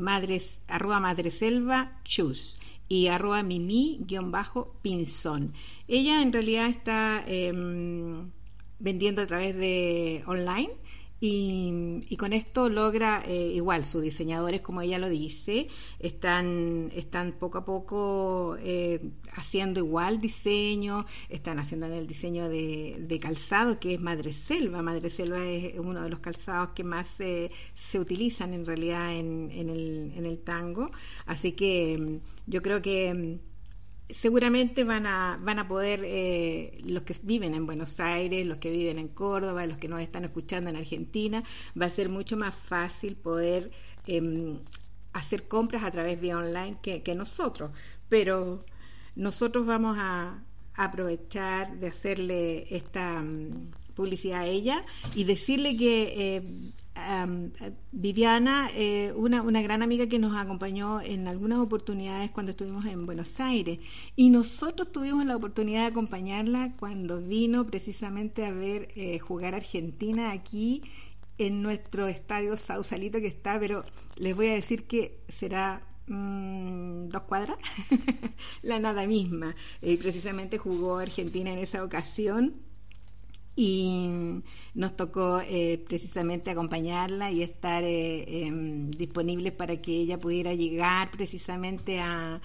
madres, 0.00 0.60
arroba 0.68 1.00
madreselva 1.00 1.90
choose 2.04 2.60
y 2.88 3.08
arroba 3.08 3.42
mimi-pinzón. 3.42 5.54
Ella 5.88 6.22
en 6.22 6.32
realidad 6.32 6.68
está 6.68 7.24
em, 7.26 8.30
vendiendo 8.78 9.22
a 9.22 9.26
través 9.26 9.56
de 9.56 10.22
online 10.26 10.70
y, 11.22 12.16
con 12.16 12.32
esto 12.32 12.70
logra 12.70 13.22
eh, 13.26 13.52
igual, 13.54 13.84
sus 13.84 14.02
diseñadores, 14.02 14.62
como 14.62 14.80
ella 14.80 14.98
lo 14.98 15.10
dice, 15.10 15.68
están, 15.98 16.90
están 16.94 17.32
poco 17.32 17.58
a 17.58 17.64
poco 17.66 18.56
eh, 18.60 19.10
haciendo 19.32 19.80
igual 19.80 20.20
diseño, 20.20 21.04
están 21.28 21.58
haciendo 21.58 21.86
el 21.86 22.06
diseño 22.06 22.48
de, 22.48 23.18
calzado, 23.20 23.78
que 23.78 23.94
es 23.94 24.00
Madre 24.00 24.32
Selva. 24.32 24.80
Madre 24.80 25.10
Selva 25.10 25.46
es 25.46 25.78
uno 25.78 26.02
de 26.02 26.08
los 26.08 26.20
calzados 26.20 26.72
que 26.72 26.84
más 26.84 27.08
se 27.08 27.98
utilizan 27.98 28.54
en 28.54 28.64
realidad 28.64 29.14
en, 29.14 29.50
en, 29.50 29.68
el, 29.68 30.12
en 30.16 30.24
el 30.24 30.38
tango. 30.40 30.90
Así 31.26 31.52
que 31.52 31.94
em, 31.94 32.20
yo 32.46 32.62
creo 32.62 32.80
que 32.80 33.08
em, 33.08 33.38
seguramente 34.12 34.84
van 34.84 35.06
a, 35.06 35.38
van 35.42 35.58
a 35.58 35.68
poder, 35.68 36.02
eh, 36.04 36.78
los 36.84 37.02
que 37.02 37.14
viven 37.22 37.54
en 37.54 37.66
Buenos 37.66 38.00
Aires, 38.00 38.46
los 38.46 38.58
que 38.58 38.70
viven 38.70 38.98
en 38.98 39.08
Córdoba, 39.08 39.66
los 39.66 39.78
que 39.78 39.88
nos 39.88 40.00
están 40.00 40.24
escuchando 40.24 40.70
en 40.70 40.76
Argentina, 40.76 41.42
va 41.80 41.86
a 41.86 41.90
ser 41.90 42.08
mucho 42.08 42.36
más 42.36 42.54
fácil 42.54 43.16
poder 43.16 43.70
em, 44.06 44.58
hacer 45.12 45.48
compras 45.48 45.84
a 45.84 45.90
través 45.90 46.20
de 46.20 46.34
online 46.34 46.78
que, 46.82 47.14
nosotros. 47.14 47.70
Pero 48.08 48.64
nosotros 49.16 49.66
vamos 49.66 49.96
a, 49.98 50.42
aprovechar 50.74 51.78
de 51.78 51.88
hacerle 51.88 52.74
esta 52.74 53.20
mm, 53.20 53.72
publicidad 53.94 54.42
a 54.42 54.46
ella 54.46 54.86
y 55.14 55.24
decirle 55.24 55.76
que 55.76 56.36
eh, 56.36 56.42
Viviana, 57.92 58.70
eh, 58.74 59.12
una, 59.16 59.42
una, 59.42 59.62
gran 59.62 59.82
amiga 59.82 60.06
que 60.06 60.18
nos 60.18 60.36
acompañó 60.36 61.00
en 61.00 61.28
algunas 61.28 61.58
oportunidades 61.58 62.30
cuando 62.30 62.50
estuvimos 62.50 62.86
en 62.86 63.06
Buenos 63.06 63.40
Aires. 63.40 63.78
Y 64.16 64.30
nosotros 64.30 64.92
tuvimos 64.92 65.24
la 65.26 65.36
oportunidad 65.36 65.80
de 65.80 65.86
acompañarla 65.86 66.74
cuando 66.78 67.20
vino 67.20 67.66
precisamente 67.66 68.44
a 68.44 68.52
ver 68.52 68.88
eh, 68.94 69.18
jugar 69.18 69.54
Argentina 69.54 70.30
aquí 70.30 70.82
en 71.38 71.62
nuestro 71.62 72.06
estadio 72.06 72.56
Sausalito 72.56 73.20
que 73.20 73.26
está, 73.26 73.58
pero 73.58 73.84
les 74.16 74.36
voy 74.36 74.48
a 74.48 74.54
decir 74.54 74.86
que 74.86 75.22
será 75.28 75.82
mm, 76.06 77.08
dos 77.08 77.22
cuadras, 77.22 77.56
la 78.62 78.78
nada 78.78 79.06
misma. 79.06 79.54
y 79.80 79.96
precisamente 79.96 80.58
jugó 80.58 80.98
Argentina 80.98 81.52
en 81.52 81.58
esa 81.58 81.82
ocasión 81.82 82.69
y 83.56 84.08
nos 84.74 84.96
tocó 84.96 85.40
eh, 85.40 85.82
precisamente 85.86 86.50
acompañarla 86.50 87.30
y 87.30 87.42
estar 87.42 87.82
eh, 87.84 88.46
em, 88.46 88.90
disponibles 88.90 89.52
para 89.52 89.80
que 89.82 89.92
ella 89.92 90.18
pudiera 90.18 90.54
llegar 90.54 91.10
precisamente 91.10 92.00
a, 92.00 92.40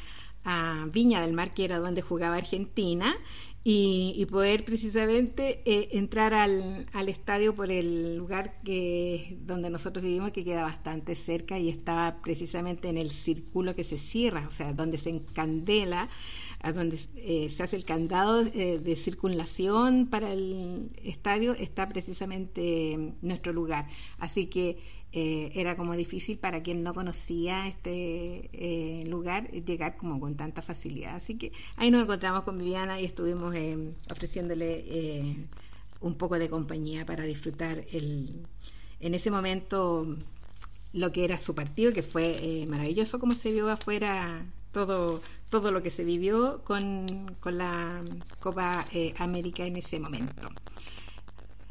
Viña 0.92 1.22
del 1.22 1.34
Mar, 1.34 1.56
que 1.56 1.66
era 1.66 1.80
donde 1.80 2.04
jugaba 2.04 2.36
Argentina, 2.36 3.16
y, 3.64 4.28
poder 4.30 4.64
precisamente 4.64 5.64
eh, 5.66 5.88
entrar 5.94 6.36
al, 6.36 6.86
al, 6.94 7.10
estadio 7.10 7.56
por 7.56 7.72
el 7.72 8.16
lugar 8.16 8.62
que 8.64 9.40
donde 9.42 9.72
nosotros 9.72 10.06
vivimos, 10.06 10.32
que 10.32 10.44
queda 10.44 10.62
bastante 10.62 11.16
cerca 11.16 11.58
y 11.58 11.70
estaba 11.70 12.22
precisamente 12.22 12.90
en 12.90 13.00
el 13.00 13.10
círculo 13.10 13.74
que 13.76 13.84
se 13.84 13.98
cierra, 13.98 14.46
o 14.48 14.52
sea, 14.52 14.72
donde 14.74 15.00
se 15.00 15.10
encandela 15.10 16.08
a 16.66 16.72
donde 16.72 17.00
eh, 17.18 17.52
se 17.52 17.62
hace 17.62 17.76
el 17.76 17.86
candado 17.86 18.42
eh, 18.42 18.80
de 18.80 18.96
circulación 18.96 20.08
para 20.08 20.34
el 20.34 20.92
estadio, 21.04 21.54
está 21.54 21.88
precisamente 21.88 23.14
nuestro 23.22 23.54
lugar. 23.54 23.88
Así 24.18 24.48
que 24.48 24.80
eh, 25.12 25.52
era 25.54 25.78
como 25.78 25.96
difícil 25.96 26.40
para 26.40 26.64
quien 26.64 26.82
no 26.82 26.96
conocía 26.96 27.68
este 27.68 28.50
lugar 29.08 29.52
llegar 29.52 29.96
como 29.96 30.20
con 30.20 30.36
tanta 30.36 30.64
facilidad. 30.64 31.16
Así 31.16 31.38
que 31.38 31.52
ahí 31.78 31.92
nos 31.92 32.02
encontramos 32.02 32.42
con 32.42 32.58
Viviana 32.58 33.00
y 33.00 33.06
estuvimos 33.06 33.56
ofreciéndole 34.12 35.48
un 36.02 36.16
poco 36.16 36.40
de 36.40 36.50
compañía 36.50 37.06
para 37.06 37.26
disfrutar 37.26 37.86
el, 37.92 38.44
en 39.00 39.14
ese 39.14 39.30
momento 39.30 40.18
lo 40.94 41.12
que 41.12 41.26
era 41.26 41.38
su 41.38 41.54
partido, 41.54 41.94
que 41.94 42.02
fue 42.02 42.66
maravilloso 42.68 43.20
como 43.20 43.36
se 43.36 43.52
vio 43.52 43.70
afuera 43.70 44.46
todo, 44.76 45.22
todo 45.56 45.72
lo 45.72 45.82
que 45.82 45.90
se 45.90 46.04
vivió 46.04 46.66
con, 46.66 47.34
con 47.40 47.58
la 47.58 48.04
Copa 48.42 48.86
eh, 48.92 49.14
América 49.20 49.64
en 49.64 49.78
ese 49.78 50.00
momento. 50.00 50.50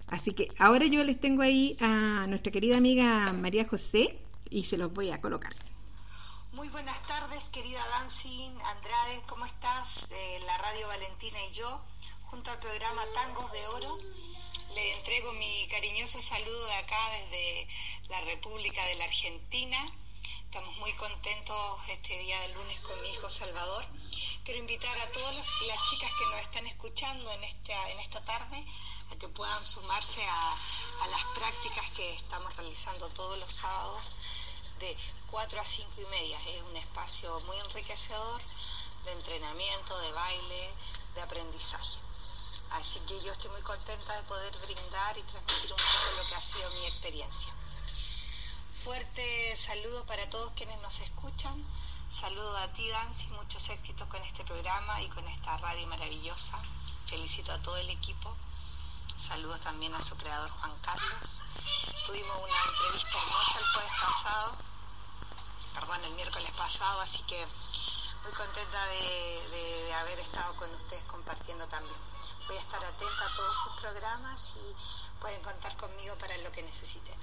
Así 0.07 0.33
que 0.33 0.49
ahora 0.59 0.87
yo 0.87 1.05
les 1.05 1.21
tengo 1.21 1.43
ahí 1.43 1.77
a 1.81 2.27
nuestra 2.27 2.51
querida 2.51 2.79
amiga 2.79 3.31
María 3.35 3.69
José 3.69 4.19
y 4.49 4.65
se 4.65 4.79
los 4.79 4.91
voy 4.95 5.11
a 5.11 5.21
colocar. 5.21 5.53
Muy 6.53 6.71
buenas 6.71 6.97
tardes, 7.07 7.45
querida 7.53 7.87
Dancing 7.91 8.53
Andrade, 8.73 9.21
¿cómo 9.29 9.45
estás? 9.45 10.09
De 10.09 10.41
la 10.47 10.57
Radio 10.57 10.89
Valentina 10.89 11.39
y 11.51 11.53
yo, 11.53 11.83
junto 12.31 12.53
al 12.53 12.61
programa 12.61 13.03
Tangos 13.13 13.53
de 13.53 13.67
Oro, 13.67 13.99
le 14.75 14.93
entrego 14.97 15.31
mi 15.35 15.69
cariñoso 15.69 16.23
saludo 16.23 16.67
de 16.69 16.77
acá 16.77 17.01
desde 17.21 17.69
la 18.09 18.23
República 18.23 18.83
de 18.87 18.95
la 18.95 19.05
Argentina 19.05 19.93
Estamos 20.55 20.79
muy 20.79 20.93
contentos 20.93 21.81
este 21.89 22.17
día 22.17 22.39
de 22.43 22.55
lunes 22.55 22.79
con 22.83 23.03
mi 23.03 23.09
hijo 23.09 23.29
Salvador. 23.29 23.85
Quiero 24.45 24.61
invitar 24.61 24.97
a 25.01 25.11
todas 25.11 25.35
las 25.35 25.91
chicas 25.91 26.13
que 26.17 26.27
nos 26.27 26.41
están 26.43 26.65
escuchando 26.69 27.29
en 27.33 27.43
esta, 27.43 27.91
en 27.91 27.99
esta 27.99 28.25
tarde 28.25 28.65
a 29.11 29.17
que 29.17 29.27
puedan 29.31 29.65
sumarse 29.65 30.25
a, 30.25 30.53
a 31.03 31.09
las 31.09 31.25
prácticas 31.37 31.91
que 31.97 32.15
estamos 32.15 32.55
realizando 32.55 33.09
todos 33.09 33.37
los 33.37 33.51
sábados 33.51 34.13
de 34.79 34.97
4 35.33 35.61
a 35.61 35.65
5 35.65 35.91
y 36.01 36.07
media. 36.07 36.39
Es 36.47 36.63
un 36.63 36.77
espacio 36.77 37.41
muy 37.41 37.59
enriquecedor 37.59 38.41
de 39.07 39.11
entrenamiento, 39.11 39.99
de 40.03 40.13
baile, 40.13 40.71
de 41.17 41.21
aprendizaje. 41.21 41.99
Así 42.71 43.01
que 43.09 43.21
yo 43.23 43.33
estoy 43.33 43.51
muy 43.51 43.63
contenta 43.63 44.15
de 44.15 44.23
poder 44.29 44.57
brindar 44.59 45.19
y 45.19 45.23
transmitir 45.23 45.73
un 45.73 45.79
poco 45.79 46.17
lo 46.17 46.29
que 46.29 46.35
ha 46.37 46.41
sido 46.41 46.71
mi 46.79 46.87
experiencia. 46.87 47.53
Fuerte 48.85 49.57
saludo 49.57 50.05
para 50.05 50.29
todos 50.29 50.53
quienes 50.53 50.79
nos 50.83 51.01
escuchan. 51.01 51.65
Saludo 52.11 52.55
a 52.59 52.69
ti, 52.75 52.87
Dancy, 52.87 53.27
muchos 53.29 53.67
éxitos 53.71 54.07
con 54.09 54.21
este 54.21 54.45
programa 54.45 55.01
y 55.01 55.09
con 55.09 55.27
esta 55.27 55.57
radio 55.57 55.87
maravillosa. 55.87 56.61
Felicito 57.07 57.51
a 57.51 57.63
todo 57.63 57.79
el 57.79 57.89
equipo. 57.89 58.37
Saludos 59.17 59.59
también 59.61 59.95
a 59.95 60.03
su 60.03 60.15
creador 60.17 60.51
Juan 60.51 60.79
Carlos. 60.83 61.41
Tuvimos 62.07 62.37
una 62.37 62.73
entrevista 62.73 63.23
hermosa 63.23 63.59
el 63.59 63.67
jueves 63.73 63.93
pasado, 64.03 64.57
perdón, 65.73 66.05
el 66.05 66.13
miércoles 66.13 66.51
pasado, 66.51 67.01
así 67.01 67.23
que 67.23 67.47
muy 68.23 68.33
contenta 68.33 68.85
de 68.85 69.95
haber 69.95 70.19
estado 70.19 70.55
con 70.57 70.69
ustedes 70.75 71.05
compartiendo 71.05 71.67
también. 71.69 71.97
Voy 72.47 72.57
a 72.59 72.61
estar 72.61 72.85
atenta 72.85 73.25
a 73.25 73.35
todos 73.35 73.57
sus 73.57 73.73
programas 73.81 74.53
y 74.57 75.14
pueden 75.25 75.41
contar 75.41 75.75
conmigo 75.79 76.15
para 76.21 76.37
lo 76.37 76.53
que 76.53 76.63
necesiten. 76.63 77.15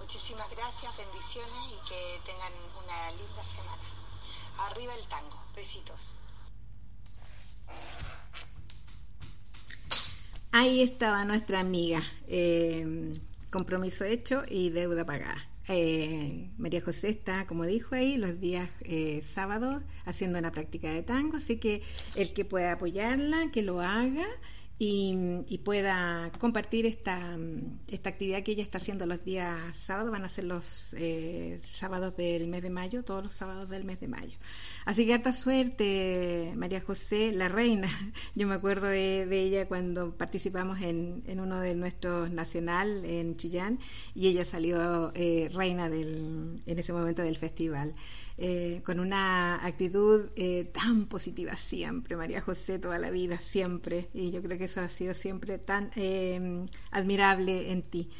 Muchísimas 0.00 0.50
gracias, 0.50 0.90
bendiciones 0.96 1.52
y 1.70 1.88
que 1.88 2.20
tengan 2.26 2.52
una 2.82 3.12
linda 3.12 3.44
semana. 3.44 3.82
Arriba 4.58 4.92
el 4.96 5.06
tango. 5.06 5.40
Besitos. 5.54 6.16
Ahí 10.50 10.82
estaba 10.82 11.24
nuestra 11.24 11.60
amiga. 11.60 12.02
Eh, 12.26 13.20
compromiso 13.50 14.04
hecho 14.04 14.42
y 14.48 14.70
deuda 14.70 15.06
pagada. 15.06 15.48
Eh, 15.68 16.50
María 16.58 16.80
José 16.80 17.10
está, 17.10 17.46
como 17.46 17.66
dijo 17.66 17.94
ahí, 17.94 18.16
los 18.16 18.40
días 18.40 18.68
eh, 18.80 19.20
sábados 19.22 19.84
haciendo 20.06 20.40
una 20.40 20.50
práctica 20.50 20.90
de 20.90 21.04
tango, 21.04 21.36
así 21.36 21.58
que 21.58 21.82
el 22.16 22.34
que 22.34 22.44
pueda 22.44 22.72
apoyarla, 22.72 23.52
que 23.52 23.62
lo 23.62 23.80
haga 23.80 24.26
y, 24.78 25.60
pueda 25.64 26.30
compartir 26.40 26.84
esta, 26.84 27.38
esta 27.88 28.10
actividad 28.10 28.42
que 28.42 28.52
ella 28.52 28.62
está 28.62 28.78
haciendo 28.78 29.06
los 29.06 29.24
días 29.24 29.76
sábados, 29.76 30.10
van 30.10 30.24
a 30.24 30.28
ser 30.28 30.44
los 30.44 30.94
eh, 30.98 31.60
sábados 31.62 32.16
del 32.16 32.48
mes 32.48 32.62
de 32.62 32.70
mayo, 32.70 33.02
todos 33.04 33.22
los 33.22 33.34
sábados 33.34 33.70
del 33.70 33.84
mes 33.84 34.00
de 34.00 34.08
mayo. 34.08 34.36
Así 34.84 35.06
que 35.06 35.14
harta 35.14 35.32
suerte, 35.32 36.52
María 36.56 36.80
José, 36.80 37.32
la 37.32 37.48
reina. 37.48 37.88
Yo 38.34 38.46
me 38.46 38.54
acuerdo 38.54 38.88
de, 38.88 39.26
ella 39.30 39.66
cuando 39.68 40.16
participamos 40.16 40.80
en, 40.80 41.22
en, 41.26 41.40
uno 41.40 41.60
de 41.60 41.74
nuestros 41.74 42.30
nacional 42.30 43.04
en 43.04 43.36
Chillán 43.36 43.78
y 44.14 44.28
ella 44.28 44.44
salió 44.44 45.12
eh, 45.14 45.48
reina 45.52 45.88
del, 45.88 46.62
en 46.66 46.78
ese 46.78 46.92
momento 46.92 47.22
del 47.22 47.36
festival. 47.36 47.94
Eh, 48.36 48.82
con 48.84 48.98
una 48.98 49.64
actitud 49.64 50.26
eh, 50.34 50.68
tan 50.72 51.06
positiva 51.06 51.56
siempre, 51.56 52.16
María 52.16 52.40
José, 52.40 52.78
toda 52.78 52.98
la 52.98 53.10
vida, 53.10 53.38
siempre. 53.40 54.08
Y 54.12 54.30
yo 54.30 54.42
creo 54.42 54.58
que 54.58 54.64
eso 54.64 54.80
ha 54.80 54.88
sido 54.88 55.14
siempre 55.14 55.58
tan 55.58 55.90
eh, 55.96 56.66
admirable 56.90 57.70
en 57.70 57.82
ti. 57.82 58.10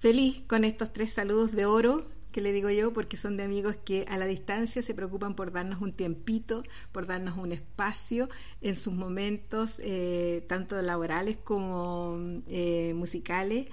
feliz 0.00 0.42
con 0.46 0.64
estos 0.64 0.92
tres 0.92 1.12
saludos 1.12 1.52
de 1.52 1.66
oro 1.66 2.06
que 2.32 2.40
le 2.40 2.52
digo 2.52 2.70
yo, 2.70 2.92
porque 2.92 3.16
son 3.16 3.36
de 3.36 3.42
amigos 3.42 3.76
que 3.84 4.06
a 4.08 4.16
la 4.16 4.24
distancia 4.24 4.82
se 4.82 4.94
preocupan 4.94 5.34
por 5.34 5.52
darnos 5.52 5.82
un 5.82 5.92
tiempito, 5.92 6.62
por 6.92 7.06
darnos 7.06 7.36
un 7.36 7.50
espacio 7.52 8.28
en 8.60 8.76
sus 8.76 8.94
momentos, 8.94 9.80
tanto 10.46 10.80
laborales 10.80 11.38
como 11.38 12.16
musicales. 12.94 13.66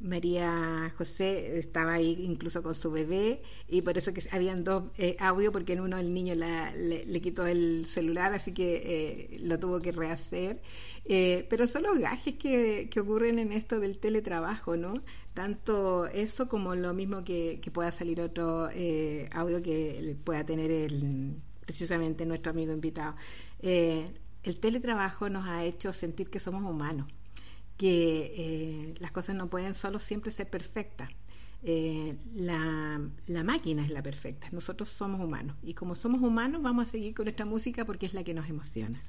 María 0.00 0.92
José 0.98 1.58
estaba 1.58 1.94
ahí 1.94 2.16
incluso 2.20 2.62
con 2.62 2.74
su 2.74 2.90
bebé 2.90 3.42
y 3.68 3.82
por 3.82 3.96
eso 3.96 4.12
que 4.12 4.22
habían 4.32 4.64
dos 4.64 4.84
eh, 4.98 5.16
audios 5.20 5.52
porque 5.52 5.74
en 5.74 5.80
uno 5.80 5.98
el 5.98 6.12
niño 6.12 6.34
le, 6.34 7.20
quitó 7.20 7.46
el 7.46 7.86
celular 7.86 8.32
así 8.32 8.52
que 8.52 8.82
eh, 8.84 9.38
lo 9.40 9.58
tuvo 9.58 9.80
que 9.80 9.92
rehacer. 9.92 10.60
Eh, 11.06 11.46
pero 11.48 11.66
son 11.66 11.84
los 11.84 11.98
gajes 11.98 12.34
que, 12.34 12.88
ocurren 13.00 13.38
en 13.38 13.52
esto 13.52 13.78
del 13.78 13.98
teletrabajo 13.98 14.76
no 14.76 14.94
tanto 15.34 16.06
eso 16.06 16.48
como 16.48 16.74
lo 16.74 16.94
mismo 16.94 17.24
que, 17.24 17.60
pueda 17.72 17.90
salir 17.90 18.20
otro 18.20 18.68
audio 19.32 19.62
que 19.62 20.16
pueda 20.24 20.44
tener 20.44 20.70
el, 20.70 21.36
precisamente 21.60 22.24
nuestro 22.26 22.52
amigo 22.52 22.72
invitado. 22.72 23.16
El 23.62 24.56
teletrabajo 24.60 25.28
nos 25.28 25.46
ha 25.46 25.64
hecho 25.64 25.92
sentir 25.92 26.30
que 26.30 26.38
somos 26.40 26.62
humanos 26.62 27.06
que 27.76 28.32
eh, 28.36 28.94
las 29.00 29.12
cosas 29.12 29.36
no 29.36 29.48
pueden 29.48 29.74
solo 29.74 29.98
siempre 29.98 30.30
ser 30.30 30.48
perfectas. 30.48 31.10
Eh, 31.62 32.16
la, 32.34 33.00
la, 33.26 33.42
máquina 33.42 33.82
es 33.82 33.90
la 33.90 34.02
perfecta, 34.02 34.48
nosotros 34.52 34.90
somos 34.90 35.18
humanos 35.18 35.56
y 35.62 35.72
como 35.72 35.94
somos 35.94 36.20
humanos 36.20 36.60
vamos 36.62 36.88
a 36.88 36.90
seguir 36.90 37.14
con 37.14 37.24
nuestra 37.24 37.46
música 37.46 37.86
porque 37.86 38.04
es 38.04 38.12
la 38.12 38.22
que 38.22 38.34
nos 38.34 38.50
emociona. 38.50 39.00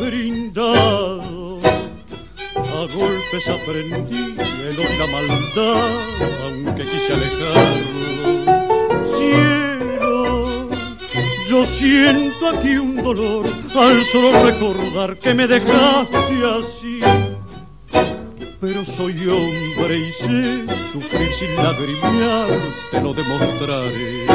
Brindado. 0.00 1.60
A 2.54 2.86
golpes 2.94 3.48
aprendí 3.48 4.34
el 4.68 4.78
odio 4.78 4.98
la 4.98 5.06
maldad, 5.06 5.90
aunque 6.44 6.84
quise 6.84 7.12
alejarlo. 7.12 8.02
Cielo, 9.04 10.68
yo 11.48 11.66
siento 11.66 12.48
aquí 12.48 12.76
un 12.76 13.02
dolor 13.02 13.46
al 13.74 14.04
solo 14.04 14.44
recordar 14.44 15.16
que 15.16 15.34
me 15.34 15.46
dejaste 15.46 16.34
así. 16.58 17.00
Pero 18.60 18.84
soy 18.84 19.26
hombre 19.26 19.98
y 19.98 20.12
sé 20.12 20.66
sufrir 20.92 21.32
sin 21.32 21.56
lagrimear, 21.56 22.48
te 22.92 23.00
lo 23.00 23.12
demostraré. 23.12 24.26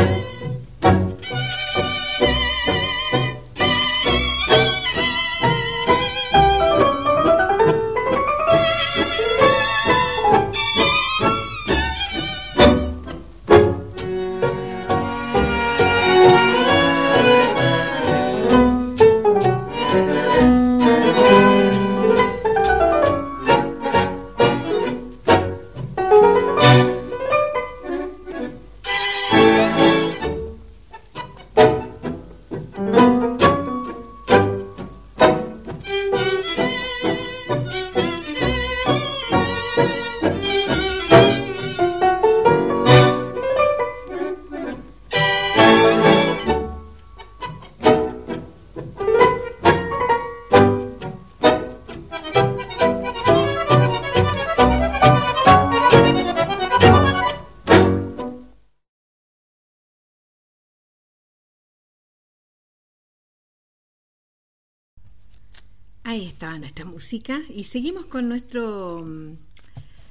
Música 66.86 67.42
y 67.50 67.64
seguimos 67.66 68.06
con 68.06 68.30
nuestro 68.30 69.06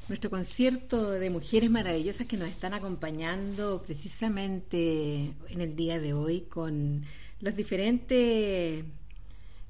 nuestro 0.08 0.30
concierto 0.30 1.10
de 1.10 1.30
mujeres 1.30 1.70
maravillosas 1.70 2.26
que 2.26 2.36
nos 2.36 2.48
están 2.48 2.74
acompañando 2.74 3.82
precisamente 3.84 5.32
en 5.48 5.60
el 5.60 5.74
día 5.74 5.98
de 5.98 6.12
hoy 6.14 6.42
con 6.42 7.02
los 7.40 7.56
diferentes 7.56 8.84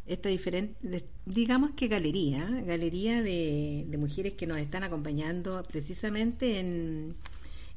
esta 0.07 0.29
diferente 0.29 1.05
digamos 1.25 1.71
que 1.73 1.89
galería 1.89 2.47
galería 2.67 3.23
de, 3.23 3.87
mujeres 3.99 4.35
que 4.35 4.47
nos 4.47 4.59
están 4.59 4.85
acompañando 4.85 5.63
precisamente 5.65 6.59
en 6.59 7.17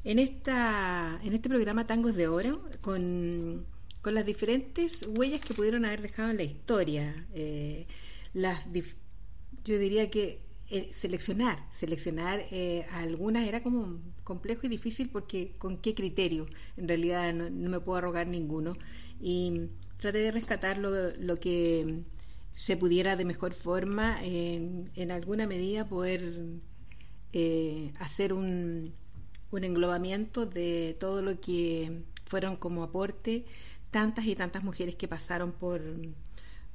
en 0.04 0.20
esta 0.20 1.20
en 1.24 1.34
este 1.34 1.50
programa 1.50 1.88
Tangos 1.88 2.16
de 2.16 2.28
Oro 2.28 2.62
con, 2.82 3.66
con 4.02 4.16
las 4.16 4.26
diferentes 4.26 5.08
huellas 5.08 5.42
que 5.42 5.54
pudieron 5.54 5.86
haber 5.86 6.02
dejado 6.02 6.30
en 6.30 6.38
la 6.38 6.44
historia 6.44 7.26
eh, 7.34 7.86
las 8.34 8.72
yo 9.70 9.78
diría 9.80 10.10
que 10.10 10.40
eh, 10.72 10.90
seleccionar 10.92 11.58
seleccionar 11.72 12.42
eh, 12.52 12.86
algunas 12.92 13.48
era 13.48 13.64
como 13.64 14.00
complejo 14.24 14.68
y 14.68 14.70
difícil 14.70 15.10
porque 15.10 15.54
con 15.58 15.78
qué 15.78 15.94
criterio 15.96 16.48
en 16.78 16.88
realidad 16.88 17.34
no, 17.34 17.70
me 17.70 17.80
puedo 17.80 17.98
arrogar 17.98 18.28
ninguno. 18.28 18.74
Y 19.22 19.70
traté 19.98 20.20
de 20.20 20.32
rescatar 20.32 20.78
lo, 20.78 21.40
que 21.40 22.04
se 22.54 22.78
pudiera 22.78 23.16
de 23.16 23.26
mejor 23.26 23.54
forma 23.54 24.24
en, 24.24 24.90
en 24.96 25.12
alguna 25.12 25.46
medida 25.48 25.88
poder 25.88 26.22
eh, 27.34 27.92
hacer 28.00 28.34
un, 28.34 28.94
un 29.52 29.64
englobamiento 29.64 30.46
de 30.46 30.96
todo 31.00 31.22
lo 31.22 31.40
que 31.42 32.04
fueron 32.26 32.56
como 32.56 32.84
aporte 32.84 33.46
tantas 33.92 34.26
y 34.26 34.36
tantas 34.36 34.64
mujeres 34.64 34.96
que 34.96 35.08
pasaron 35.08 35.52
por 35.52 35.82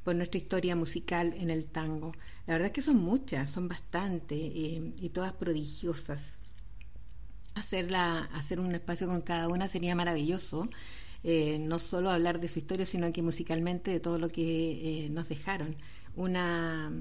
por 0.05 0.15
nuestra 0.15 0.39
historia 0.39 0.77
musical 0.77 1.35
en 1.37 1.51
el 1.51 1.65
tango. 1.65 2.13
La 2.47 2.55
verdad 2.55 2.67
es 2.67 2.73
que 2.73 2.83
son 2.83 2.97
muchas, 2.97 3.51
son 3.51 3.69
bastantes 3.69 4.39
eh, 4.39 4.93
y 5.01 5.09
todas 5.09 5.33
prodigiosas. 5.33 6.39
Hacerla, 7.55 8.29
hacer 8.35 8.61
un 8.61 8.75
espacio 8.75 9.07
con 9.07 9.23
cada 9.23 9.49
una 9.49 9.67
sería 9.67 9.95
maravilloso. 9.95 10.69
Eh, 11.23 11.59
no 11.59 11.79
solo 11.79 12.11
hablar 12.11 12.39
de 12.39 12.49
su 12.49 12.59
historia, 12.59 12.85
sino 12.85 13.11
que 13.13 13.23
musicalmente 13.23 13.91
de 13.91 14.01
todo 14.01 14.19
lo 14.19 14.29
que 14.29 15.07
eh, 15.07 15.09
nos 15.09 15.29
dejaron. 15.29 15.75
Una, 16.17 16.93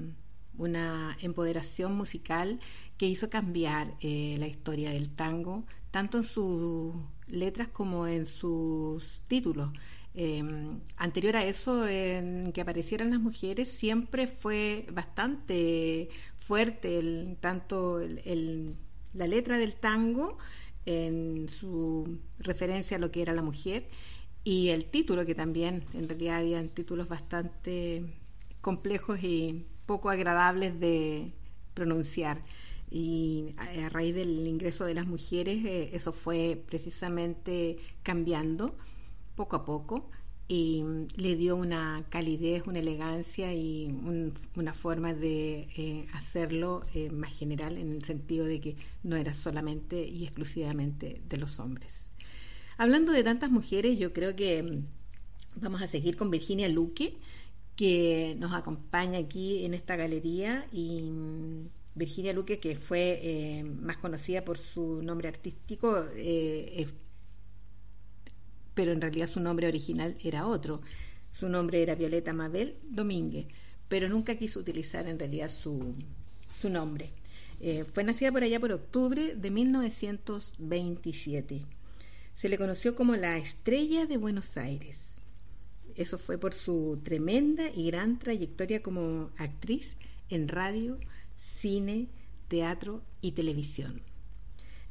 una 0.56 1.16
empoderación 1.20 1.94
musical 1.94 2.58
que 2.96 3.06
hizo 3.06 3.28
cambiar 3.28 3.94
la 4.00 4.46
historia 4.46 4.90
del 4.90 5.10
tango, 5.10 5.64
tanto 5.90 6.18
en 6.18 6.24
sus 6.24 6.94
letras 7.26 7.68
como 7.68 8.06
en 8.06 8.24
sus 8.24 9.22
títulos. 9.28 9.70
Em, 10.16 10.80
anterior 10.96 11.36
a 11.36 11.44
eso, 11.44 11.88
en 11.88 12.52
que 12.52 12.60
aparecieran 12.60 13.10
las 13.10 13.20
mujeres, 13.20 13.68
siempre 13.68 14.28
fue 14.28 14.86
bastante 14.92 16.08
fuerte 16.36 16.98
el, 16.98 17.36
tanto 17.40 18.00
la 18.00 19.26
letra 19.26 19.58
del 19.58 19.74
tango 19.74 20.38
en 20.86 21.48
su 21.48 22.20
referencia 22.38 22.96
a 22.96 23.00
lo 23.00 23.10
que 23.10 23.22
era 23.22 23.32
la 23.32 23.42
mujer 23.42 23.88
y 24.44 24.68
el 24.68 24.86
título, 24.86 25.24
que 25.24 25.34
también 25.34 25.84
en 25.94 26.08
realidad 26.08 26.38
habían 26.38 26.68
títulos 26.68 27.08
bastante 27.08 28.04
complejos 28.60 29.22
y 29.22 29.66
poco 29.86 30.10
agradables 30.10 30.78
de 30.78 31.32
pronunciar. 31.74 32.44
Y 32.90 33.54
a, 33.56 33.88
raíz 33.88 34.14
del 34.14 34.46
ingreso 34.46 34.84
de 34.84 34.94
las 34.94 35.06
mujeres, 35.06 35.64
eh, 35.64 35.90
eso 35.94 36.12
fue 36.12 36.62
precisamente 36.68 37.76
cambiando 38.02 38.76
poco 39.34 39.56
a 39.56 39.64
poco 39.64 40.10
y 40.46 40.84
le 41.16 41.36
dio 41.36 41.56
una 41.56 42.04
calidez, 42.10 42.66
una 42.66 42.78
elegancia 42.78 43.54
y 43.54 43.86
una 44.56 44.74
forma 44.74 45.14
de 45.14 45.68
eh, 45.76 46.06
hacerlo 46.12 46.82
eh, 46.94 47.10
más 47.10 47.32
general 47.32 47.78
en 47.78 47.92
el 47.92 48.04
sentido 48.04 48.44
de 48.44 48.60
que 48.60 48.76
no 49.02 49.16
era 49.16 49.32
solamente 49.32 50.06
y 50.06 50.24
exclusivamente 50.24 51.22
de 51.28 51.36
los 51.38 51.58
hombres. 51.60 52.10
Hablando 52.76 53.12
de 53.12 53.22
tantas 53.22 53.50
mujeres, 53.50 53.98
yo 53.98 54.12
creo 54.12 54.36
que 54.36 54.62
mm, 54.62 55.60
vamos 55.62 55.80
a 55.80 55.88
seguir 55.88 56.16
con 56.16 56.30
Virginia 56.30 56.68
Luque, 56.68 57.16
que 57.76 58.36
nos 58.38 58.52
acompaña 58.52 59.18
aquí 59.18 59.64
en 59.64 59.72
esta 59.72 59.96
galería 59.96 60.66
y 60.72 61.02
mm, 61.10 61.68
Virginia 61.94 62.34
Luque, 62.34 62.58
que 62.58 62.76
fue 62.76 63.20
eh, 63.22 63.64
más 63.64 63.96
conocida 63.96 64.44
por 64.44 64.58
su 64.58 65.00
nombre 65.02 65.28
artístico, 65.28 66.04
pero 68.74 68.92
en 68.92 69.00
realidad 69.00 69.26
su 69.26 69.40
nombre 69.40 69.66
original 69.66 70.16
era 70.22 70.46
otro. 70.46 70.82
Su 71.30 71.48
nombre 71.48 71.82
era 71.82 71.94
Violeta 71.94 72.32
Mabel 72.32 72.76
Domínguez, 72.82 73.46
pero 73.88 74.08
nunca 74.08 74.36
quiso 74.36 74.60
utilizar 74.60 75.08
en 75.08 75.18
realidad 75.18 75.48
su, 75.48 75.94
su 76.54 76.68
nombre. 76.68 77.10
Eh, 77.60 77.84
fue 77.84 78.04
nacida 78.04 78.32
por 78.32 78.42
allá 78.42 78.60
por 78.60 78.72
octubre 78.72 79.34
de 79.34 79.50
1927. 79.50 81.62
Se 82.34 82.48
le 82.48 82.58
conoció 82.58 82.96
como 82.96 83.16
la 83.16 83.38
estrella 83.38 84.06
de 84.06 84.16
Buenos 84.16 84.56
Aires. 84.56 85.22
Eso 85.94 86.18
fue 86.18 86.38
por 86.38 86.54
su 86.54 87.00
tremenda 87.04 87.70
y 87.70 87.86
gran 87.86 88.18
trayectoria 88.18 88.82
como 88.82 89.30
actriz 89.38 89.96
en 90.28 90.48
radio, 90.48 90.98
cine, 91.36 92.08
teatro 92.48 93.02
y 93.20 93.30
televisión. 93.32 94.02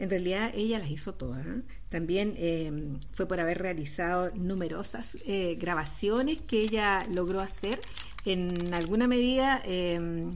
En 0.03 0.09
realidad 0.09 0.51
ella 0.53 0.79
las 0.79 0.91
hizo 0.91 1.13
todas. 1.13 1.47
¿eh? 1.47 1.61
También 1.87 2.35
em, 2.37 2.99
fue 3.13 3.25
por 3.25 3.39
haber 3.39 3.59
realizado 3.59 4.31
numerosas 4.35 5.17
eh, 5.25 5.55
grabaciones 5.57 6.41
que 6.41 6.59
ella 6.59 7.07
logró 7.09 7.39
hacer. 7.39 7.79
En 8.25 8.73
alguna 8.73 9.07
medida 9.07 9.61
em, 9.63 10.35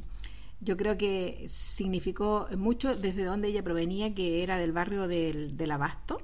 yo 0.62 0.78
creo 0.78 0.98
que 0.98 1.48
significó 1.50 2.48
mucho 2.58 2.96
desde 2.96 3.26
donde 3.26 3.50
ella 3.50 3.62
provenía, 3.62 4.16
que 4.16 4.42
era 4.42 4.58
del 4.58 4.72
barrio 4.72 5.06
del, 5.06 5.70
Abasto. 5.70 6.22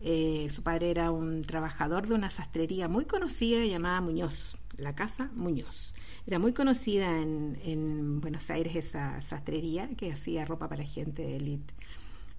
Eh, 0.00 0.48
su 0.48 0.62
padre 0.62 0.90
era 0.90 1.10
un 1.10 1.42
trabajador 1.42 2.06
de 2.06 2.14
una 2.14 2.30
sastrería 2.30 2.88
muy 2.88 3.04
conocida 3.04 3.62
llamada 3.66 4.00
Muñoz, 4.00 4.56
la 4.78 4.94
Casa 4.94 5.30
Muñoz. 5.34 5.92
Era 6.26 6.38
muy 6.38 6.54
conocida 6.54 7.20
en, 7.20 7.58
en 7.62 8.22
Buenos 8.22 8.48
Aires 8.48 8.74
esa 8.74 9.20
sastrería 9.20 9.90
que 9.98 10.12
hacía 10.12 10.46
ropa 10.46 10.66
para 10.70 10.82
gente 10.82 11.20
de 11.20 11.36
élite 11.36 11.74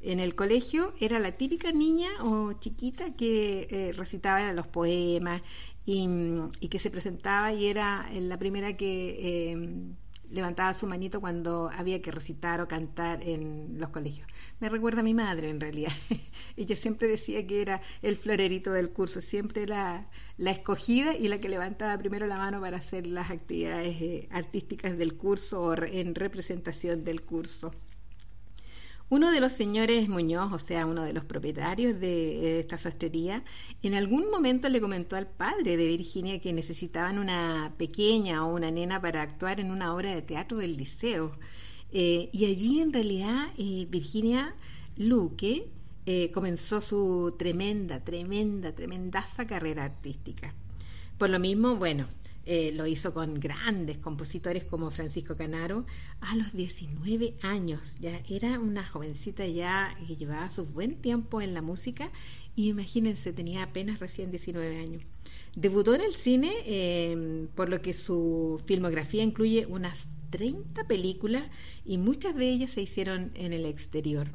en 0.02 0.19
el 0.19 0.36
colegio 0.36 0.94
era 0.99 1.19
la 1.19 1.32
típica 1.32 1.72
niña 1.72 2.10
o 2.22 2.53
chiquita 2.53 3.15
que 3.15 3.68
eh, 3.69 3.94
recitaba 3.94 4.52
los 4.53 4.68
poemas 4.68 5.41
y, 5.86 6.07
que 6.69 6.80
se 6.80 6.91
presentaba 6.91 7.53
y 7.53 7.68
era 7.68 8.10
la 8.14 8.38
primera 8.38 8.76
que 8.76 9.52
em, 9.52 9.95
levantaba 10.30 10.74
su 10.74 10.88
manito 10.88 11.22
cuando 11.22 11.69
había 11.74 12.02
que 12.02 12.11
recitar 12.11 12.60
o 12.61 12.68
cantar 12.68 13.24
en 13.24 13.80
los 13.80 13.90
colegios. 13.90 14.28
Me 14.60 14.69
recuerda 14.69 14.99
a 14.99 15.03
mi 15.03 15.14
madre 15.14 15.49
en 15.49 15.60
realidad. 15.60 15.94
Ella 16.57 16.76
siempre 16.76 17.07
decía 17.07 17.45
que 17.48 17.61
era 17.61 17.82
el 18.02 18.18
florerito 18.18 18.72
del 18.74 18.91
curso, 18.91 19.22
siempre 19.22 19.65
la, 19.65 20.10
la 20.38 20.52
escogida 20.52 21.15
y 21.15 21.28
la 21.30 21.40
que 21.40 21.49
levantaba 21.49 21.98
primero 21.98 22.28
la 22.28 22.38
mano 22.38 22.60
para 22.60 22.78
hacer 22.78 23.07
las 23.07 23.32
actividades 23.32 24.02
eh, 24.02 24.28
artísticas 24.32 24.98
del 24.98 25.15
curso 25.15 25.61
o 25.61 25.84
en 25.84 26.15
representación 26.15 27.03
del 27.03 27.22
curso. 27.24 27.72
Uno 29.09 29.31
de 29.31 29.39
los 29.39 29.53
señores 29.53 30.09
Muñoz, 30.09 30.51
o 30.51 30.59
sea, 30.59 30.85
uno 30.85 31.03
de 31.03 31.13
los 31.13 31.23
propietarios 31.23 31.97
de, 31.97 32.59
esta 32.59 32.77
sastrería, 32.77 33.45
en 33.81 33.93
algún 33.93 34.29
momento 34.29 34.67
le 34.67 34.81
comentó 34.81 35.15
al 35.15 35.27
padre 35.27 35.77
de 35.77 35.88
Virginia 35.88 36.41
que 36.41 36.51
necesitaban 36.51 37.17
una 37.17 37.73
pequeña 37.77 38.45
o 38.45 38.53
una 38.53 38.69
nena 38.69 39.01
para 39.01 39.21
actuar 39.21 39.61
en 39.61 39.71
una 39.71 39.95
obra 39.95 40.13
de 40.13 40.21
teatro 40.21 40.57
del 40.57 40.75
liceo. 40.75 41.31
Eh, 41.93 42.29
y 42.34 42.45
allí 42.47 42.81
en 42.81 42.91
realidad 42.91 43.47
eh, 43.57 43.88
Virginia 43.89 44.53
Luque 44.97 45.69
eh, 46.05 46.29
comenzó 46.31 46.81
su 46.81 47.34
tremenda, 47.39 48.03
tremenda, 48.03 48.75
tremendaza 48.75 49.47
carrera 49.47 49.85
artística. 49.85 50.53
Por 51.17 51.29
lo 51.29 51.39
mismo, 51.39 51.77
bueno, 51.77 52.07
eh, 52.49 52.72
lo 52.74 52.88
hizo 52.88 53.14
con 53.14 53.34
grandes 53.41 53.98
compositores 53.98 54.64
como 54.64 54.90
Francisco 54.90 55.36
Canaro 55.36 55.86
a 56.22 56.34
los 56.38 56.53
19 56.53 57.36
años. 57.41 57.82
Ya 57.99 58.22
era 58.30 58.57
una 58.57 58.88
jovencita 58.88 59.45
ya 59.45 59.94
que 60.07 60.15
llevaba 60.15 60.49
su 60.49 60.65
buen 60.65 60.95
tiempo 60.95 61.41
en 61.41 61.53
la 61.53 61.61
música 61.61 62.10
y 62.56 62.69
imagínense, 62.69 63.34
tenía 63.34 63.64
apenas 63.64 63.99
recién 63.99 64.32
19 64.32 64.80
años. 64.80 65.03
Debutó 65.57 65.94
en 65.94 65.99
el 65.99 66.14
cine, 66.14 66.53
em, 66.65 67.48
por 67.48 67.68
lo 67.68 67.82
que 67.82 67.94
su 67.94 68.61
filmografía 68.65 69.24
incluye 69.24 69.65
unas 69.65 70.07
30 70.30 70.88
películas 70.88 71.44
y 71.84 71.98
muchas 71.98 72.34
de 72.34 72.49
ellas 72.49 72.72
se 72.72 72.82
hicieron 72.82 73.32
en 73.36 73.52
el 73.52 73.65
exterior. 73.65 74.30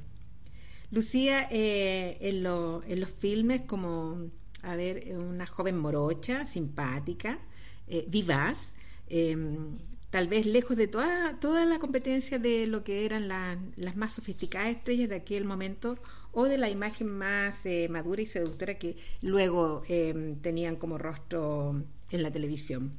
Lucía 0.90 1.48
eh, 1.50 2.18
en, 2.20 2.44
en 2.44 3.00
los 3.00 3.10
filmes 3.10 3.62
como, 3.62 4.18
a 4.60 4.76
ver, 4.76 5.16
una 5.16 5.46
joven 5.46 5.78
morocha, 5.78 6.46
simpática, 6.46 7.38
eh, 7.88 8.04
vivaz, 8.08 8.74
em, 9.08 9.78
tal 10.10 10.28
vez 10.28 10.46
lejos 10.46 10.76
de 10.76 10.88
toda, 10.88 11.38
toda 11.40 11.64
la 11.66 11.78
competencia 11.78 12.38
de 12.38 12.66
lo 12.66 12.84
que 12.84 13.04
eran 13.04 13.28
las 13.28 13.96
más 13.96 14.12
sofisticadas 14.14 14.76
estrellas 14.76 15.08
de 15.08 15.16
aquel 15.16 15.44
momento 15.44 15.98
o 16.32 16.44
de 16.44 16.58
la 16.58 16.68
imagen 16.68 17.08
más 17.08 17.64
eh, 17.66 17.88
madura 17.88 18.22
y 18.22 18.26
seductora 18.26 18.78
que 18.78 18.96
luego 19.22 19.82
em, 19.88 20.36
tenían 20.36 20.76
como 20.76 20.98
rostro 20.98 21.82
en 22.10 22.22
la 22.22 22.30
televisión. 22.30 22.92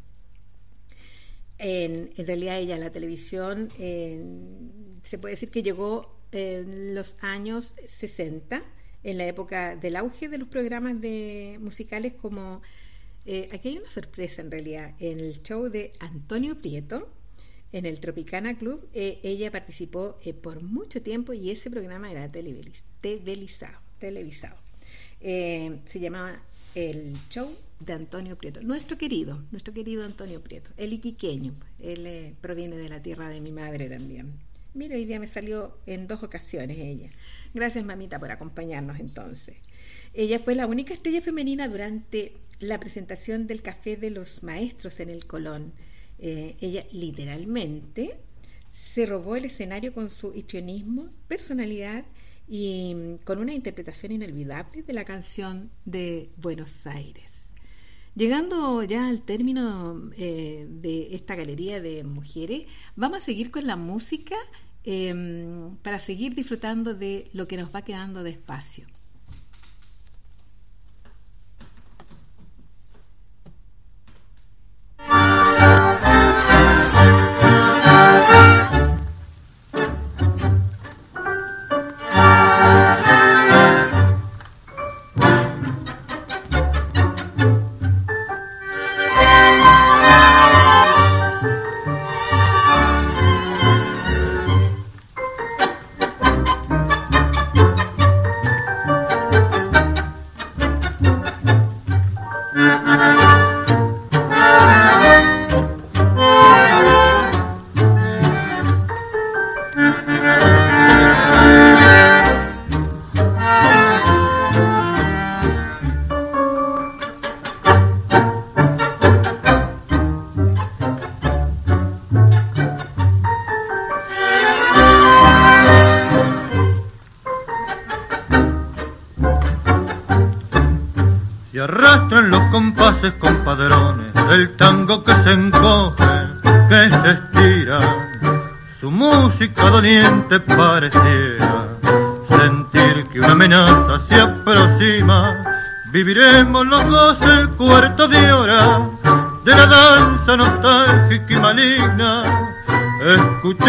en, 1.58 2.12
realidad 2.18 2.60
ella 2.60 2.78
la 2.78 2.92
televisión 2.92 3.70
se 5.04 5.18
puede 5.18 5.34
decir 5.36 5.50
que 5.52 5.64
llegó 5.64 6.14
en 6.34 6.96
los 6.96 7.16
años 7.22 7.76
60, 7.86 8.64
en 9.04 9.18
la 9.18 9.26
época 9.28 9.76
del 9.76 9.96
auge 9.96 10.30
de 10.30 10.38
los 10.38 10.48
programas 10.48 11.00
de 11.00 11.58
musicales 11.62 12.14
como... 12.14 12.62
Eh, 13.26 13.48
aquí 13.54 13.70
hay 13.70 13.78
una 13.78 13.90
sorpresa 13.90 14.42
en 14.42 14.52
realidad, 14.52 14.96
en 15.00 15.20
el 15.20 15.42
show 15.42 15.70
de 15.70 15.94
Antonio 16.00 16.62
Prieto, 16.62 17.10
en 17.72 17.86
el 17.86 18.00
Tropicana 18.00 18.58
Club, 18.58 18.88
eh, 18.94 19.20
ella 19.24 19.50
participó 19.50 20.20
eh, 20.24 20.34
por 20.34 20.62
mucho 20.62 21.02
tiempo 21.02 21.34
y 21.34 21.50
ese 21.50 21.72
programa 21.72 22.12
era 22.12 22.32
televisado. 22.32 23.80
televisado. 24.00 24.58
se 25.22 26.00
llamaba 26.00 26.44
El 26.76 27.14
Show 27.30 27.50
de 27.80 27.94
Antonio 27.94 28.38
Prieto, 28.38 28.62
nuestro 28.62 28.98
querido, 28.98 29.42
nuestro 29.52 29.74
querido 29.74 30.04
Antonio 30.04 30.42
Prieto, 30.42 30.72
el 30.78 30.94
iquiqueño, 30.94 31.56
él 31.80 32.36
proviene 32.42 32.76
de 32.76 32.90
la 32.90 33.02
tierra 33.02 33.30
de 33.30 33.40
mi 33.40 33.52
madre 33.52 33.90
también. 33.90 34.34
Mira, 34.74 34.96
hoy 34.96 35.06
día 35.06 35.20
me 35.20 35.28
salió 35.28 35.78
en 35.86 36.08
dos 36.08 36.24
ocasiones 36.24 36.78
ella. 36.80 37.10
Gracias, 37.54 37.86
mamita, 37.86 38.18
por 38.18 38.32
acompañarnos 38.32 39.00
entonces. 39.00 39.56
Ella 40.14 40.40
fue 40.40 40.56
la 40.56 40.68
única 40.68 40.94
estrella 40.94 41.22
femenina 41.22 41.68
durante 41.68 42.34
la 42.60 42.80
presentación 42.80 43.48
del 43.48 43.62
Café 43.62 43.98
de 43.98 44.10
los 44.10 44.44
Maestros 44.44 45.00
en 45.00 45.10
el 45.10 45.26
Colón. 45.26 45.74
Eh, 46.20 46.56
ella 46.62 46.86
literalmente 46.92 48.18
se 48.70 49.06
robó 49.06 49.36
el 49.36 49.46
escenario 49.46 49.94
con 49.94 50.10
su 50.10 50.34
histrionismo, 50.34 51.10
personalidad 51.28 52.06
y 52.48 52.94
mm, 52.96 53.24
con 53.24 53.40
una 53.40 53.54
interpretación 53.54 54.12
inolvidable 54.12 54.84
de 54.84 54.94
la 54.94 55.04
canción 55.04 55.72
de 55.86 56.30
Buenos 56.38 56.86
Aires. 56.88 57.48
Llegando 58.16 58.84
ya 58.84 59.08
al 59.10 59.24
término 59.24 60.12
eh, 60.16 60.68
de 60.70 61.16
esta 61.16 61.36
galería 61.36 61.82
de 61.82 62.04
mujeres, 62.04 62.68
vamos 62.96 63.18
a 63.18 63.26
seguir 63.26 63.50
con 63.50 63.66
la 63.66 63.76
música 63.76 64.38
Em, 64.86 65.78
para 65.78 65.98
seguir 65.98 66.36
disfrutando 66.36 66.94
de 66.94 67.30
lo 67.32 67.48
que 67.48 67.56
nos 67.56 67.74
va 67.74 67.84
quedando 67.84 68.22
de 68.22 68.32
espacio. 68.32 68.86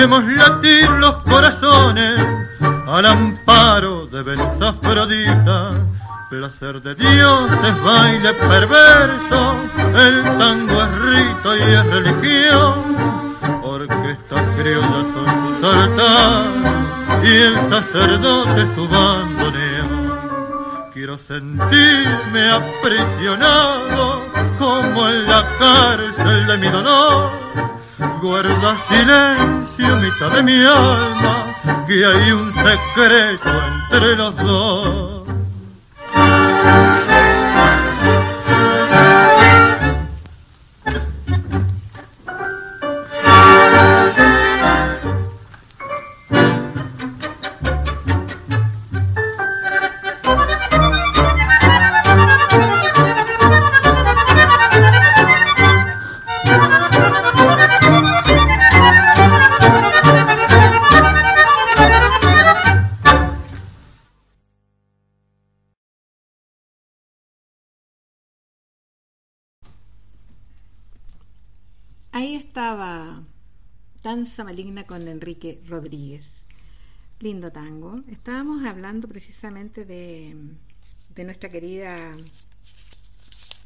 hemos 0.05 0.34
Danza 72.55 74.45
Maligna 74.45 74.87
con 74.87 75.09
Enrique 75.09 75.61
Rodríguez. 75.67 76.45
Lindo 77.19 77.51
tango. 77.51 78.05
Estábamos 78.09 78.65
hablando 78.65 79.09
precisamente 79.09 79.85
de, 79.85 80.37
de 81.09 81.25
nuestra 81.25 81.49
querida 81.49 82.17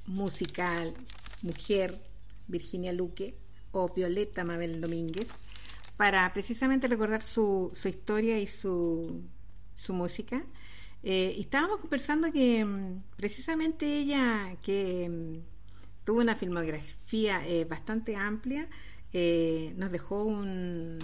musical 0.06 0.94
mujer 1.42 2.02
Virginia 2.46 2.94
Luque 2.94 3.36
o 3.72 3.92
Violeta 3.92 4.42
Mabel 4.42 4.80
Domínguez 4.80 5.34
para 5.98 6.32
precisamente 6.32 6.88
recordar 6.88 7.22
su, 7.22 7.70
su 7.74 7.88
historia 7.88 8.40
y 8.40 8.46
su, 8.46 9.22
su 9.74 9.92
música. 9.92 10.46
Eh, 11.02 11.36
estábamos 11.38 11.80
conversando 11.82 12.32
que 12.32 12.64
mm, 12.64 13.02
precisamente 13.16 13.98
ella, 13.98 14.56
que 14.62 15.08
mm, 15.10 15.57
tuvo 16.08 16.22
una 16.22 16.36
filmografía 16.36 17.46
eh, 17.46 17.66
bastante 17.66 18.16
amplia, 18.16 18.66
eh, 19.12 19.74
nos 19.76 19.92
dejó 19.92 20.24
un, 20.24 20.98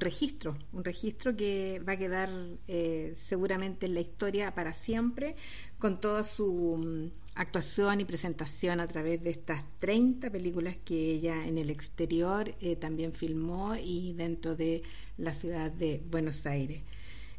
registro, 0.00 0.56
un 0.72 0.84
registro 0.84 1.36
que 1.36 1.82
va 1.86 1.92
a 1.92 1.96
quedar 1.98 2.30
eh, 2.66 3.12
seguramente 3.14 3.84
en 3.84 3.92
la 3.92 4.00
historia 4.00 4.54
para 4.54 4.72
siempre, 4.72 5.36
con 5.78 6.00
toda 6.00 6.24
su 6.24 6.78
mm, 6.78 7.10
actuación 7.34 8.00
y 8.00 8.06
presentación 8.06 8.80
a 8.80 8.86
través 8.86 9.22
de 9.22 9.28
estas 9.28 9.62
30 9.80 10.30
películas 10.30 10.78
que 10.82 10.96
ella 10.96 11.46
en 11.46 11.58
el 11.58 11.68
exterior 11.68 12.54
también 12.80 13.12
filmó 13.12 13.76
y 13.76 14.14
dentro 14.14 14.56
de 14.56 14.82
la 15.18 15.34
ciudad 15.34 15.70
de 15.70 16.02
Buenos 16.10 16.46
Aires. 16.46 16.80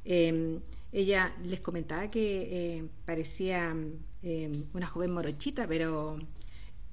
Em, 0.05 0.59
ella 0.91 1.35
les 1.43 1.59
comentaba 1.59 2.11
que 2.11 2.85
parecía 3.03 3.75
em, 4.21 4.65
una 4.75 4.85
joven 4.85 5.11
morochita, 5.11 5.67
pero 5.67 6.19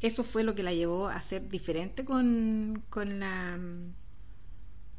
eso 0.01 0.25
fue 0.25 0.45
lo 0.45 0.55
que 0.55 0.63
la 0.63 0.73
llevó 0.75 1.09
a 1.09 1.21
ser 1.21 1.49
diferente 1.49 2.05
con, 2.05 2.83
con 2.91 3.21
la 3.21 3.59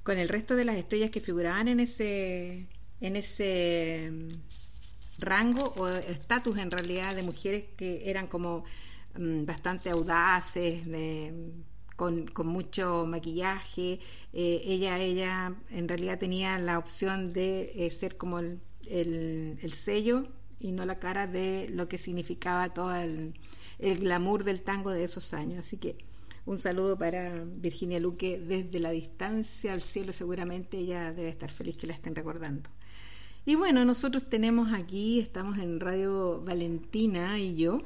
con 0.04 0.18
el 0.18 0.30
resto 0.30 0.56
de 0.56 0.64
las 0.66 0.78
estrellas 0.78 1.12
que 1.12 1.20
figuraban 1.22 1.68
en 1.68 1.80
ese 1.82 2.68
en 3.02 3.16
ese 3.16 4.10
mm, 4.12 4.30
rango 5.20 5.74
o 5.78 5.88
estatus 5.88 6.58
en 6.58 6.72
realidad 6.72 7.16
de 7.16 7.24
mujeres 7.24 7.66
que 7.78 8.10
eran 8.10 8.28
como 8.28 8.64
mm, 9.18 9.46
bastante 9.46 9.90
audaces 9.90 10.88
con, 11.96 12.28
con 12.28 12.48
mucho 12.48 13.06
maquillaje. 13.06 14.00
Eh, 14.34 14.62
ella, 14.66 14.98
ella 15.00 15.56
en 15.72 15.88
realidad 15.88 16.20
tenía 16.20 16.58
la 16.60 16.78
opción 16.78 17.34
de 17.34 17.72
eh, 17.76 17.92
ser 17.92 18.18
como 18.18 18.40
el, 18.40 18.62
el, 18.88 19.74
sello 19.74 20.28
y 20.60 20.72
no 20.72 20.86
la 20.86 21.00
cara 21.00 21.28
de 21.28 21.68
lo 21.70 21.88
que 21.90 21.98
significaba 21.98 22.74
todo 22.74 22.96
el, 22.96 23.34
el 23.80 24.00
glamour 24.00 24.44
del 24.44 24.62
tango 24.62 24.92
de 24.92 25.04
esos 25.04 25.34
años. 25.34 25.66
Así 25.66 25.78
que 25.78 25.96
un 26.46 26.58
saludo 26.58 26.98
para 26.98 27.44
Virginia 27.46 28.00
Luque 28.00 28.40
desde 28.40 28.80
la 28.80 28.92
distancia 28.92 29.74
al 29.74 29.82
cielo, 29.82 30.14
seguramente 30.14 30.78
ella 30.78 31.12
debe 31.12 31.30
estar 31.30 31.52
feliz 31.52 31.78
que 31.78 31.88
la 31.88 31.94
estén 31.94 32.16
recordando. 32.16 32.70
Y 33.46 33.56
bueno, 33.56 33.86
nosotros 33.86 34.30
tenemos 34.30 34.74
aquí, 34.74 35.20
estamos 35.20 35.58
en 35.58 35.80
Radio 35.80 36.42
Valentina 36.42 37.40
y 37.40 37.56
yo, 37.56 37.82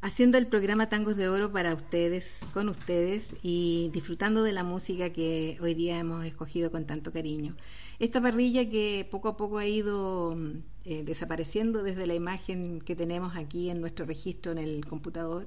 haciendo 0.00 0.38
el 0.38 0.46
programa 0.46 0.88
Tangos 0.88 1.16
de 1.16 1.28
Oro 1.28 1.52
para 1.52 1.74
ustedes, 1.74 2.40
con 2.52 2.68
ustedes 2.68 3.36
y 3.42 3.90
disfrutando 3.92 4.42
de 4.42 4.52
la 4.52 4.62
música 4.62 5.10
que 5.10 5.58
hoy 5.60 5.74
día 5.74 5.98
hemos 5.98 6.24
escogido 6.24 6.70
con 6.70 6.86
tanto 6.86 7.12
cariño. 7.12 7.56
Esta 7.98 8.20
parrilla 8.20 8.68
que 8.68 9.06
poco 9.10 9.28
a 9.28 9.36
poco 9.36 9.58
ha 9.58 9.66
ido 9.66 10.36
eh, 10.90 11.02
desapareciendo 11.04 11.82
desde 11.82 12.06
la 12.06 12.14
imagen 12.14 12.80
que 12.80 12.96
tenemos 12.96 13.36
aquí 13.36 13.68
en 13.68 13.78
nuestro 13.78 14.06
registro 14.06 14.52
en 14.52 14.56
el 14.56 14.86
computador, 14.86 15.46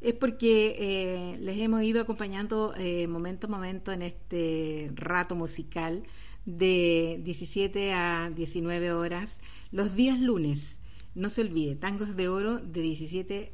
es 0.00 0.14
porque 0.14 0.74
eh, 0.80 1.38
les 1.38 1.60
hemos 1.60 1.84
ido 1.84 2.00
acompañando 2.02 2.74
eh, 2.76 3.06
momento 3.06 3.46
a 3.46 3.50
momento 3.50 3.92
en 3.92 4.02
este 4.02 4.90
rato 4.96 5.36
musical 5.36 6.02
de 6.44 7.20
17 7.22 7.92
a 7.92 8.32
19 8.34 8.92
horas 8.92 9.38
los 9.70 9.94
días 9.94 10.18
lunes. 10.18 10.80
No 11.14 11.30
se 11.30 11.42
olvide, 11.42 11.76
Tangos 11.76 12.16
de 12.16 12.26
Oro 12.26 12.58
de 12.58 12.80
17 12.80 13.52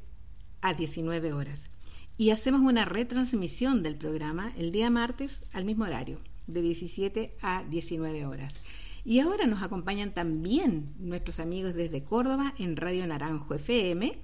a 0.62 0.72
19 0.72 1.34
horas. 1.34 1.70
Y 2.16 2.30
hacemos 2.30 2.62
una 2.62 2.86
retransmisión 2.86 3.82
del 3.82 3.96
programa 3.96 4.54
el 4.56 4.72
día 4.72 4.88
martes 4.88 5.44
al 5.52 5.66
mismo 5.66 5.84
horario, 5.84 6.18
de 6.46 6.62
17 6.62 7.36
a 7.42 7.62
19 7.68 8.24
horas. 8.24 8.62
Y 9.04 9.20
ahora 9.20 9.46
nos 9.46 9.62
acompañan 9.62 10.12
también 10.12 10.94
nuestros 10.98 11.40
amigos 11.40 11.74
desde 11.74 12.04
Córdoba 12.04 12.54
en 12.58 12.76
Radio 12.76 13.06
Naranjo 13.06 13.54
FM, 13.54 14.18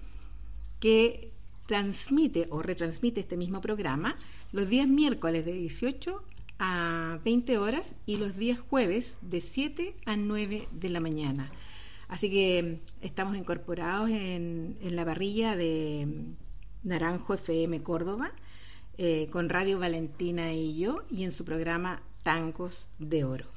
que 0.81 1.33
transmite 1.67 2.47
o 2.51 2.63
retransmite 2.63 3.21
este 3.21 3.37
mismo 3.37 3.61
programa 3.61 4.17
los 4.53 4.69
días 4.69 4.87
miércoles 4.87 5.45
de 5.45 5.53
18 5.53 6.23
a 6.59 7.19
20 7.25 7.59
horas 7.59 7.97
y 8.07 8.17
los 8.17 8.37
días 8.37 8.59
jueves 8.59 9.19
de 9.21 9.41
7 9.41 9.95
a 10.07 10.17
9 10.17 10.69
de 10.73 10.89
la 10.89 11.01
mañana. 11.01 11.51
Así 12.09 12.31
que 12.31 12.81
estamos 13.01 13.37
incorporados 13.37 14.11
en, 14.11 14.77
la 14.83 15.05
parrilla 15.05 15.57
de 15.57 16.07
Naranjo 16.85 17.35
FM 17.35 17.83
Córdoba, 17.83 18.33
eh, 18.97 19.27
con 19.33 19.49
Radio 19.49 19.79
Valentina 19.79 20.53
y 20.53 20.79
yo, 20.79 21.03
y 21.11 21.25
en 21.25 21.33
su 21.33 21.45
programa 21.45 22.01
Tangos 22.23 22.91
de 22.99 23.25
Oro. 23.25 23.56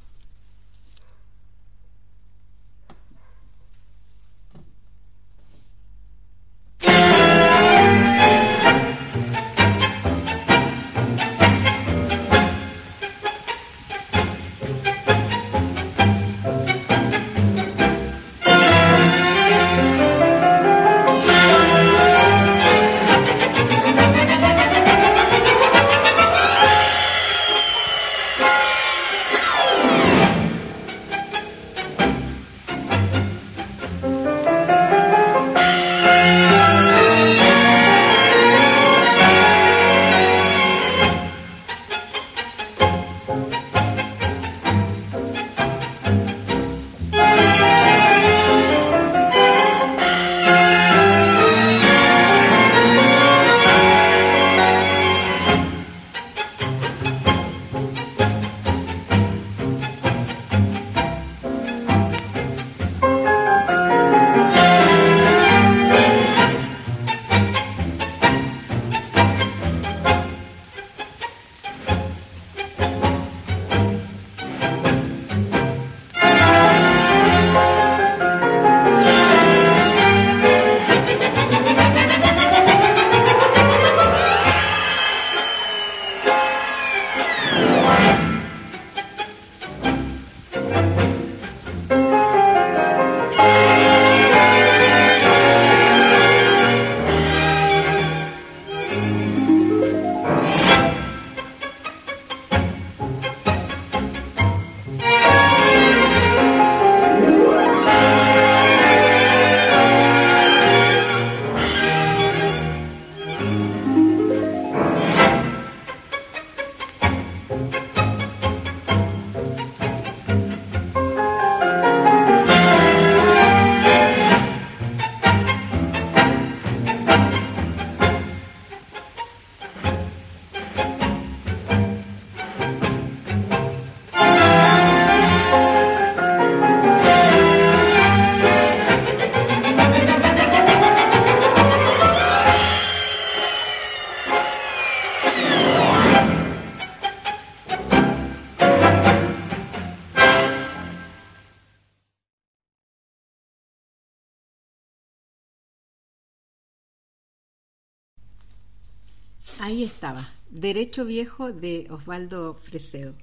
Estaba, 159.84 160.30
Derecho 160.50 161.06
Viejo 161.06 161.54
de 161.54 161.88
Osvaldo 161.90 162.54
Fresedo. 162.54 163.14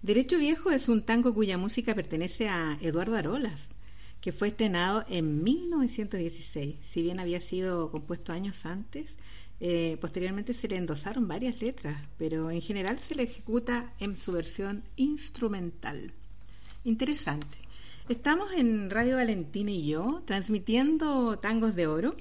Derecho 0.00 0.38
Viejo 0.38 0.70
es 0.70 0.88
un 0.88 1.02
tango 1.02 1.34
cuya 1.34 1.58
música 1.58 1.94
pertenece 1.94 2.48
a 2.48 2.78
Eduardo 2.80 3.14
Arolas, 3.14 3.68
que 4.22 4.32
fue 4.32 4.48
estrenado 4.48 5.04
en 5.10 5.44
1916. 5.44 6.76
Si 6.80 7.02
bien 7.02 7.20
había 7.20 7.40
sido 7.40 7.90
compuesto 7.90 8.32
años 8.32 8.64
antes, 8.64 9.16
eh, 9.60 9.98
posteriormente 10.00 10.54
se 10.54 10.66
le 10.68 10.76
endosaron 10.76 11.28
varias 11.28 11.60
letras, 11.60 11.98
pero 12.16 12.50
en 12.50 12.62
general 12.62 12.98
se 12.98 13.14
le 13.14 13.24
ejecuta 13.24 13.92
en 14.00 14.16
su 14.16 14.32
versión 14.32 14.84
instrumental. 14.96 16.12
Interesante. 16.84 17.58
Estamos 18.08 18.50
en 18.52 18.88
Radio 18.88 19.16
Valentina 19.16 19.70
y 19.70 19.88
yo, 19.88 20.22
transmitiendo 20.24 21.38
Tangos 21.38 21.74
de 21.74 21.86
Oro 21.86 22.16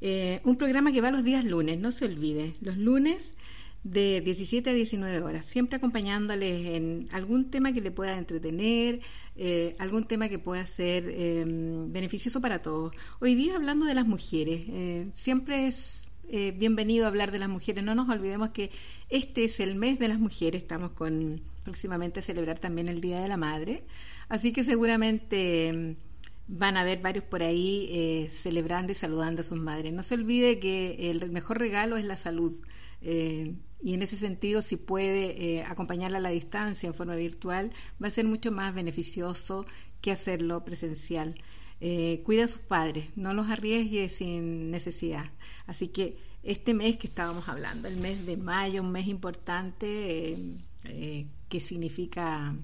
eh, 0.00 0.40
un 0.44 0.56
programa 0.56 0.92
que 0.92 1.00
va 1.00 1.10
los 1.10 1.24
días 1.24 1.44
lunes, 1.44 1.78
no 1.78 1.92
se 1.92 2.06
olvide, 2.06 2.54
los 2.60 2.76
lunes 2.76 3.34
de 3.82 4.20
17 4.20 4.70
a 4.70 4.72
19 4.74 5.22
horas, 5.22 5.46
siempre 5.46 5.76
acompañándoles 5.76 6.66
en 6.66 7.08
algún 7.12 7.50
tema 7.50 7.72
que 7.72 7.80
le 7.80 7.90
pueda 7.90 8.18
entretener, 8.18 9.00
eh, 9.36 9.74
algún 9.78 10.04
tema 10.04 10.28
que 10.28 10.38
pueda 10.38 10.66
ser 10.66 11.08
em, 11.08 11.90
beneficioso 11.90 12.40
para 12.40 12.60
todos. 12.60 12.94
Hoy 13.20 13.34
día 13.34 13.56
hablando 13.56 13.86
de 13.86 13.94
las 13.94 14.06
mujeres, 14.06 14.62
eh, 14.68 15.06
siempre 15.14 15.66
es 15.66 16.10
eh, 16.28 16.52
bienvenido 16.56 17.06
a 17.06 17.08
hablar 17.08 17.32
de 17.32 17.38
las 17.38 17.48
mujeres. 17.48 17.82
No 17.82 17.94
nos 17.94 18.08
olvidemos 18.08 18.50
que 18.50 18.70
este 19.08 19.44
es 19.44 19.60
el 19.60 19.74
mes 19.76 19.98
de 19.98 20.08
las 20.08 20.18
mujeres, 20.18 20.62
estamos 20.62 20.90
con 20.92 21.40
próximamente 21.64 22.20
a 22.20 22.22
celebrar 22.22 22.58
también 22.58 22.88
el 22.88 23.00
Día 23.00 23.20
de 23.20 23.28
la 23.28 23.36
Madre, 23.36 23.84
así 24.28 24.52
que 24.52 24.62
seguramente 24.62 25.72
mm, 25.72 26.09
van 26.52 26.76
a 26.76 26.80
haber 26.80 27.00
varios 27.00 27.24
por 27.24 27.42
ahí 27.42 27.88
eh, 27.90 28.28
celebrando 28.30 28.92
y 28.92 28.94
saludando 28.94 29.40
a 29.40 29.44
sus 29.44 29.58
madres. 29.58 29.92
No 29.92 30.02
se 30.02 30.14
olvide 30.14 30.58
que 30.58 31.10
el 31.10 31.30
mejor 31.30 31.58
regalo 31.58 31.96
es 31.96 32.04
la 32.04 32.16
salud. 32.16 32.60
Eh, 33.02 33.54
y 33.82 33.94
en 33.94 34.02
ese 34.02 34.16
sentido, 34.16 34.60
si 34.60 34.76
puede 34.76 35.62
acompañarla 35.62 36.18
a 36.18 36.20
la 36.20 36.28
distancia 36.28 36.86
en 36.86 36.94
forma 36.94 37.16
virtual, 37.16 37.70
va 38.02 38.08
a 38.08 38.10
ser 38.10 38.26
mucho 38.26 38.52
más 38.52 38.74
beneficioso 38.74 39.64
que 40.00 40.12
hacerlo 40.12 40.64
presencial. 40.64 41.34
Eh, 41.82 42.22
cuida 42.24 42.44
a 42.44 42.48
sus 42.48 42.60
padres, 42.60 43.06
no 43.16 43.32
los 43.32 43.48
arriesgue 43.48 44.10
sin 44.10 44.70
necesidad. 44.70 45.30
Así 45.66 45.88
que 45.88 46.18
este 46.42 46.74
mes 46.74 46.98
que 46.98 47.06
estábamos 47.06 47.48
hablando, 47.48 47.88
el 47.88 47.96
mes 47.96 48.26
de 48.26 48.36
mayo, 48.36 48.82
un 48.82 48.92
mes 48.92 49.06
importante 49.06 50.32
eh, 50.32 50.38
eh, 50.84 51.26
que 51.48 51.60
significa 51.60 52.54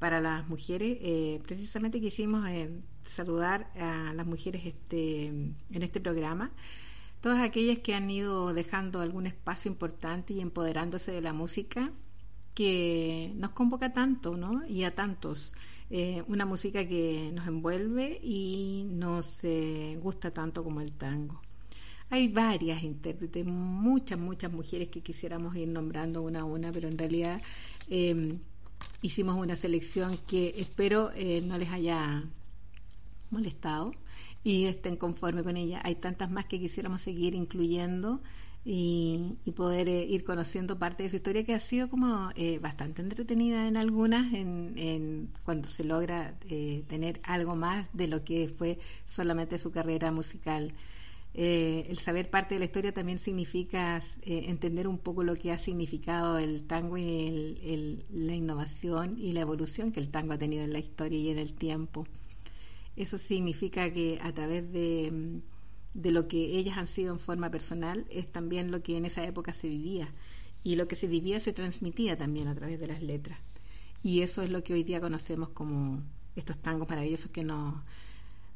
para 0.00 0.20
las 0.20 0.48
mujeres, 0.48 0.98
precisamente 1.42 2.00
quisimos 2.00 2.46
saludar 3.06 3.70
a 3.76 4.12
las 4.14 4.26
mujeres 4.26 4.66
este, 4.66 5.26
en 5.26 5.82
este 5.82 6.00
programa 6.00 6.52
todas 7.20 7.40
aquellas 7.40 7.80
que 7.80 7.94
han 7.94 8.08
ido 8.08 8.52
dejando 8.54 9.00
algún 9.00 9.26
espacio 9.26 9.68
importante 9.70 10.34
y 10.34 10.40
empoderándose 10.40 11.10
de 11.12 11.20
la 11.20 11.32
música 11.32 11.90
que 12.54 13.32
nos 13.34 13.50
convoca 13.50 13.92
tanto, 13.92 14.36
¿no? 14.36 14.66
Y 14.68 14.84
a 14.84 14.94
tantos. 14.94 15.52
Eh, 15.90 16.22
una 16.28 16.46
música 16.46 16.86
que 16.86 17.30
nos 17.34 17.46
envuelve 17.46 18.20
y 18.22 18.86
nos 18.92 19.44
eh, 19.44 19.98
gusta 20.00 20.32
tanto 20.32 20.64
como 20.64 20.80
el 20.80 20.92
tango. 20.92 21.42
Hay 22.10 22.28
varias 22.28 22.82
intérpretes, 22.82 23.44
muchas, 23.44 24.18
muchas 24.18 24.52
mujeres 24.52 24.88
que 24.88 25.00
quisiéramos 25.00 25.56
ir 25.56 25.68
nombrando 25.68 26.22
una 26.22 26.40
a 26.40 26.44
una, 26.44 26.70
pero 26.70 26.86
en 26.88 26.96
realidad 26.96 27.42
em, 27.90 28.38
hicimos 29.02 29.36
una 29.36 29.56
selección 29.56 30.16
que 30.28 30.54
espero 30.56 31.10
eh, 31.14 31.40
no 31.40 31.58
les 31.58 31.70
haya 31.70 32.24
molestado 33.36 33.92
y 34.42 34.64
estén 34.66 34.96
conformes 34.96 35.44
con 35.44 35.56
ella. 35.56 35.80
Hay 35.84 35.96
tantas 35.96 36.30
más 36.30 36.46
que 36.46 36.58
quisiéramos 36.58 37.02
seguir 37.02 37.34
incluyendo 37.34 38.20
y, 38.68 39.36
poder 39.54 39.88
eh, 39.88 40.04
ir 40.04 40.24
conociendo 40.24 40.76
parte 40.76 41.04
de 41.04 41.08
su 41.08 41.16
historia 41.16 41.44
que 41.44 41.54
ha 41.54 41.60
sido 41.60 41.88
como 41.88 42.30
eh, 42.34 42.58
bastante 42.58 43.00
entretenida 43.00 43.68
en 43.68 43.76
algunas, 43.76 44.34
en, 44.34 45.30
cuando 45.44 45.68
se 45.68 45.84
logra 45.84 46.36
eh, 46.48 46.82
tener 46.88 47.20
algo 47.22 47.54
más 47.54 47.88
de 47.92 48.08
lo 48.08 48.24
que 48.24 48.48
fue 48.48 48.78
solamente 49.06 49.58
su 49.58 49.70
carrera 49.70 50.10
musical. 50.10 50.74
el 51.34 51.98
saber 51.98 52.30
parte 52.30 52.54
de 52.54 52.58
la 52.60 52.64
historia 52.64 52.92
también 52.92 53.18
significa 53.18 54.00
entender 54.22 54.88
un 54.88 54.98
poco 54.98 55.22
lo 55.22 55.34
que 55.36 55.52
ha 55.52 55.58
significado 55.58 56.38
el 56.38 56.62
tango 56.66 56.96
y 56.98 58.02
la 58.10 58.34
innovación 58.34 59.16
y 59.18 59.32
la 59.32 59.42
evolución 59.42 59.92
que 59.92 60.00
el 60.00 60.08
tango 60.08 60.32
ha 60.32 60.38
tenido 60.38 60.64
en 60.64 60.72
la 60.72 60.78
historia 60.80 61.18
y 61.18 61.28
en 61.30 61.38
el 61.38 61.52
tiempo. 61.54 62.06
Eso 62.96 63.18
significa 63.18 63.92
que 63.92 64.18
a 64.22 64.32
través 64.32 64.72
de 64.72 65.10
mm, 65.12 65.56
de 65.96 66.10
lo 66.10 66.28
que 66.28 66.58
ellas 66.58 66.76
han 66.76 66.86
sido 66.86 67.12
en 67.12 67.18
forma 67.18 67.50
personal 67.50 68.04
es 68.10 68.30
también 68.30 68.70
lo 68.70 68.82
que 68.82 68.98
en 68.98 69.06
esa 69.06 69.24
época 69.24 69.52
se 69.54 69.68
vivía. 69.68 70.12
Y 70.62 70.76
lo 70.76 70.88
que 70.88 70.96
se 70.96 71.06
vivía 71.06 71.40
se 71.40 71.52
transmitía 71.52 72.18
también 72.18 72.48
a 72.48 72.54
través 72.54 72.78
de 72.78 72.86
las 72.86 73.02
letras. 73.02 73.38
Y 74.02 74.20
eso 74.20 74.42
es 74.42 74.50
lo 74.50 74.62
que 74.62 74.74
hoy 74.74 74.82
día 74.82 75.00
conocemos 75.00 75.48
como 75.50 76.02
estos 76.34 76.58
tangos 76.58 76.88
maravillosos 76.88 77.30
que 77.30 77.42
no 77.42 77.82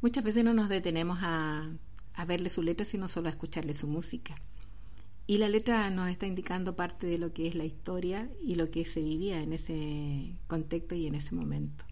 muchas 0.02 0.22
veces 0.22 0.44
no 0.44 0.52
nos 0.52 0.68
detenemos 0.68 1.18
a, 1.22 1.70
a 2.14 2.24
verle 2.26 2.50
su 2.50 2.62
letra 2.62 2.84
sino 2.84 3.08
solo 3.08 3.28
a 3.28 3.30
escucharle 3.30 3.72
su 3.72 3.86
música. 3.86 4.34
Y 5.26 5.38
la 5.38 5.48
letra 5.48 5.88
nos 5.90 6.10
está 6.10 6.26
indicando 6.26 6.76
parte 6.76 7.06
de 7.06 7.16
lo 7.16 7.32
que 7.32 7.46
es 7.46 7.54
la 7.54 7.64
historia 7.64 8.28
y 8.42 8.56
lo 8.56 8.70
que 8.70 8.84
se 8.84 9.00
vivía 9.00 9.40
en 9.40 9.54
ese 9.54 10.36
contexto 10.46 10.94
y 10.94 11.06
en 11.06 11.14
ese 11.14 11.34
momento. 11.34 11.84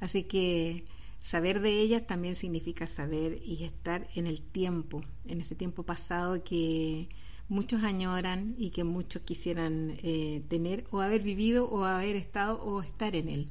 Así 0.00 0.24
que 0.24 0.84
Saber 1.20 1.60
de 1.60 1.80
ellas 1.80 2.06
también 2.06 2.34
significa 2.34 2.86
saber 2.86 3.40
y 3.44 3.64
estar 3.64 4.08
en 4.14 4.26
el 4.26 4.40
tiempo, 4.40 5.02
en 5.26 5.40
ese 5.40 5.54
tiempo 5.54 5.82
pasado 5.82 6.42
que 6.42 7.08
muchos 7.48 7.82
añoran 7.82 8.54
y 8.56 8.70
que 8.70 8.84
muchos 8.84 9.22
quisieran 9.22 9.98
eh, 10.02 10.42
tener 10.48 10.86
o 10.90 11.00
haber 11.00 11.20
vivido 11.20 11.68
o 11.68 11.84
haber 11.84 12.16
estado 12.16 12.62
o 12.62 12.80
estar 12.80 13.14
en 13.16 13.28
él. 13.28 13.46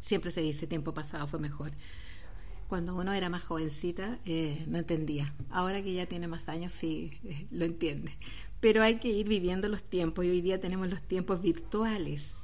Siempre 0.00 0.30
se 0.30 0.40
dice 0.40 0.66
tiempo 0.66 0.94
pasado 0.94 1.26
fue 1.26 1.38
mejor. 1.40 1.72
Cuando 2.68 2.94
uno 2.94 3.12
era 3.12 3.28
más 3.28 3.42
jovencita 3.42 4.18
eh, 4.24 4.64
no 4.66 4.78
entendía. 4.78 5.34
Ahora 5.50 5.82
que 5.82 5.92
ya 5.92 6.06
tiene 6.06 6.26
más 6.26 6.48
años 6.48 6.72
sí 6.72 7.18
eh, 7.24 7.46
lo 7.50 7.66
entiende. 7.66 8.12
Pero 8.60 8.82
hay 8.82 8.98
que 8.98 9.08
ir 9.08 9.28
viviendo 9.28 9.68
los 9.68 9.82
tiempos 9.82 10.24
y 10.24 10.30
hoy 10.30 10.40
día 10.40 10.58
tenemos 10.58 10.88
los 10.88 11.02
tiempos 11.02 11.42
virtuales. 11.42 12.38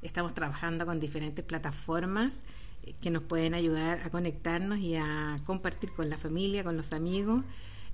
estamos 0.00 0.32
trabajando 0.32 0.86
con 0.86 1.00
diferentes 1.00 1.44
plataformas 1.44 2.44
que 3.00 3.10
nos 3.10 3.22
pueden 3.22 3.54
ayudar 3.54 4.00
a 4.04 4.10
conectarnos 4.10 4.78
y 4.78 4.96
a 4.96 5.36
compartir 5.44 5.92
con 5.92 6.10
la 6.10 6.18
familia, 6.18 6.64
con 6.64 6.76
los 6.76 6.92
amigos. 6.92 7.42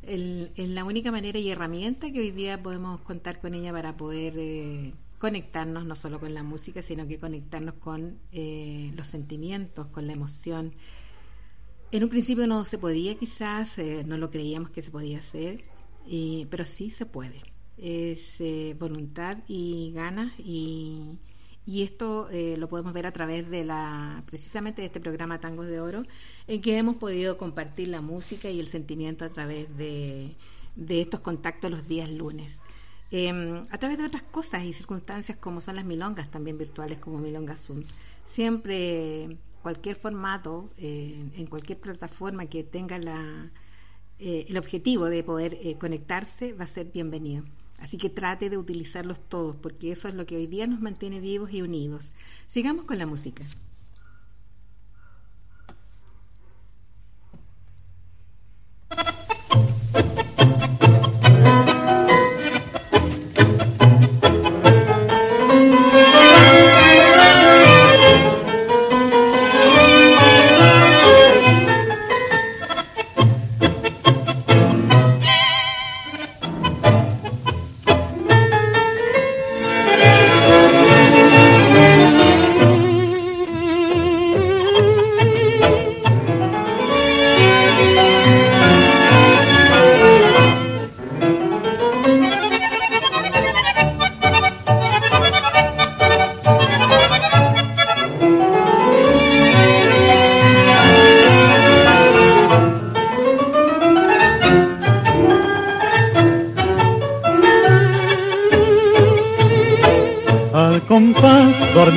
es 0.02 0.68
la 0.68 0.84
única 0.84 1.10
manera 1.10 1.38
y 1.38 1.50
herramienta 1.50 2.12
que 2.12 2.20
hoy 2.20 2.30
día 2.30 2.62
podemos 2.62 3.00
contar 3.00 3.40
con 3.40 3.54
ella 3.54 3.72
para 3.72 3.96
poder 3.96 4.34
eh, 4.36 4.92
conectarnos 5.18 5.84
no 5.86 5.94
solo 5.94 6.20
con 6.20 6.34
la 6.34 6.42
música, 6.42 6.82
sino 6.82 7.06
que 7.06 7.18
conectarnos 7.18 7.74
con 7.74 8.18
eh, 8.32 8.90
los 8.96 9.06
sentimientos, 9.06 9.86
con 9.86 10.06
la 10.06 10.12
emoción. 10.12 10.72
En 11.90 12.04
un 12.04 12.10
principio 12.10 12.46
no 12.46 12.64
se 12.64 12.78
podía 12.78 13.14
quizás, 13.14 13.78
eh, 13.78 14.04
no 14.04 14.18
lo 14.18 14.30
creíamos 14.30 14.70
que 14.70 14.82
se 14.82 14.90
podía 14.90 15.18
hacer, 15.18 15.64
pero 16.50 16.64
sí 16.64 16.90
se 16.90 17.06
puede. 17.06 17.40
Es 17.76 18.42
voluntad 18.78 19.38
y 19.48 19.92
ganas 19.94 20.32
y 20.38 21.18
y 21.66 21.82
esto 21.82 22.28
eh, 22.30 22.56
lo 22.58 22.68
podemos 22.68 22.92
ver 22.92 23.06
a 23.06 23.12
través 23.12 23.48
de 23.48 23.64
la 23.64 24.22
precisamente 24.26 24.82
de 24.82 24.86
este 24.86 25.00
programa 25.00 25.40
Tangos 25.40 25.66
de 25.66 25.80
Oro 25.80 26.02
en 26.46 26.60
que 26.60 26.76
hemos 26.76 26.96
podido 26.96 27.38
compartir 27.38 27.88
la 27.88 28.02
música 28.02 28.50
y 28.50 28.60
el 28.60 28.66
sentimiento 28.66 29.24
a 29.24 29.30
través 29.30 29.74
de, 29.76 30.36
estos 30.88 31.20
contactos 31.20 31.70
los 31.70 31.88
días 31.88 32.10
lunes. 32.10 32.60
Em, 33.10 33.62
a 33.70 33.78
través 33.78 33.98
de 33.98 34.04
otras 34.06 34.22
cosas 34.24 34.64
y 34.64 34.72
circunstancias 34.72 35.38
como 35.38 35.60
son 35.60 35.76
las 35.76 35.84
milongas 35.84 36.30
también 36.30 36.58
virtuales 36.58 37.00
como 37.00 37.18
Milonga 37.18 37.56
Zoom. 37.56 37.82
Siempre 38.24 39.38
cualquier 39.62 39.96
formato 39.96 40.70
eh, 40.76 41.24
en 41.36 41.46
cualquier 41.46 41.78
plataforma 41.78 42.46
que 42.46 42.64
tenga 42.64 42.98
la, 42.98 43.50
eh, 44.18 44.46
el 44.48 44.58
objetivo 44.58 45.06
de 45.06 45.22
poder 45.22 45.58
conectarse 45.78 46.52
va 46.52 46.64
a 46.64 46.66
ser 46.66 46.86
bienvenido 46.92 47.44
Así 47.78 47.98
que 47.98 48.08
trate 48.10 48.50
de 48.50 48.58
utilizarlos 48.58 49.20
todos, 49.28 49.56
porque 49.56 49.92
eso 49.92 50.08
es 50.08 50.14
lo 50.14 50.26
que 50.26 50.36
hoy 50.36 50.46
día 50.46 50.66
nos 50.66 50.80
mantiene 50.80 51.20
vivos 51.20 51.52
y 51.52 51.62
unidos. 51.62 52.12
Sigamos 52.46 52.84
con 52.84 52.98
la 52.98 53.06
música. 53.06 53.44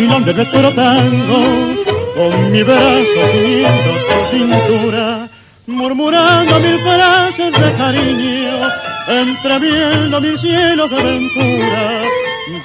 de 0.07 0.33
nuestro 0.33 0.73
con 0.73 2.51
mi 2.51 2.63
brazo 2.63 3.21
siguiendo 3.33 3.91
tu 4.07 4.37
cintura, 4.37 5.27
murmurando 5.67 6.59
mil 6.61 6.79
frases 6.79 7.51
de 7.51 7.73
cariño, 7.73 8.69
entreviendo 9.09 10.21
mis 10.21 10.39
cielos 10.39 10.89
de 10.89 10.97
aventura. 10.97 12.01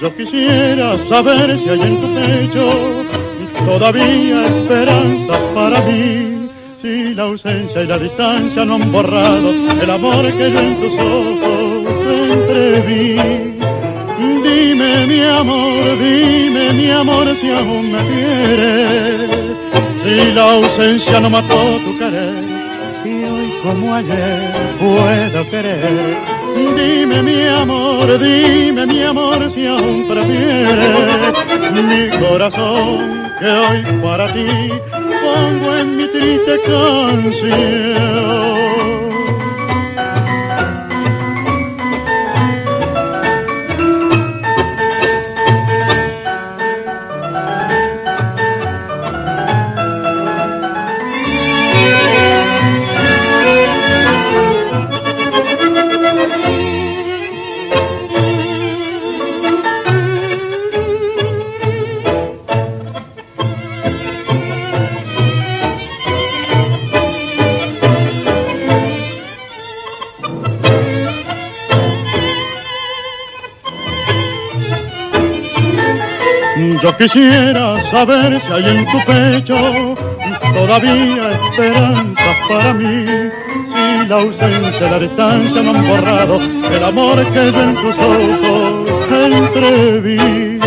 Yo 0.00 0.16
quisiera 0.16 0.96
saber 1.08 1.58
si 1.58 1.68
hay 1.68 1.82
en 1.82 2.00
tu 2.00 2.14
pecho 2.14 3.04
todavía 3.66 4.46
esperanza 4.46 5.38
para 5.54 5.80
mí, 5.80 6.48
Si 6.80 7.14
la 7.14 7.24
ausencia 7.24 7.82
y 7.82 7.86
la 7.86 7.98
distancia 7.98 8.64
no 8.64 8.76
han 8.76 8.90
borrado 8.92 9.50
el 9.82 9.90
amor 9.90 10.32
que 10.32 10.50
yo 10.50 10.58
en 10.58 10.80
tus 10.80 10.94
ojos 10.94 11.94
entreví. 12.30 13.41
Mi 15.12 15.20
amor, 15.20 15.98
dime 15.98 16.72
mi 16.72 16.90
amor 16.90 17.26
si 17.38 17.50
aún 17.50 17.92
me 17.92 17.98
quieres. 18.08 19.30
Si 20.02 20.32
la 20.32 20.52
ausencia 20.52 21.20
no 21.20 21.28
mató 21.28 21.60
tu 21.84 21.98
querer, 21.98 22.32
si 23.02 23.12
hoy 23.24 23.52
como 23.62 23.94
ayer 23.94 24.54
puedo 24.80 25.50
querer. 25.50 26.16
Dime 26.78 27.22
mi 27.22 27.46
amor, 27.46 28.18
dime 28.18 28.86
mi 28.86 29.02
amor 29.02 29.50
si 29.54 29.66
aún 29.66 30.08
prefieres 30.08 31.34
mi 31.90 32.08
corazón 32.18 32.98
que 33.38 33.48
hoy 33.48 33.82
para 34.02 34.32
ti 34.32 34.46
pongo 35.24 35.76
en 35.76 35.96
mi 35.98 36.06
triste 36.06 36.58
canción. 36.66 38.12
Quisiera 77.02 77.82
saber 77.90 78.40
si 78.40 78.52
hay 78.52 78.76
en 78.76 78.86
tu 78.86 78.98
pecho 79.04 79.56
todavía 80.54 81.32
esperanzas 81.32 82.36
para 82.48 82.74
mí. 82.74 83.30
Si 83.72 84.06
la 84.06 84.16
ausencia 84.20 84.90
la 84.90 84.98
distancia 85.00 85.62
no 85.62 85.70
han 85.74 85.88
borrado 85.88 86.40
el 86.40 86.84
amor 86.84 87.32
que 87.32 87.48
en 87.48 87.74
tus 87.74 87.96
ojos 87.98 89.10
entreví. 89.10 90.60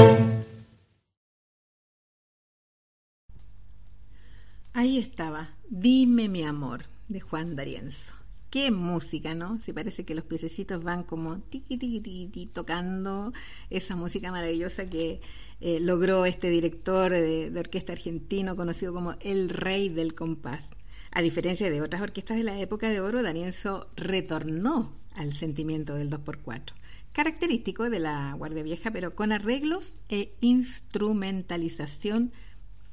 Ahí 4.73 4.97
estaba, 4.97 5.49
Dime 5.69 6.27
mi 6.27 6.43
amor, 6.43 6.83
de 7.07 7.21
Juan 7.21 7.55
D'Arienzo. 7.55 8.24
Qué 8.49 8.71
música, 8.71 9.35
¿no? 9.35 9.59
Si 9.61 9.73
parece 9.73 10.05
que 10.05 10.15
los 10.15 10.23
piececitos 10.23 10.83
van 10.83 11.03
como 11.03 11.39
tiqui, 11.39 11.77
tiqui, 11.77 11.99
tiqui, 11.99 12.45
tocando 12.45 13.33
esa 13.69 13.95
música 13.95 14.31
maravillosa 14.31 14.85
que 14.85 15.19
eh, 15.61 15.79
logró 15.81 16.25
este 16.25 16.49
director 16.49 17.11
de, 17.11 17.51
orquesta 17.57 17.93
argentino 17.93 18.55
conocido 18.55 18.93
como 18.93 19.15
el 19.19 19.49
rey 19.49 19.89
del 19.89 20.15
compás. 20.15 20.69
A 21.11 21.21
diferencia 21.21 21.69
de 21.69 21.81
otras 21.81 22.01
orquestas 22.01 22.37
de 22.37 22.43
la 22.43 22.59
época 22.59 22.89
de 22.89 23.01
oro, 23.01 23.23
D'Arienzo 23.23 23.89
retornó 23.95 24.93
al 25.15 25.33
sentimiento 25.33 25.95
del 25.95 26.09
2x4, 26.09 26.73
característico 27.13 27.89
de 27.89 27.99
la 27.99 28.33
Guardia 28.37 28.63
Vieja, 28.63 28.91
pero 28.91 29.15
con 29.15 29.31
arreglos 29.31 29.95
e 30.09 30.33
instrumentalización 30.41 32.31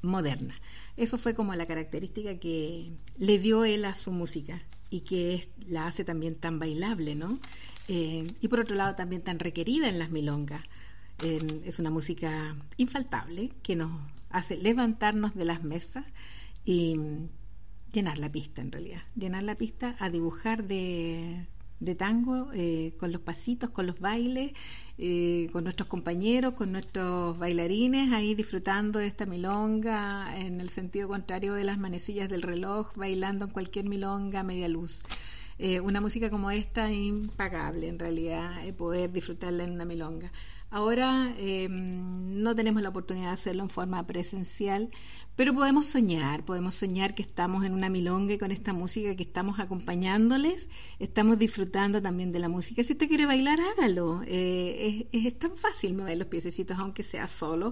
moderna. 0.01 0.55
Eso 0.95 1.17
fue 1.17 1.33
como 1.33 1.55
la 1.55 1.65
característica 1.65 2.37
que 2.37 2.91
le 3.17 3.39
dio 3.39 3.65
él 3.65 3.85
a 3.85 3.95
su 3.95 4.11
música 4.11 4.61
y 4.93 5.01
que 5.01 5.33
es, 5.33 5.49
la 5.67 5.87
hace 5.87 6.05
también 6.05 6.35
tan 6.35 6.59
bailable, 6.59 7.15
¿no? 7.15 7.39
Eh, 7.87 8.31
y 8.39 8.47
por 8.47 8.59
otro 8.59 8.75
lado 8.75 8.93
también 8.93 9.23
tan 9.23 9.39
requerida 9.39 9.89
en 9.89 9.97
las 9.97 10.11
milongas. 10.11 10.63
Es 11.17 11.79
una 11.79 11.89
música 11.89 12.55
infaltable 12.77 13.51
que 13.63 13.75
nos 13.75 13.91
hace 14.29 14.57
levantarnos 14.57 15.33
de 15.33 15.45
las 15.45 15.63
mesas 15.63 16.05
y 16.63 16.95
llenar 17.91 18.19
la 18.19 18.31
pista 18.31 18.61
en 18.61 18.71
realidad, 18.71 19.01
llenar 19.15 19.41
la 19.43 19.55
pista 19.55 19.95
a 19.99 20.09
dibujar 20.09 20.67
de, 20.67 21.47
de 21.83 21.95
tango 21.95 22.49
eh, 22.53 22.93
con 22.99 23.11
los 23.11 23.21
pasitos, 23.21 23.69
con 23.69 23.87
los 23.87 23.99
bailes, 23.99 24.53
eh, 24.97 25.49
con 25.51 25.63
nuestros 25.63 25.87
compañeros, 25.87 26.53
con 26.53 26.71
nuestros 26.71 27.37
bailarines, 27.37 28.13
ahí 28.13 28.35
disfrutando 28.35 28.99
de 28.99 29.07
esta 29.07 29.25
milonga 29.25 30.33
en 30.39 30.61
el 30.61 30.69
sentido 30.69 31.07
contrario 31.07 31.53
de 31.53 31.63
las 31.63 31.77
manecillas 31.77 32.29
del 32.29 32.41
reloj, 32.41 32.95
bailando 32.95 33.45
en 33.45 33.51
cualquier 33.51 33.85
milonga 33.85 34.43
media 34.43 34.67
luz. 34.67 35.03
Eh, 35.59 35.79
una 35.79 36.01
música 36.01 36.29
como 36.29 36.51
esta 36.51 36.91
impagable 36.91 37.87
en 37.87 37.99
realidad, 37.99 38.51
poder 38.75 39.11
disfrutarla 39.11 39.63
en 39.63 39.71
una 39.71 39.85
milonga. 39.85 40.31
Ahora 40.73 41.35
eh, 41.37 41.67
no 41.69 42.55
tenemos 42.55 42.81
la 42.81 42.89
oportunidad 42.89 43.27
de 43.27 43.33
hacerlo 43.33 43.61
en 43.61 43.69
forma 43.69 44.07
presencial, 44.07 44.89
pero 45.35 45.53
podemos 45.53 45.85
soñar, 45.85 46.45
podemos 46.45 46.73
soñar 46.73 47.13
que 47.13 47.21
estamos 47.21 47.63
en 47.63 47.73
una 47.73 47.89
milonga 47.89 48.39
con 48.39 48.49
esta 48.49 48.73
música 48.73 49.15
que 49.15 49.21
estamos 49.21 49.59
acompañándoles, 49.59 50.69
estamos 50.97 51.37
disfrutando 51.37 52.01
también 52.01 52.31
de 52.31 52.39
la 52.39 52.49
música. 52.49 52.83
Si 52.83 52.93
usted 52.93 53.07
quiere 53.07 53.27
bailar, 53.27 53.59
hágalo. 53.61 54.23
Eh, 54.25 55.07
es, 55.11 55.25
es, 55.27 55.37
tan 55.37 55.55
fácil 55.55 55.93
mover 55.93 56.17
los 56.17 56.27
piececitos, 56.27 56.75
aunque 56.79 57.03
sea 57.03 57.27
solo. 57.27 57.71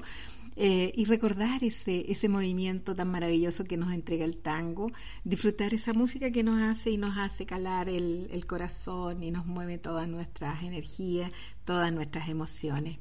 Eh, 0.58 0.92
y 0.96 1.06
recordar 1.06 1.64
ese, 1.64 2.12
ese 2.12 2.28
movimiento 2.28 2.94
tan 2.94 3.10
maravilloso 3.10 3.64
que 3.64 3.78
nos 3.78 3.94
entrega 3.94 4.26
el 4.26 4.38
tango, 4.38 4.92
disfrutar 5.24 5.74
esa 5.74 5.94
música 5.94 6.30
que 6.32 6.44
nos 6.44 6.62
hace 6.62 6.92
y 6.92 6.98
nos 6.98 7.18
hace 7.18 7.46
calar 7.46 7.88
el, 7.88 8.28
el 8.32 8.46
corazón 8.46 9.24
y 9.24 9.32
nos 9.32 9.46
mueve 9.46 9.78
todas 9.78 10.10
nuestras 10.10 10.64
energías, 10.64 11.32
todas 11.64 11.94
nuestras 11.94 12.28
emociones. 12.28 12.98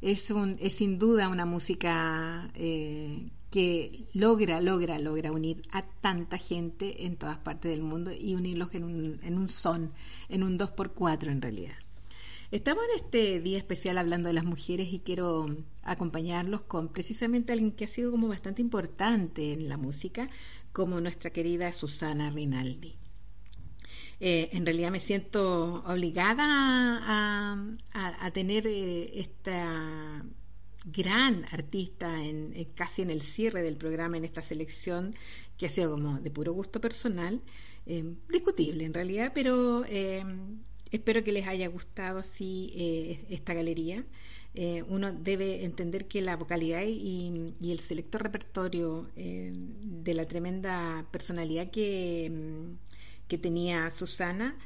Es, 0.00 0.30
un, 0.30 0.56
es 0.60 0.74
sin 0.74 0.98
duda 0.98 1.28
una 1.28 1.46
música 1.46 2.50
eh, 2.54 3.30
que 3.50 4.06
logra, 4.12 4.60
logra, 4.60 4.98
logra 4.98 5.32
unir 5.32 5.62
a 5.72 5.82
tanta 5.82 6.38
gente 6.38 7.06
en 7.06 7.16
todas 7.16 7.38
partes 7.38 7.70
del 7.70 7.82
mundo 7.82 8.12
y 8.16 8.34
unirlos 8.34 8.74
en 8.74 8.84
un, 8.84 9.20
en 9.22 9.38
un 9.38 9.48
son, 9.48 9.92
en 10.28 10.42
un 10.42 10.58
2x4 10.58 11.30
en 11.30 11.42
realidad. 11.42 11.85
Estamos 12.52 12.84
en 12.84 13.04
este 13.04 13.40
día 13.40 13.58
especial 13.58 13.98
hablando 13.98 14.28
de 14.28 14.34
las 14.34 14.44
mujeres 14.44 14.92
y 14.92 15.00
quiero 15.00 15.46
acompañarlos 15.82 16.62
con 16.62 16.92
precisamente 16.92 17.52
alguien 17.52 17.72
que 17.72 17.86
ha 17.86 17.88
sido 17.88 18.12
como 18.12 18.28
bastante 18.28 18.62
importante 18.62 19.52
en 19.52 19.68
la 19.68 19.76
música, 19.76 20.30
como 20.72 21.00
nuestra 21.00 21.30
querida 21.30 21.72
Susana 21.72 22.30
Rinaldi. 22.30 22.94
Eh, 24.20 24.50
en 24.52 24.64
realidad 24.64 24.92
me 24.92 25.00
siento 25.00 25.82
obligada 25.86 26.44
a, 27.92 28.30
tener 28.32 28.66
eh, 28.68 29.18
esta 29.18 30.24
gran 30.84 31.46
artista 31.46 32.22
en, 32.22 32.54
casi 32.76 33.02
en 33.02 33.10
el 33.10 33.22
cierre 33.22 33.62
del 33.62 33.76
programa 33.76 34.18
en 34.18 34.24
esta 34.24 34.42
selección 34.42 35.16
que 35.58 35.66
ha 35.66 35.68
sido 35.68 35.90
como 35.90 36.20
de 36.20 36.30
puro 36.30 36.52
gusto 36.52 36.80
personal 36.80 37.42
eh, 37.86 38.04
discutible 38.28 38.84
en 38.84 38.94
realidad 38.94 39.32
pero 39.34 39.84
espero 40.90 41.24
que 41.24 41.32
les 41.32 41.46
haya 41.46 41.68
gustado 41.68 42.18
así 42.18 42.72
eh, 42.76 43.26
esta 43.30 43.54
galería 43.54 44.04
eh, 44.54 44.82
uno 44.88 45.12
debe 45.12 45.64
entender 45.64 46.08
que 46.08 46.22
la 46.22 46.36
vocalidad 46.36 46.82
y, 46.86 47.52
el 47.60 47.78
selecto 47.78 48.16
repertorio 48.16 49.10
eh, 49.14 49.52
de 49.52 50.14
la 50.14 50.24
tremenda 50.24 51.06
personalidad 51.10 51.70
que, 51.70 52.32
que 53.28 53.38
tenía 53.38 53.90
Susana 53.90 54.56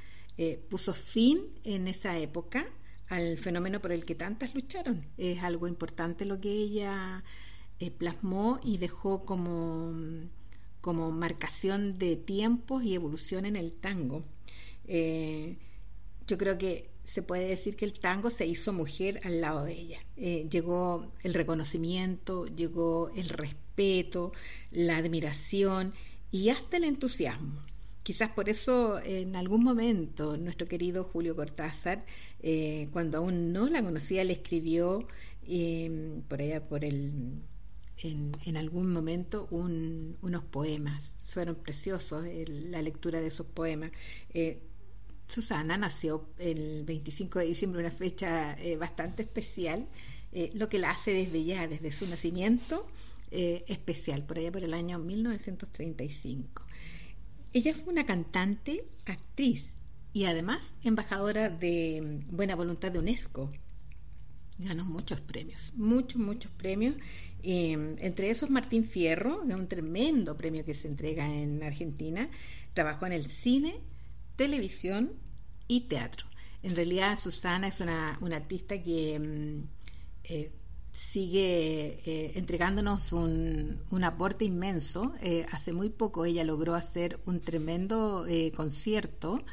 puso 0.70 0.94
fin 0.94 1.40
en 1.64 1.86
esa 1.86 2.18
época 2.18 2.66
al 3.08 3.36
fenómeno 3.36 3.80
por 3.82 3.92
el 3.92 4.06
que 4.06 4.14
tantas 4.14 4.54
lucharon. 4.54 5.04
Es 5.18 5.42
algo 5.42 5.68
importante 5.68 6.24
lo 6.24 6.40
que 6.40 6.50
ella 6.50 7.22
plasmó 7.98 8.58
y 8.64 8.78
dejó 8.78 9.26
como, 9.26 9.92
como 10.80 11.10
marcación 11.10 11.98
de 11.98 12.16
tiempos 12.16 12.84
y 12.84 12.94
evolución 12.94 13.44
en 13.44 13.56
el 13.56 13.72
tango. 13.72 14.24
Yo 16.30 16.38
creo 16.38 16.56
que 16.56 16.90
se 17.02 17.22
puede 17.22 17.48
decir 17.48 17.74
que 17.74 17.84
el 17.84 17.92
tango 17.92 18.30
se 18.30 18.46
hizo 18.46 18.72
mujer 18.72 19.18
al 19.24 19.40
lado 19.40 19.64
de 19.64 19.72
ella. 19.72 19.98
Eh, 20.16 20.46
llegó 20.48 21.10
el 21.24 21.34
reconocimiento, 21.34 22.46
llegó 22.46 23.10
el 23.16 23.28
respeto, 23.28 24.32
la 24.70 24.98
admiración 24.98 25.92
y 26.30 26.50
hasta 26.50 26.76
el 26.76 26.84
entusiasmo. 26.84 27.60
Quizás 28.04 28.30
por 28.30 28.48
eso 28.48 29.00
en 29.02 29.34
algún 29.34 29.64
momento 29.64 30.36
nuestro 30.36 30.68
querido 30.68 31.02
Julio 31.02 31.34
Cortázar, 31.34 32.06
eh, 32.42 32.88
cuando 32.92 33.18
aún 33.18 33.52
no 33.52 33.68
la 33.68 33.82
conocía, 33.82 34.22
le 34.22 34.34
escribió 34.34 35.06
eh, 35.42 36.20
por 36.28 36.40
allá 36.40 36.62
por 36.62 36.84
el 36.84 37.42
en, 38.02 38.56
algún 38.56 38.92
momento 38.92 39.48
un, 39.50 40.16
unos 40.22 40.44
poemas. 40.44 41.16
Fueron 41.24 41.56
preciosos 41.56 42.24
la 42.48 42.82
lectura 42.82 43.20
de 43.20 43.26
esos 43.26 43.46
poemas. 43.46 43.90
Eh, 44.32 44.62
Susana 45.30 45.76
nació 45.76 46.28
el 46.38 46.84
25 46.84 47.38
de 47.38 47.46
diciembre, 47.46 47.80
una 47.80 47.90
fecha 47.90 48.54
eh, 48.60 48.76
bastante 48.76 49.22
especial, 49.22 49.86
eh, 50.32 50.50
lo 50.54 50.68
que 50.68 50.78
la 50.78 50.90
hace 50.90 51.12
desde 51.12 51.44
ya, 51.44 51.66
desde 51.66 51.92
su 51.92 52.06
nacimiento, 52.06 52.86
eh, 53.30 53.64
especial, 53.68 54.24
por 54.24 54.38
allá 54.38 54.50
por 54.50 54.64
el 54.64 54.74
año 54.74 54.98
1935. 54.98 56.64
ella 57.52 57.74
fue 57.74 57.92
una 57.92 58.04
cantante, 58.04 58.84
actriz 59.06 59.74
y 60.12 60.24
además 60.24 60.74
embajadora 60.82 61.48
de 61.48 62.22
Buena 62.30 62.56
Voluntad 62.56 62.90
de 62.90 62.98
UNESCO. 62.98 63.52
Ganó 64.58 64.84
muchos 64.84 65.20
premios, 65.20 65.72
muchos, 65.76 66.20
muchos 66.20 66.52
premios. 66.52 66.96
Eh, 67.42 67.96
entre 68.00 68.30
esos 68.30 68.50
Martín 68.50 68.84
Fierro, 68.84 69.40
un 69.42 69.68
tremendo 69.68 70.36
premio 70.36 70.64
que 70.64 70.74
se 70.74 70.88
entrega 70.88 71.32
en 71.32 71.62
Argentina. 71.62 72.28
Trabajó 72.74 73.06
en 73.06 73.12
el 73.12 73.26
cine, 73.26 73.80
televisión 74.40 75.12
y 75.68 75.82
teatro. 75.82 76.26
En 76.62 76.74
realidad 76.74 77.18
Susana 77.18 77.68
es 77.68 77.78
una, 77.82 78.18
artista 78.32 78.82
que 78.82 79.18
mm, 79.18 79.68
eh, 80.24 80.50
sigue 80.90 82.00
eh, 82.06 82.32
entregándonos 82.36 83.12
un, 83.12 83.82
un, 83.90 84.02
aporte 84.02 84.46
inmenso. 84.46 85.12
Eh, 85.20 85.44
hace 85.52 85.74
muy 85.74 85.90
poco 85.90 86.24
ella 86.24 86.42
logró 86.42 86.74
hacer 86.74 87.20
un 87.26 87.40
tremendo 87.40 88.24
concierto. 88.56 89.44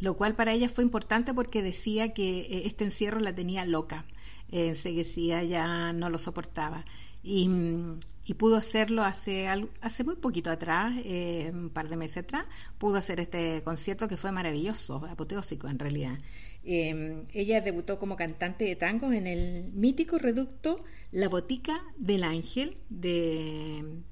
lo 0.00 0.14
cual 0.14 0.34
para 0.34 0.52
ella 0.52 0.68
fue 0.68 0.84
importante 0.84 1.32
porque 1.32 1.62
decía 1.62 2.12
que 2.12 2.66
este 2.66 2.84
encierro 2.84 3.18
la 3.18 3.34
tenía 3.34 3.64
loca, 3.64 4.04
enseguecida, 4.50 5.42
ya 5.42 5.94
no 5.94 6.10
lo 6.10 6.18
soportaba. 6.18 6.84
Y, 7.22 7.48
mm, 7.48 8.00
y 8.28 8.34
pudo 8.34 8.56
hacerlo 8.56 9.04
hace, 9.04 9.48
hace 9.80 10.04
muy 10.04 10.16
poquito 10.16 10.50
atrás, 10.50 10.92
eh, 11.02 11.50
un 11.50 11.70
par 11.70 11.88
de 11.88 11.96
meses 11.96 12.18
atrás, 12.18 12.44
pudo 12.76 12.98
hacer 12.98 13.20
este 13.20 13.62
concierto 13.62 14.06
que 14.06 14.18
fue 14.18 14.32
maravilloso, 14.32 15.02
apoteósico 15.08 15.66
en 15.66 15.78
realidad. 15.78 16.18
Eh, 16.62 17.24
ella 17.32 17.62
debutó 17.62 17.98
como 17.98 18.16
cantante 18.16 18.66
de 18.66 18.76
tangos 18.76 19.14
en 19.14 19.26
el 19.26 19.72
mítico 19.72 20.18
reducto 20.18 20.84
La 21.10 21.30
Botica 21.30 21.82
del 21.96 22.22
Ángel, 22.22 22.76
de 22.90 24.02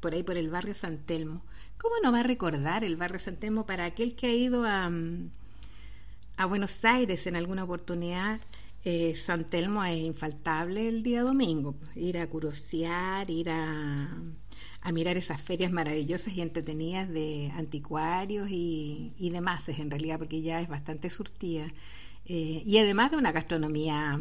por 0.00 0.14
ahí 0.14 0.22
por 0.22 0.38
el 0.38 0.48
barrio 0.48 0.74
San 0.74 1.04
Telmo. 1.04 1.44
¿Cómo 1.76 1.96
no 2.02 2.12
va 2.12 2.20
a 2.20 2.22
recordar 2.22 2.82
el 2.82 2.96
barrio 2.96 3.18
San 3.18 3.36
Telmo 3.36 3.66
para 3.66 3.84
aquel 3.84 4.16
que 4.16 4.28
ha 4.28 4.32
ido 4.32 4.64
a, 4.64 4.90
a 6.38 6.46
Buenos 6.46 6.82
Aires 6.86 7.26
en 7.26 7.36
alguna 7.36 7.64
oportunidad? 7.64 8.40
Eh, 8.88 9.16
San 9.16 9.50
Telmo 9.50 9.82
es 9.82 9.98
infaltable 9.98 10.88
el 10.88 11.02
día 11.02 11.22
domingo, 11.22 11.74
ir 11.96 12.18
a 12.18 12.28
curosear, 12.28 13.28
ir 13.32 13.50
a, 13.50 14.16
mirar 14.92 15.16
esas 15.16 15.40
ferias 15.40 15.72
maravillosas 15.72 16.32
y 16.34 16.40
entretenidas 16.40 17.08
de 17.08 17.50
anticuarios 17.56 18.46
y, 18.48 19.28
demás, 19.32 19.68
en 19.70 19.90
realidad, 19.90 20.18
porque 20.20 20.40
ya 20.40 20.60
es 20.60 20.68
bastante 20.68 21.10
surtida. 21.10 21.66
Eh, 22.26 22.62
y 22.64 22.78
además 22.78 23.10
de 23.10 23.16
una 23.16 23.32
gastronomía 23.32 24.20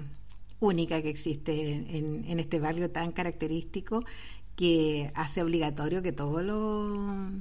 única 0.59 0.99
que 1.03 1.09
existe 1.09 1.73
en, 1.95 2.25
en 2.27 2.39
este 2.39 2.59
barrio 2.59 2.89
tan 2.89 3.11
característico 3.11 4.03
que 4.55 5.11
hace 5.13 5.43
obligatorio 5.43 6.01
que 6.01 6.11
todos 6.11 6.43
los 6.43 7.33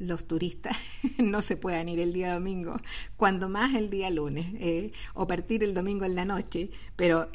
los 0.00 0.26
turistas 0.26 0.76
no 1.18 1.42
se 1.42 1.56
puedan 1.56 1.88
ir 1.88 2.00
el 2.00 2.12
día 2.12 2.34
domingo, 2.34 2.76
cuando 3.16 3.48
más 3.48 3.74
el 3.74 3.90
día 3.90 4.10
lunes, 4.10 4.46
eh, 4.58 4.90
o 5.14 5.26
partir 5.26 5.62
el 5.62 5.74
domingo 5.74 6.04
en 6.04 6.16
la 6.16 6.24
noche, 6.24 6.70
pero 6.96 7.28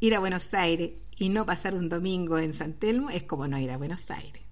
ir 0.00 0.14
a 0.14 0.18
Buenos 0.18 0.52
Aires 0.52 0.90
y 1.16 1.28
no 1.28 1.46
pasar 1.46 1.74
un 1.74 1.88
domingo 1.88 2.38
en 2.38 2.52
San 2.52 2.74
Telmo 2.74 3.10
es 3.10 3.22
como 3.22 3.46
no 3.46 3.58
ir 3.58 3.70
a 3.70 3.78
Buenos 3.78 4.10
Aires. 4.10 4.42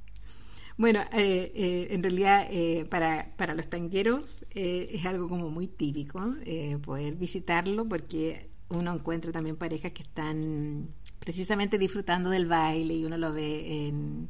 Bueno, 0.76 1.01
eh, 1.12 1.52
eh, 1.55 1.89
en 1.90 2.02
realidad 2.05 2.48
para, 2.89 3.35
para, 3.36 3.55
los 3.56 3.68
tangueros 3.68 4.44
es 4.55 5.05
algo 5.06 5.28
como 5.28 5.51
muy 5.51 5.66
típico 5.66 6.35
poder 6.82 7.16
visitarlo 7.16 7.89
porque 7.89 8.48
uno 8.68 8.94
encuentra 8.94 9.32
también 9.32 9.56
parejas 9.56 9.90
que 9.90 10.02
están 10.02 10.89
precisamente 11.18 11.78
disfrutando 11.78 12.30
del 12.30 12.47
baile 12.47 12.94
y 12.94 13.05
uno 13.05 13.16
lo 13.18 13.32
ve 13.32 13.89
en 13.89 14.28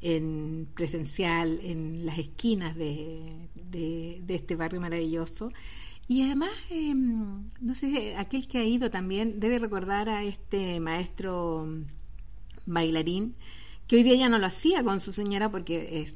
en 0.00 0.68
presencial 0.74 1.60
en 1.62 2.04
las 2.04 2.18
esquinas 2.18 2.76
de, 2.76 3.48
de, 3.54 4.22
este 4.28 4.56
barrio 4.56 4.80
maravilloso. 4.80 5.52
Y 6.08 6.22
además, 6.22 6.50
em, 6.70 7.44
no 7.60 7.74
sé, 7.74 8.16
aquel 8.16 8.46
que 8.46 8.58
ha 8.58 8.64
ido 8.64 8.90
también 8.90 9.40
debe 9.40 9.58
recordar 9.58 10.08
a 10.08 10.22
este 10.24 10.78
maestro 10.80 11.66
bailarín, 12.64 13.34
que 13.86 13.96
hoy 13.96 14.02
día 14.02 14.16
ya 14.16 14.28
no 14.28 14.38
lo 14.38 14.46
hacía 14.46 14.84
con 14.84 15.00
su 15.00 15.12
señora 15.12 15.50
porque 15.50 16.12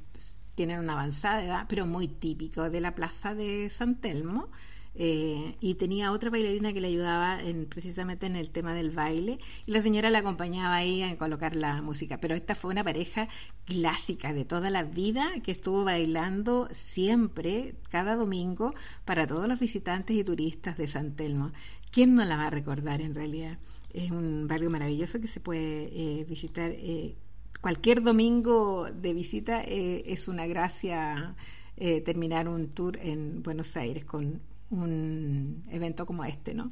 tienen 0.54 0.78
una 0.78 0.92
avanzada 0.92 1.44
edad, 1.44 1.66
pero 1.68 1.86
muy 1.86 2.08
típico 2.08 2.68
de 2.70 2.80
la 2.80 2.94
plaza 2.94 3.34
de 3.34 3.70
San 3.70 4.00
Telmo, 4.00 4.48
eh, 4.94 5.56
y 5.60 5.74
tenía 5.74 6.10
otra 6.10 6.30
bailarina 6.30 6.72
que 6.72 6.80
le 6.80 6.88
ayudaba 6.88 7.40
en, 7.40 7.66
precisamente 7.66 8.26
en 8.26 8.34
el 8.34 8.50
tema 8.50 8.74
del 8.74 8.90
baile 8.90 9.38
y 9.64 9.70
la 9.72 9.82
señora 9.82 10.10
la 10.10 10.18
acompañaba 10.18 10.74
ahí 10.74 11.02
a 11.02 11.14
colocar 11.16 11.54
la 11.54 11.80
música. 11.80 12.18
Pero 12.18 12.34
esta 12.34 12.54
fue 12.54 12.72
una 12.72 12.82
pareja 12.82 13.28
clásica 13.64 14.32
de 14.32 14.44
toda 14.44 14.68
la 14.68 14.82
vida 14.82 15.30
que 15.44 15.52
estuvo 15.52 15.84
bailando 15.84 16.68
siempre, 16.72 17.76
cada 17.88 18.16
domingo, 18.16 18.74
para 19.04 19.26
todos 19.26 19.48
los 19.48 19.60
visitantes 19.60 20.16
y 20.16 20.24
turistas 20.24 20.76
de 20.76 20.88
San 20.88 21.14
Telmo. 21.14 21.52
¿Quién 21.92 22.14
no 22.14 22.24
la 22.24 22.36
va 22.36 22.46
a 22.46 22.50
recordar 22.50 23.00
en 23.00 23.14
realidad? 23.14 23.58
Es 23.92 24.10
un 24.10 24.48
barrio 24.48 24.70
maravilloso 24.70 25.20
que 25.20 25.28
se 25.28 25.40
puede 25.40 25.90
eh, 25.92 26.24
visitar. 26.24 26.72
Eh, 26.72 27.14
cualquier 27.60 28.02
domingo 28.02 28.88
de 28.92 29.12
visita 29.12 29.62
es 29.62 30.28
una 30.28 30.46
gracia 30.46 31.36
terminar 32.04 32.46
un 32.46 32.68
tour 32.68 32.98
en 32.98 33.42
Buenos 33.42 33.74
Aires 33.74 34.04
con 34.04 34.42
un 34.70 35.64
evento 35.70 36.06
como 36.06 36.24
este, 36.24 36.54
¿no? 36.54 36.68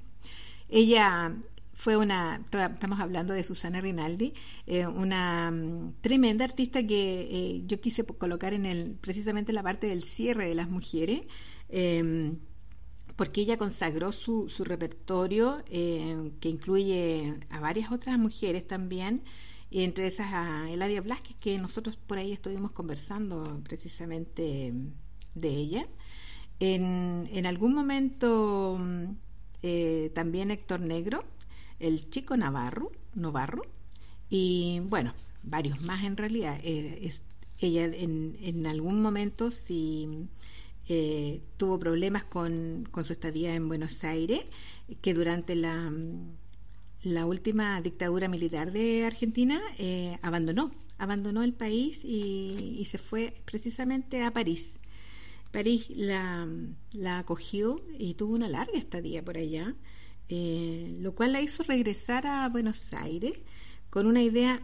Ella 0.68 1.34
fue 1.78 1.96
una, 1.96 2.44
estamos 2.50 2.98
hablando 2.98 3.34
de 3.34 3.44
Susana 3.44 3.80
Rinaldi, 3.80 4.34
eh, 4.66 4.84
una 4.88 5.52
mm, 5.52 5.94
tremenda 6.00 6.44
artista 6.44 6.84
que 6.84 7.20
eh, 7.30 7.62
yo 7.66 7.80
quise 7.80 8.04
colocar 8.04 8.52
en 8.52 8.66
el, 8.66 8.96
precisamente 9.00 9.52
la 9.52 9.62
parte 9.62 9.86
del 9.86 10.02
cierre 10.02 10.48
de 10.48 10.56
las 10.56 10.68
mujeres, 10.68 11.22
em, 11.68 12.38
porque 13.14 13.42
ella 13.42 13.56
consagró 13.58 14.10
su, 14.10 14.48
su 14.48 14.64
repertorio, 14.64 15.62
eh, 15.70 16.32
que 16.40 16.48
incluye 16.48 17.38
a 17.48 17.60
varias 17.60 17.92
otras 17.92 18.18
mujeres 18.18 18.66
también, 18.66 19.22
entre 19.70 20.08
esas 20.08 20.32
a 20.32 20.68
Eladia 20.70 21.00
Blasquez, 21.00 21.36
que 21.36 21.58
nosotros 21.58 21.96
por 21.96 22.18
ahí 22.18 22.32
estuvimos 22.32 22.72
conversando 22.72 23.60
precisamente 23.62 24.72
de 25.36 25.48
ella. 25.48 25.86
En, 26.60 27.28
en 27.32 27.46
algún 27.46 27.74
momento 27.74 28.78
eh, 29.62 30.10
también 30.14 30.50
Héctor 30.50 30.80
Negro, 30.80 31.24
el 31.80 32.10
chico 32.10 32.36
Navarro, 32.36 32.92
Navarro, 33.14 33.62
y 34.30 34.80
bueno, 34.84 35.12
varios 35.42 35.82
más 35.82 36.04
en 36.04 36.16
realidad. 36.16 36.60
Eh, 36.62 37.12
ella 37.60 37.84
en, 37.86 38.36
en, 38.40 38.66
algún 38.66 39.02
momento 39.02 39.50
sí 39.50 40.28
eh, 40.88 41.42
tuvo 41.56 41.78
problemas 41.78 42.24
con, 42.24 42.88
su 43.04 43.12
estadía 43.12 43.54
en 43.54 43.68
Buenos 43.68 44.04
Aires, 44.04 44.44
que 45.00 45.12
durante 45.12 45.56
la, 45.56 45.92
la 47.02 47.26
última 47.26 47.80
dictadura 47.80 48.28
militar 48.28 48.70
de 48.70 49.04
Argentina 49.04 49.60
abandonó, 50.22 50.70
abandonó 50.98 51.42
el 51.42 51.52
país 51.52 52.04
y 52.04 52.84
se 52.88 52.98
fue 52.98 53.34
precisamente 53.44 54.22
a 54.22 54.32
París. 54.32 54.77
París 55.50 55.86
la, 55.90 56.46
acogió 57.18 57.80
y 57.98 58.14
tuvo 58.14 58.34
una 58.34 58.48
larga 58.48 58.78
estadía 58.78 59.24
por 59.24 59.38
allá, 59.38 59.74
eh, 60.28 60.96
lo 61.00 61.14
cual 61.14 61.32
la 61.32 61.40
hizo 61.40 61.62
regresar 61.62 62.26
a 62.26 62.48
Buenos 62.48 62.92
Aires 62.92 63.32
con 63.90 64.06
una 64.06 64.22
idea 64.22 64.62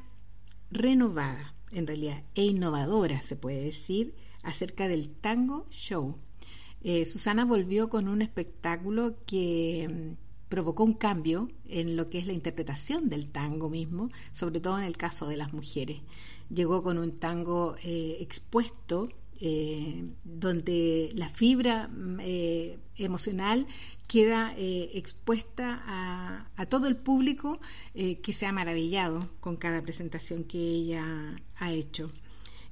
renovada, 0.70 1.54
en 1.72 1.86
realidad, 1.86 2.22
e 2.34 2.44
innovadora, 2.44 3.22
se 3.22 3.36
puede 3.36 3.62
decir, 3.62 4.14
acerca 4.42 4.88
del 4.88 5.08
tango 5.08 5.66
show. 5.70 6.18
Eh, 6.82 7.06
Susana 7.06 7.46
volvió 7.46 7.88
con 7.88 8.08
un 8.08 8.20
espectáculo 8.20 9.16
que 9.26 9.88
mm, 9.88 10.48
provocó 10.50 10.84
un 10.84 10.92
cambio 10.92 11.50
en 11.64 11.96
lo 11.96 12.10
que 12.10 12.18
es 12.18 12.26
la 12.26 12.34
interpretación 12.34 13.08
del 13.08 13.32
tango 13.32 13.70
mismo, 13.70 14.10
sobre 14.32 14.60
todo 14.60 14.78
en 14.78 14.84
el 14.84 14.98
caso 14.98 15.26
de 15.26 15.38
las 15.38 15.54
mujeres. 15.54 16.02
Llegó 16.50 16.82
con 16.82 16.98
un 16.98 17.12
tango 17.12 17.76
eh, 17.82 18.18
expuesto 18.20 19.08
eh, 19.46 20.02
donde 20.24 21.10
la 21.12 21.28
fibra 21.28 21.88
mm, 21.88 22.20
eh, 22.22 22.78
emocional 22.96 23.66
queda 24.06 24.54
eh, 24.56 24.92
expuesta 24.94 25.82
a, 25.84 26.66
todo 26.70 26.86
el 26.86 26.96
público 26.96 27.60
que 27.92 28.32
se 28.32 28.46
ha 28.46 28.52
maravillado 28.52 29.30
con 29.40 29.56
cada 29.56 29.82
presentación 29.82 30.44
que 30.44 30.58
ella 30.58 31.36
ha 31.56 31.72
hecho. 31.72 32.10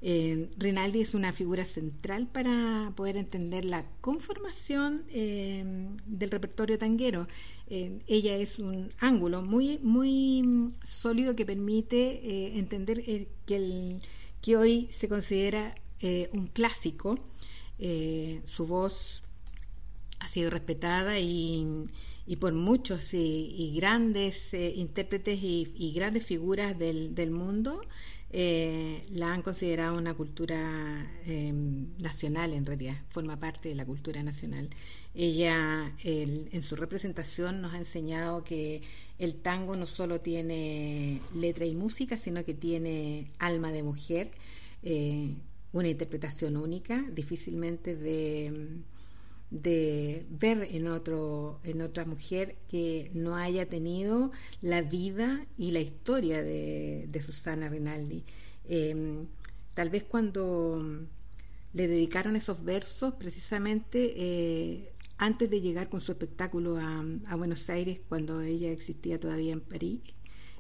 Rinaldi 0.01 1.03
es 1.03 1.15
una 1.15 1.33
figura 1.35 1.67
central 1.67 2.27
para 2.27 2.93
poder 2.97 3.19
entender 3.19 3.67
la 3.67 3.85
conformación 4.01 5.05
del 5.13 6.31
repertorio 6.31 6.79
tanguero. 6.79 7.29
ella 7.69 8.37
es 8.37 8.59
un 8.59 8.93
ángulo 8.99 9.43
muy, 9.43 9.79
muy 9.79 10.69
sólido 10.83 11.37
que 11.37 11.45
permite 11.45 12.59
entender 12.59 13.29
que 13.47 14.57
hoy 14.57 14.89
se 14.91 15.09
considera 15.09 15.75
eh, 16.03 16.29
un 16.33 16.49
clásico. 16.49 17.19
Eh, 17.79 18.43
su 18.45 18.67
voz 18.67 19.25
ha 20.21 20.29
sido 20.29 20.51
respetada 20.51 21.19
y, 21.19 21.89
por 22.39 22.53
muchos 22.53 23.13
y, 23.13 23.73
grandes 23.75 24.55
eh, 24.55 24.73
intérpretes 24.77 25.41
y, 25.43 25.93
grandes 25.95 26.25
figuras 26.25 26.79
del, 26.79 27.31
mundo. 27.33 27.81
eh, 28.31 29.05
la 29.11 29.33
han 29.33 29.43
considerado 29.43 29.99
una 29.99 30.15
cultura 30.15 31.11
em, 31.27 31.89
nacional 31.99 32.53
en 32.53 32.65
realidad, 32.65 32.97
forma 33.09 33.39
parte 33.39 33.69
de 33.69 33.75
la 33.75 33.85
cultura 33.85 34.23
nacional. 34.23 34.71
Ella 35.15 35.93
en 36.05 36.63
su 36.63 36.77
representación 36.77 37.61
nos 37.61 37.75
ha 37.75 37.79
enseñado 37.79 38.45
que 38.45 38.81
el 39.19 39.35
tango 39.35 39.77
no 39.77 39.87
solo 39.87 40.21
tiene 40.21 41.21
letra 41.35 41.67
y 41.67 41.75
música, 41.75 42.17
sino 42.17 42.45
que 42.45 42.55
tiene 42.55 43.27
alma 43.39 43.73
de 43.73 43.83
mujer, 43.83 44.31
una 45.73 45.89
interpretación 45.89 46.57
única, 46.57 47.05
difícilmente 47.11 47.97
de 47.97 48.83
de 49.53 50.25
ver 50.31 50.67
en 50.71 50.89
otro 50.89 51.61
en 51.63 51.83
otra 51.83 52.07
mujer 52.07 52.57
que 52.71 53.11
no 53.13 53.37
haya 53.37 53.69
tenido 53.69 54.33
la 54.63 54.81
vida 54.81 55.47
y 55.59 55.73
la 55.73 55.81
historia 55.81 56.43
de, 56.43 57.23
Susana 57.25 57.69
Rinaldi. 57.69 58.25
Em, 58.65 59.27
tal 59.75 59.91
vez 59.91 60.05
cuando 60.05 61.07
le 61.75 61.87
dedicaron 61.87 62.35
esos 62.35 62.65
versos 62.65 63.15
precisamente 63.15 64.15
eh, 64.17 64.93
antes 65.19 65.51
de 65.51 65.61
llegar 65.61 65.91
con 65.91 66.01
su 66.01 66.13
espectáculo 66.13 66.79
a, 66.79 67.37
Buenos 67.37 67.69
Aires 67.69 68.01
cuando 68.09 68.41
ella 68.41 68.71
existía 68.71 69.21
todavía 69.21 69.53
en 69.53 69.61
París 69.61 70.01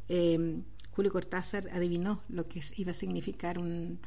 em, 0.08 0.64
Julio 0.90 1.12
Cortázar 1.12 1.68
adivinó 1.72 2.22
lo 2.28 2.46
que 2.46 2.60
iba 2.76 2.90
a 2.90 2.94
significar 2.94 3.58
un 3.58 4.00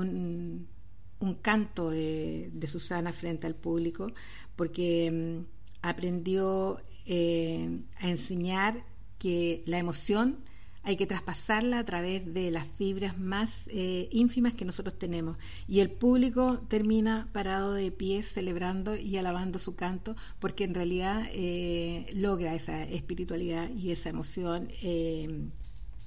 un 0.00 1.34
canto 1.34 1.90
de, 1.90 2.50
Susana 2.68 3.12
frente 3.12 3.46
al 3.46 3.54
público, 3.54 4.08
porque 4.56 5.10
mm, 5.10 5.86
aprendió 5.86 6.80
eh, 7.06 7.80
a 8.00 8.08
enseñar 8.08 8.84
que 9.18 9.62
la 9.66 9.78
emoción 9.78 10.38
hay 10.84 10.96
que 10.96 11.06
traspasarla 11.06 11.80
a 11.80 11.84
través 11.84 12.32
de 12.32 12.50
las 12.50 12.66
fibras 12.66 13.18
más 13.18 13.68
eh, 13.68 14.08
ínfimas 14.10 14.54
que 14.54 14.64
nosotros 14.64 14.98
tenemos. 14.98 15.36
Y 15.66 15.80
el 15.80 15.90
público 15.90 16.60
termina 16.68 17.28
parado 17.32 17.74
de 17.74 17.90
pie 17.90 18.22
celebrando 18.22 18.96
y 18.96 19.16
alabando 19.18 19.58
su 19.58 19.74
canto 19.74 20.16
porque 20.38 20.64
en 20.64 20.74
realidad 20.74 21.24
eh, 21.32 22.06
logra 22.14 22.54
esa 22.54 22.84
espiritualidad 22.84 23.70
y 23.70 23.90
esa 23.90 24.08
emoción 24.08 24.68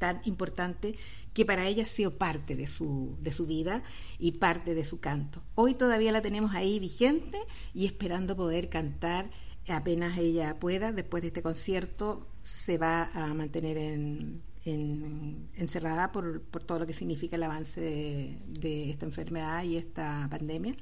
tan 0.02 0.20
importante 0.26 0.96
que 1.34 1.46
para 1.46 1.68
ella 1.68 1.84
ha 1.84 1.88
sido 1.88 2.18
parte 2.18 2.56
de 2.56 2.68
su, 2.68 3.18
de 3.22 3.32
su 3.32 3.48
vida 3.48 3.84
y 4.20 4.34
parte 4.34 4.76
de 4.76 4.84
su 4.84 5.00
canto. 5.00 5.42
Hoy 5.56 5.76
todavía 5.76 6.12
la 6.12 6.22
tenemos 6.22 6.54
ahí 6.54 6.80
vigente 6.80 7.38
y 7.74 7.86
esperando 7.86 8.36
poder 8.36 8.70
cantar 8.70 9.30
apenas 9.72 10.18
ella 10.18 10.60
pueda. 10.60 10.92
Después 10.92 11.22
de 11.22 11.28
este 11.28 11.42
concierto 11.42 12.28
se 12.44 12.78
va 12.78 13.10
a 13.14 13.34
mantener 13.34 13.78
en, 13.78 14.42
encerrada 14.66 16.12
por, 16.12 16.42
por, 16.44 16.64
todo 16.64 16.80
lo 16.80 16.88
que 16.88 16.94
significa 16.94 17.36
el 17.36 17.44
avance 17.44 17.82
de, 17.82 18.90
esta 18.90 19.06
enfermedad 19.06 19.64
y 19.64 19.78
esta 19.78 20.28
pandemia. 20.30 20.76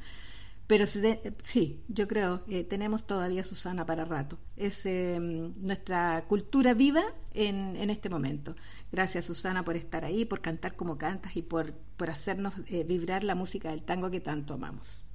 Pero 0.67 0.85
sí, 0.85 1.81
yo 1.87 2.07
creo 2.07 2.45
que 2.45 2.63
tenemos 2.63 3.07
todavía 3.07 3.43
Susana 3.43 3.87
para 3.87 4.05
rato. 4.05 4.37
Es 4.55 4.85
em, 4.85 5.51
nuestra 5.57 6.25
cultura 6.27 6.75
viva 6.75 7.01
en, 7.33 7.75
en 7.75 7.89
este 7.89 8.07
momento. 8.07 8.55
Gracias 8.91 9.25
Susana 9.25 9.63
por 9.63 9.75
estar 9.75 10.03
ahí, 10.03 10.25
por 10.25 10.41
cantar 10.41 10.75
como 10.75 10.97
cantas 10.97 11.35
y 11.35 11.41
por, 11.43 11.73
por 11.73 12.09
hacernos 12.09 12.55
eh, 12.67 12.83
vibrar 12.83 13.23
la 13.23 13.35
música 13.35 13.69
del 13.69 13.83
tango 13.83 14.09
que 14.09 14.19
tanto 14.19 14.55
amamos. 14.55 15.05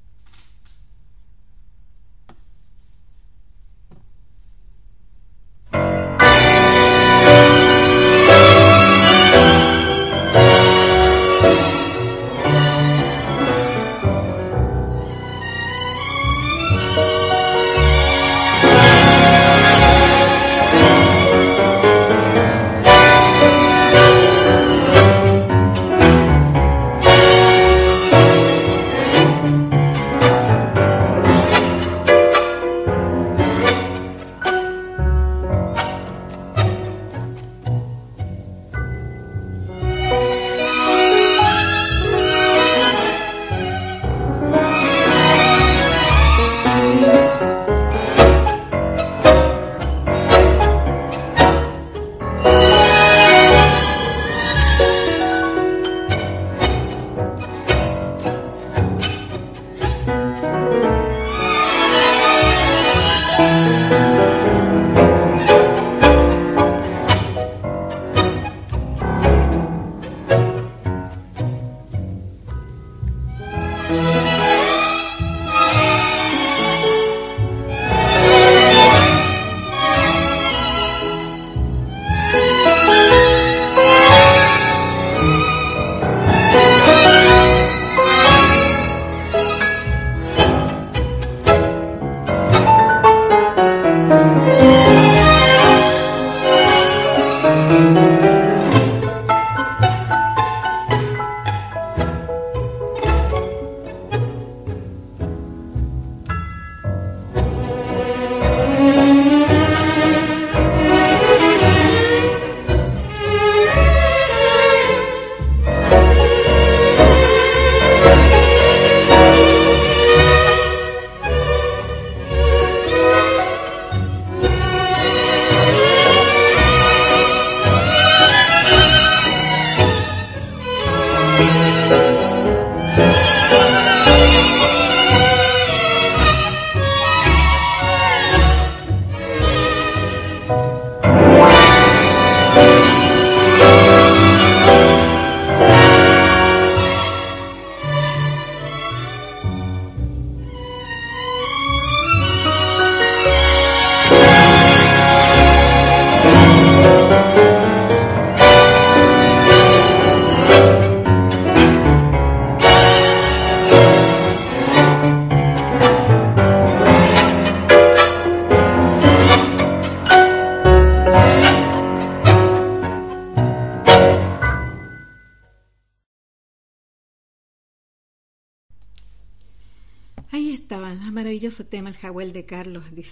Tema, 181.69 181.89
el 181.89 181.97
Jawel 181.97 182.33
de 182.33 182.45
Carlos 182.45 182.95
Di 182.95 183.05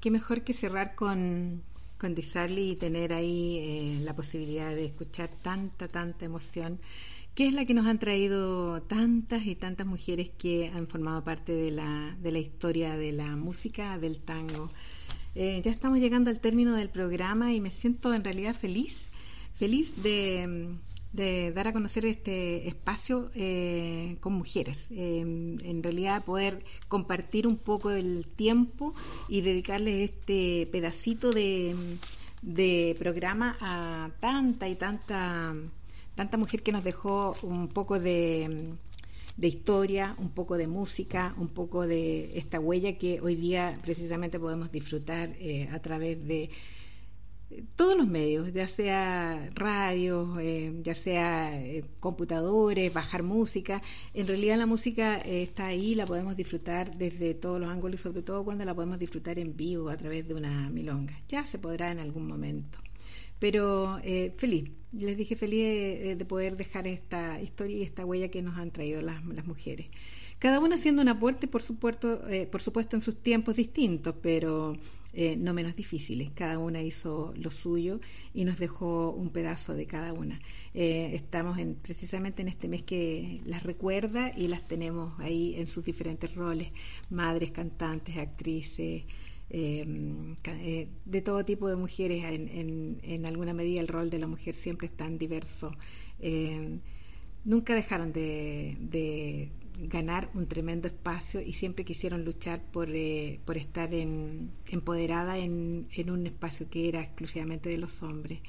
Qué 0.00 0.10
mejor 0.10 0.42
que 0.42 0.54
cerrar 0.54 0.94
con, 0.94 1.62
con 1.98 2.14
Disarly 2.14 2.70
y 2.70 2.76
tener 2.76 3.12
ahí 3.12 3.58
eh, 3.58 3.98
la 4.02 4.14
posibilidad 4.16 4.74
de 4.74 4.86
escuchar 4.86 5.28
tanta, 5.42 5.86
tanta 5.86 6.24
emoción, 6.24 6.80
que 7.34 7.46
es 7.46 7.52
la 7.52 7.66
que 7.66 7.74
nos 7.74 7.86
han 7.86 7.98
traído 7.98 8.80
tantas 8.82 9.44
y 9.46 9.56
tantas 9.56 9.86
mujeres 9.86 10.30
que 10.38 10.68
han 10.68 10.88
formado 10.88 11.22
parte 11.22 11.52
de 11.52 11.70
la, 11.70 12.16
de 12.18 12.32
la 12.32 12.38
historia 12.38 12.96
de 12.96 13.12
la 13.12 13.36
música, 13.36 13.98
del 13.98 14.20
tango. 14.20 14.70
Eh, 15.34 15.60
ya 15.62 15.70
estamos 15.70 15.98
llegando 15.98 16.30
al 16.30 16.40
término 16.40 16.74
del 16.74 16.88
programa 16.88 17.52
y 17.52 17.60
me 17.60 17.70
siento 17.70 18.14
en 18.14 18.24
realidad 18.24 18.54
feliz, 18.54 19.10
feliz 19.54 20.02
de 20.02 20.78
de 21.16 21.50
dar 21.52 21.68
a 21.68 21.72
conocer 21.72 22.04
este 22.04 22.68
espacio 22.68 23.30
eh, 23.34 24.16
con 24.20 24.34
mujeres. 24.34 24.86
Em, 24.90 25.56
en 25.64 25.82
realidad 25.82 26.24
poder 26.24 26.62
compartir 26.88 27.46
un 27.46 27.56
poco 27.56 27.90
el 27.90 28.26
tiempo 28.26 28.94
y 29.28 29.40
dedicarles 29.40 30.10
este 30.10 30.68
pedacito 30.70 31.32
de, 31.32 31.74
programa 32.98 33.56
a 33.60 34.10
tanta 34.20 34.68
y 34.68 34.76
tanta, 34.76 35.54
tanta 36.14 36.36
mujer 36.36 36.62
que 36.62 36.72
nos 36.72 36.84
dejó 36.84 37.34
un 37.42 37.68
poco 37.68 37.98
de, 37.98 38.74
de 39.36 39.48
historia, 39.48 40.14
un 40.18 40.30
poco 40.30 40.56
de 40.56 40.66
música, 40.66 41.34
un 41.38 41.48
poco 41.48 41.86
de 41.86 42.38
esta 42.38 42.60
huella 42.60 42.98
que 42.98 43.20
hoy 43.20 43.36
día 43.36 43.74
precisamente 43.82 44.38
podemos 44.38 44.70
disfrutar 44.70 45.30
eh, 45.40 45.68
a 45.72 45.78
través 45.80 46.26
de 46.26 46.50
todos 47.76 47.96
los 47.96 48.08
medios, 48.08 48.52
ya 48.52 48.66
sea 48.66 49.48
radio, 49.54 50.38
eh, 50.40 50.80
ya 50.82 50.94
sea 50.94 51.62
eh, 51.62 51.84
computadores, 52.00 52.92
bajar 52.92 53.22
música. 53.22 53.82
En 54.14 54.26
realidad 54.26 54.58
la 54.58 54.66
música 54.66 55.18
eh, 55.18 55.42
está 55.42 55.66
ahí, 55.66 55.94
la 55.94 56.06
podemos 56.06 56.36
disfrutar 56.36 56.96
desde 56.96 57.34
todos 57.34 57.60
los 57.60 57.68
ángulos, 57.70 58.00
sobre 58.00 58.22
todo 58.22 58.44
cuando 58.44 58.64
la 58.64 58.74
podemos 58.74 58.98
disfrutar 58.98 59.38
en 59.38 59.56
vivo 59.56 59.90
a 59.90 59.96
través 59.96 60.26
de 60.26 60.34
una 60.34 60.68
milonga. 60.70 61.14
Ya 61.28 61.46
se 61.46 61.58
podrá 61.58 61.92
en 61.92 62.00
algún 62.00 62.26
momento. 62.26 62.78
Pero 63.38 64.00
feliz, 64.36 64.70
les 64.92 65.14
dije 65.14 65.36
feliz 65.36 66.16
de, 66.16 66.24
poder 66.26 66.56
dejar 66.56 66.86
esta 66.86 67.38
historia 67.38 67.76
y 67.76 67.82
esta 67.82 68.06
huella 68.06 68.30
que 68.30 68.40
nos 68.40 68.56
han 68.56 68.70
traído 68.70 69.02
las, 69.02 69.22
las 69.26 69.46
mujeres. 69.46 69.88
Cada 70.38 70.58
una 70.58 70.76
haciendo 70.76 71.02
un 71.02 71.08
aporte, 71.08 71.46
por 71.46 71.60
supuesto, 71.60 72.22
por 72.50 72.62
supuesto 72.62 72.96
en 72.96 73.02
sus 73.02 73.22
tiempos 73.22 73.56
distintos, 73.56 74.14
pero 74.22 74.74
eh, 75.18 75.34
no 75.34 75.54
menos 75.54 75.74
difíciles. 75.76 76.30
Cada 76.30 76.58
una 76.58 76.82
hizo 76.82 77.32
lo 77.38 77.50
suyo 77.50 78.00
y 78.34 78.44
nos 78.44 78.58
dejó 78.58 79.12
un 79.12 79.30
pedazo 79.30 79.72
de 79.72 79.86
cada 79.86 80.12
una. 80.12 80.38
Eh, 80.74 81.12
estamos 81.14 81.58
en, 81.58 81.74
precisamente 81.74 82.42
en 82.42 82.48
este 82.48 82.68
mes 82.68 82.82
que 82.82 83.40
las 83.46 83.62
recuerda 83.62 84.30
y 84.36 84.48
las 84.48 84.68
tenemos 84.68 85.18
ahí 85.18 85.54
en 85.56 85.66
sus 85.68 85.84
diferentes 85.84 86.34
roles, 86.34 86.68
madres, 87.08 87.50
cantantes, 87.50 88.18
actrices. 88.18 89.04
Em, 89.48 90.34
eh, 90.44 90.88
de 91.06 91.22
todo 91.22 91.46
tipo 91.46 91.68
de 91.70 91.76
mujeres, 91.76 92.22
en, 92.24 93.24
alguna 93.24 93.54
medida 93.54 93.80
el 93.80 93.88
rol 93.88 94.10
de 94.10 94.18
la 94.18 94.26
mujer 94.26 94.54
siempre 94.54 94.88
es 94.88 94.96
tan 94.98 95.16
diverso. 95.16 95.72
Em, 96.20 96.80
nunca 97.44 97.74
dejaron 97.74 98.12
de, 98.12 99.50
ganar 99.78 100.30
un 100.34 100.46
tremendo 100.46 100.88
espacio 100.88 101.40
y 101.40 101.52
siempre 101.52 101.84
quisieron 101.84 102.24
luchar 102.24 102.62
por, 102.72 102.88
eh, 102.90 103.40
por 103.44 103.56
estar 103.56 103.92
en, 103.94 104.50
empoderada 104.66 105.38
en, 105.38 105.88
en, 105.92 106.10
un 106.10 106.26
espacio 106.26 106.68
que 106.70 106.88
era 106.88 107.02
exclusivamente 107.02 107.68
de 107.68 107.78
los 107.78 108.02
hombres. 108.02 108.40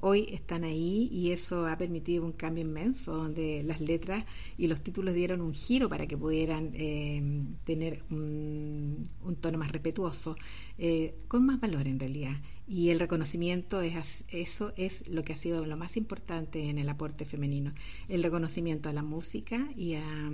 Hoy 0.00 0.26
están 0.32 0.64
ahí 0.64 1.08
y 1.10 1.30
eso 1.30 1.66
ha 1.66 1.78
permitido 1.78 2.24
un 2.24 2.32
cambio 2.32 2.62
inmenso, 2.62 3.14
donde 3.16 3.62
las 3.62 3.80
letras 3.80 4.24
y 4.58 4.66
los 4.66 4.82
títulos 4.82 5.14
dieron 5.14 5.40
un 5.40 5.54
giro 5.54 5.88
para 5.88 6.06
que 6.06 6.18
pudieran 6.18 6.72
eh, 6.74 7.22
tener 7.64 8.02
un, 8.10 9.02
un, 9.22 9.36
tono 9.36 9.56
más 9.56 9.72
respetuoso, 9.72 10.36
eh, 10.76 11.14
con 11.26 11.46
más 11.46 11.58
valor 11.58 11.86
en 11.86 11.98
realidad 11.98 12.36
y 12.66 12.90
el 12.90 12.98
reconocimiento 12.98 13.80
es 13.82 14.24
eso 14.28 14.72
es 14.76 15.06
lo 15.08 15.22
que 15.22 15.34
ha 15.34 15.36
sido 15.36 15.64
lo 15.66 15.76
más 15.76 15.96
importante 15.96 16.70
en 16.70 16.78
el 16.78 16.88
aporte 16.88 17.24
femenino. 17.24 17.74
El 18.08 18.22
reconocimiento 18.22 18.88
a 18.88 18.92
la 18.92 19.02
música 19.02 19.68
y 19.76 19.94
a, 19.94 20.30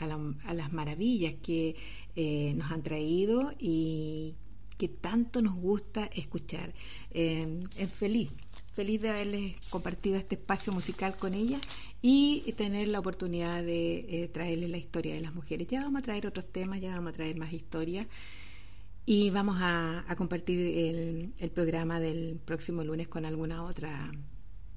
a, 0.00 0.54
las 0.54 0.72
maravillas 0.72 1.34
que 1.42 1.76
eh, 2.16 2.52
nos 2.56 2.72
han 2.72 2.82
traído 2.82 3.52
y 3.58 4.34
que 4.76 4.88
tanto 4.88 5.42
nos 5.42 5.54
gusta 5.54 6.06
escuchar. 6.06 6.72
Eh, 7.10 7.60
feliz 7.88 8.30
feliz 8.72 9.02
de 9.02 9.10
haberles 9.10 9.60
compartido 9.70 10.16
este 10.16 10.36
espacio 10.36 10.72
musical 10.72 11.16
con 11.16 11.34
ella 11.34 11.60
y 12.00 12.52
tener 12.56 12.86
la 12.86 13.00
oportunidad 13.00 13.62
de 13.64 14.22
eh, 14.22 14.28
traerles 14.28 14.70
la 14.70 14.76
historia 14.78 15.14
de 15.14 15.20
las 15.20 15.34
mujeres. 15.34 15.66
Ya 15.66 15.82
vamos 15.82 16.00
a 16.00 16.04
traer 16.04 16.26
otros 16.28 16.46
temas 16.52 16.80
ya 16.80 16.94
vamos 16.94 17.10
a 17.10 17.16
traer 17.16 17.36
más 17.36 17.52
historias 17.52 18.06
y 19.10 19.30
vamos 19.30 19.56
a, 19.62 20.04
compartir 20.18 20.60
el, 21.38 21.50
programa 21.52 21.98
del 21.98 22.38
próximo 22.44 22.84
lunes 22.84 23.08
con 23.08 23.24
alguna 23.24 23.64
otra 23.64 24.12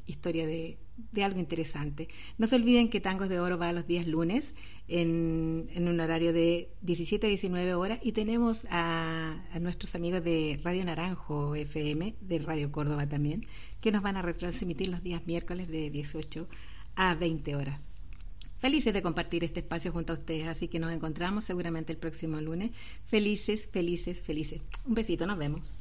historia 0.06 0.48
de, 0.48 0.78
algo 1.22 1.38
interesante. 1.38 2.08
No 2.38 2.48
se 2.48 2.56
olviden 2.56 2.90
que 2.90 3.02
Tangos 3.02 3.28
de 3.28 3.42
Oro 3.42 3.58
va 3.58 3.74
los 3.74 3.88
días 3.88 4.08
lunes 4.08 4.56
en, 4.88 5.68
un 5.76 6.00
horario 6.00 6.32
de 6.32 6.70
17 6.82 7.28
a 7.28 7.30
19 7.30 7.74
horas 7.74 8.00
y 8.02 8.14
tenemos 8.14 8.68
a, 8.70 9.44
a, 9.52 9.60
nuestros 9.60 9.96
amigos 9.96 10.24
de 10.24 10.58
Radio 10.64 10.86
Naranjo 10.86 11.54
FM, 11.54 12.16
de 12.22 12.40
Radio 12.40 12.72
Córdoba 12.72 13.10
también, 13.10 13.46
que 13.82 13.92
nos 13.92 14.02
van 14.02 14.16
a 14.16 14.22
retransmitir 14.22 14.88
los 14.88 15.04
días 15.04 15.28
miércoles 15.28 15.68
de 15.68 15.90
18 15.90 16.48
a 16.96 17.16
20 17.16 17.58
horas. 17.58 17.84
Felices 18.62 18.94
de 18.94 19.02
compartir 19.02 19.44
este 19.44 19.62
espacio 19.62 19.92
junto 19.92 20.14
a 20.14 20.18
ustedes, 20.18 20.48
así 20.48 20.68
que 20.68 20.78
nos 20.78 20.94
encontramos 20.94 21.46
seguramente 21.46 21.92
el 21.92 21.98
próximo 21.98 22.40
lunes. 22.40 22.70
Felices, 23.06 23.68
felices, 23.68 24.22
felices. 24.22 24.62
Un 24.86 24.94
besito, 24.94 25.26
nos 25.26 25.40
vemos. 25.40 25.81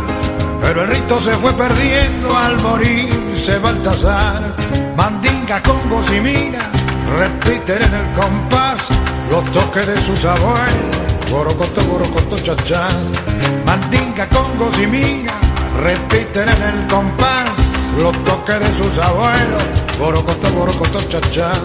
pero 0.61 0.83
el 0.83 0.87
rito 0.87 1.19
se 1.19 1.31
fue 1.33 1.53
perdiendo 1.53 2.37
al 2.37 2.61
morirse 2.61 3.57
Baltasar. 3.59 4.55
Mandinga, 4.95 5.61
con 5.63 5.79
y 6.15 6.19
mina, 6.21 6.69
repiten 7.17 7.81
en 7.81 7.93
el 7.93 8.11
compás 8.13 8.77
los 9.29 9.43
toques 9.51 9.87
de 9.87 9.99
sus 10.01 10.23
abuelos. 10.23 10.95
Borocoto, 11.29 11.81
borocoto, 11.83 12.37
chachás. 12.37 13.07
Mandinga, 13.65 14.27
con 14.29 14.81
y 14.81 14.87
mina, 14.87 15.33
repiten 15.81 16.49
en 16.49 16.61
el 16.61 16.87
compás 16.87 17.49
los 17.97 18.23
toques 18.23 18.59
de 18.59 18.73
sus 18.75 18.97
abuelos. 18.99 19.63
Borocoto, 19.99 20.51
borocoto, 20.51 20.99
chachás. 21.09 21.59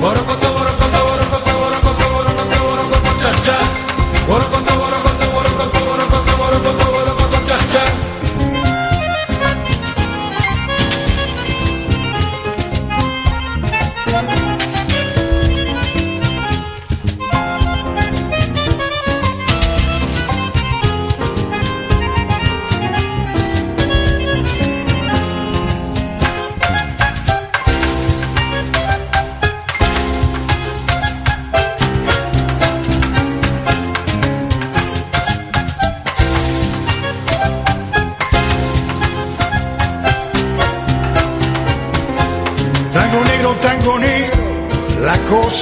Borocoto, 0.00 0.52
borocoto, 0.52 1.06
borocoto, 1.08 1.58
borocoto, 1.58 2.12
borocoto, 2.12 2.64
borocoto, 2.64 3.22
chachás. 3.22 3.83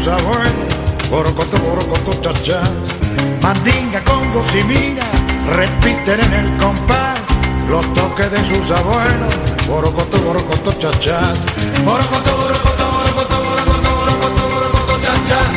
sabor, 0.00 0.40
borocoto, 1.10 1.58
borocoto, 1.58 2.12
chachas, 2.22 2.70
mandinga, 3.42 4.02
congo, 4.04 4.42
simina, 4.50 5.04
repiten 5.56 6.20
en 6.20 6.32
el 6.32 6.56
compás 6.56 7.18
los 7.68 7.84
toques 7.94 8.30
de 8.30 8.44
sus 8.44 8.70
abuelos, 8.70 9.34
borocoto, 9.68 10.18
borocoto, 10.18 10.72
chachas, 10.72 11.38
borocoto, 11.84 12.36
borocoto, 12.36 12.84
borocoto, 12.96 13.36
borocoto, 13.44 13.90
borocoto, 13.96 14.48
borocoto, 14.48 15.00
chachas, 15.02 15.48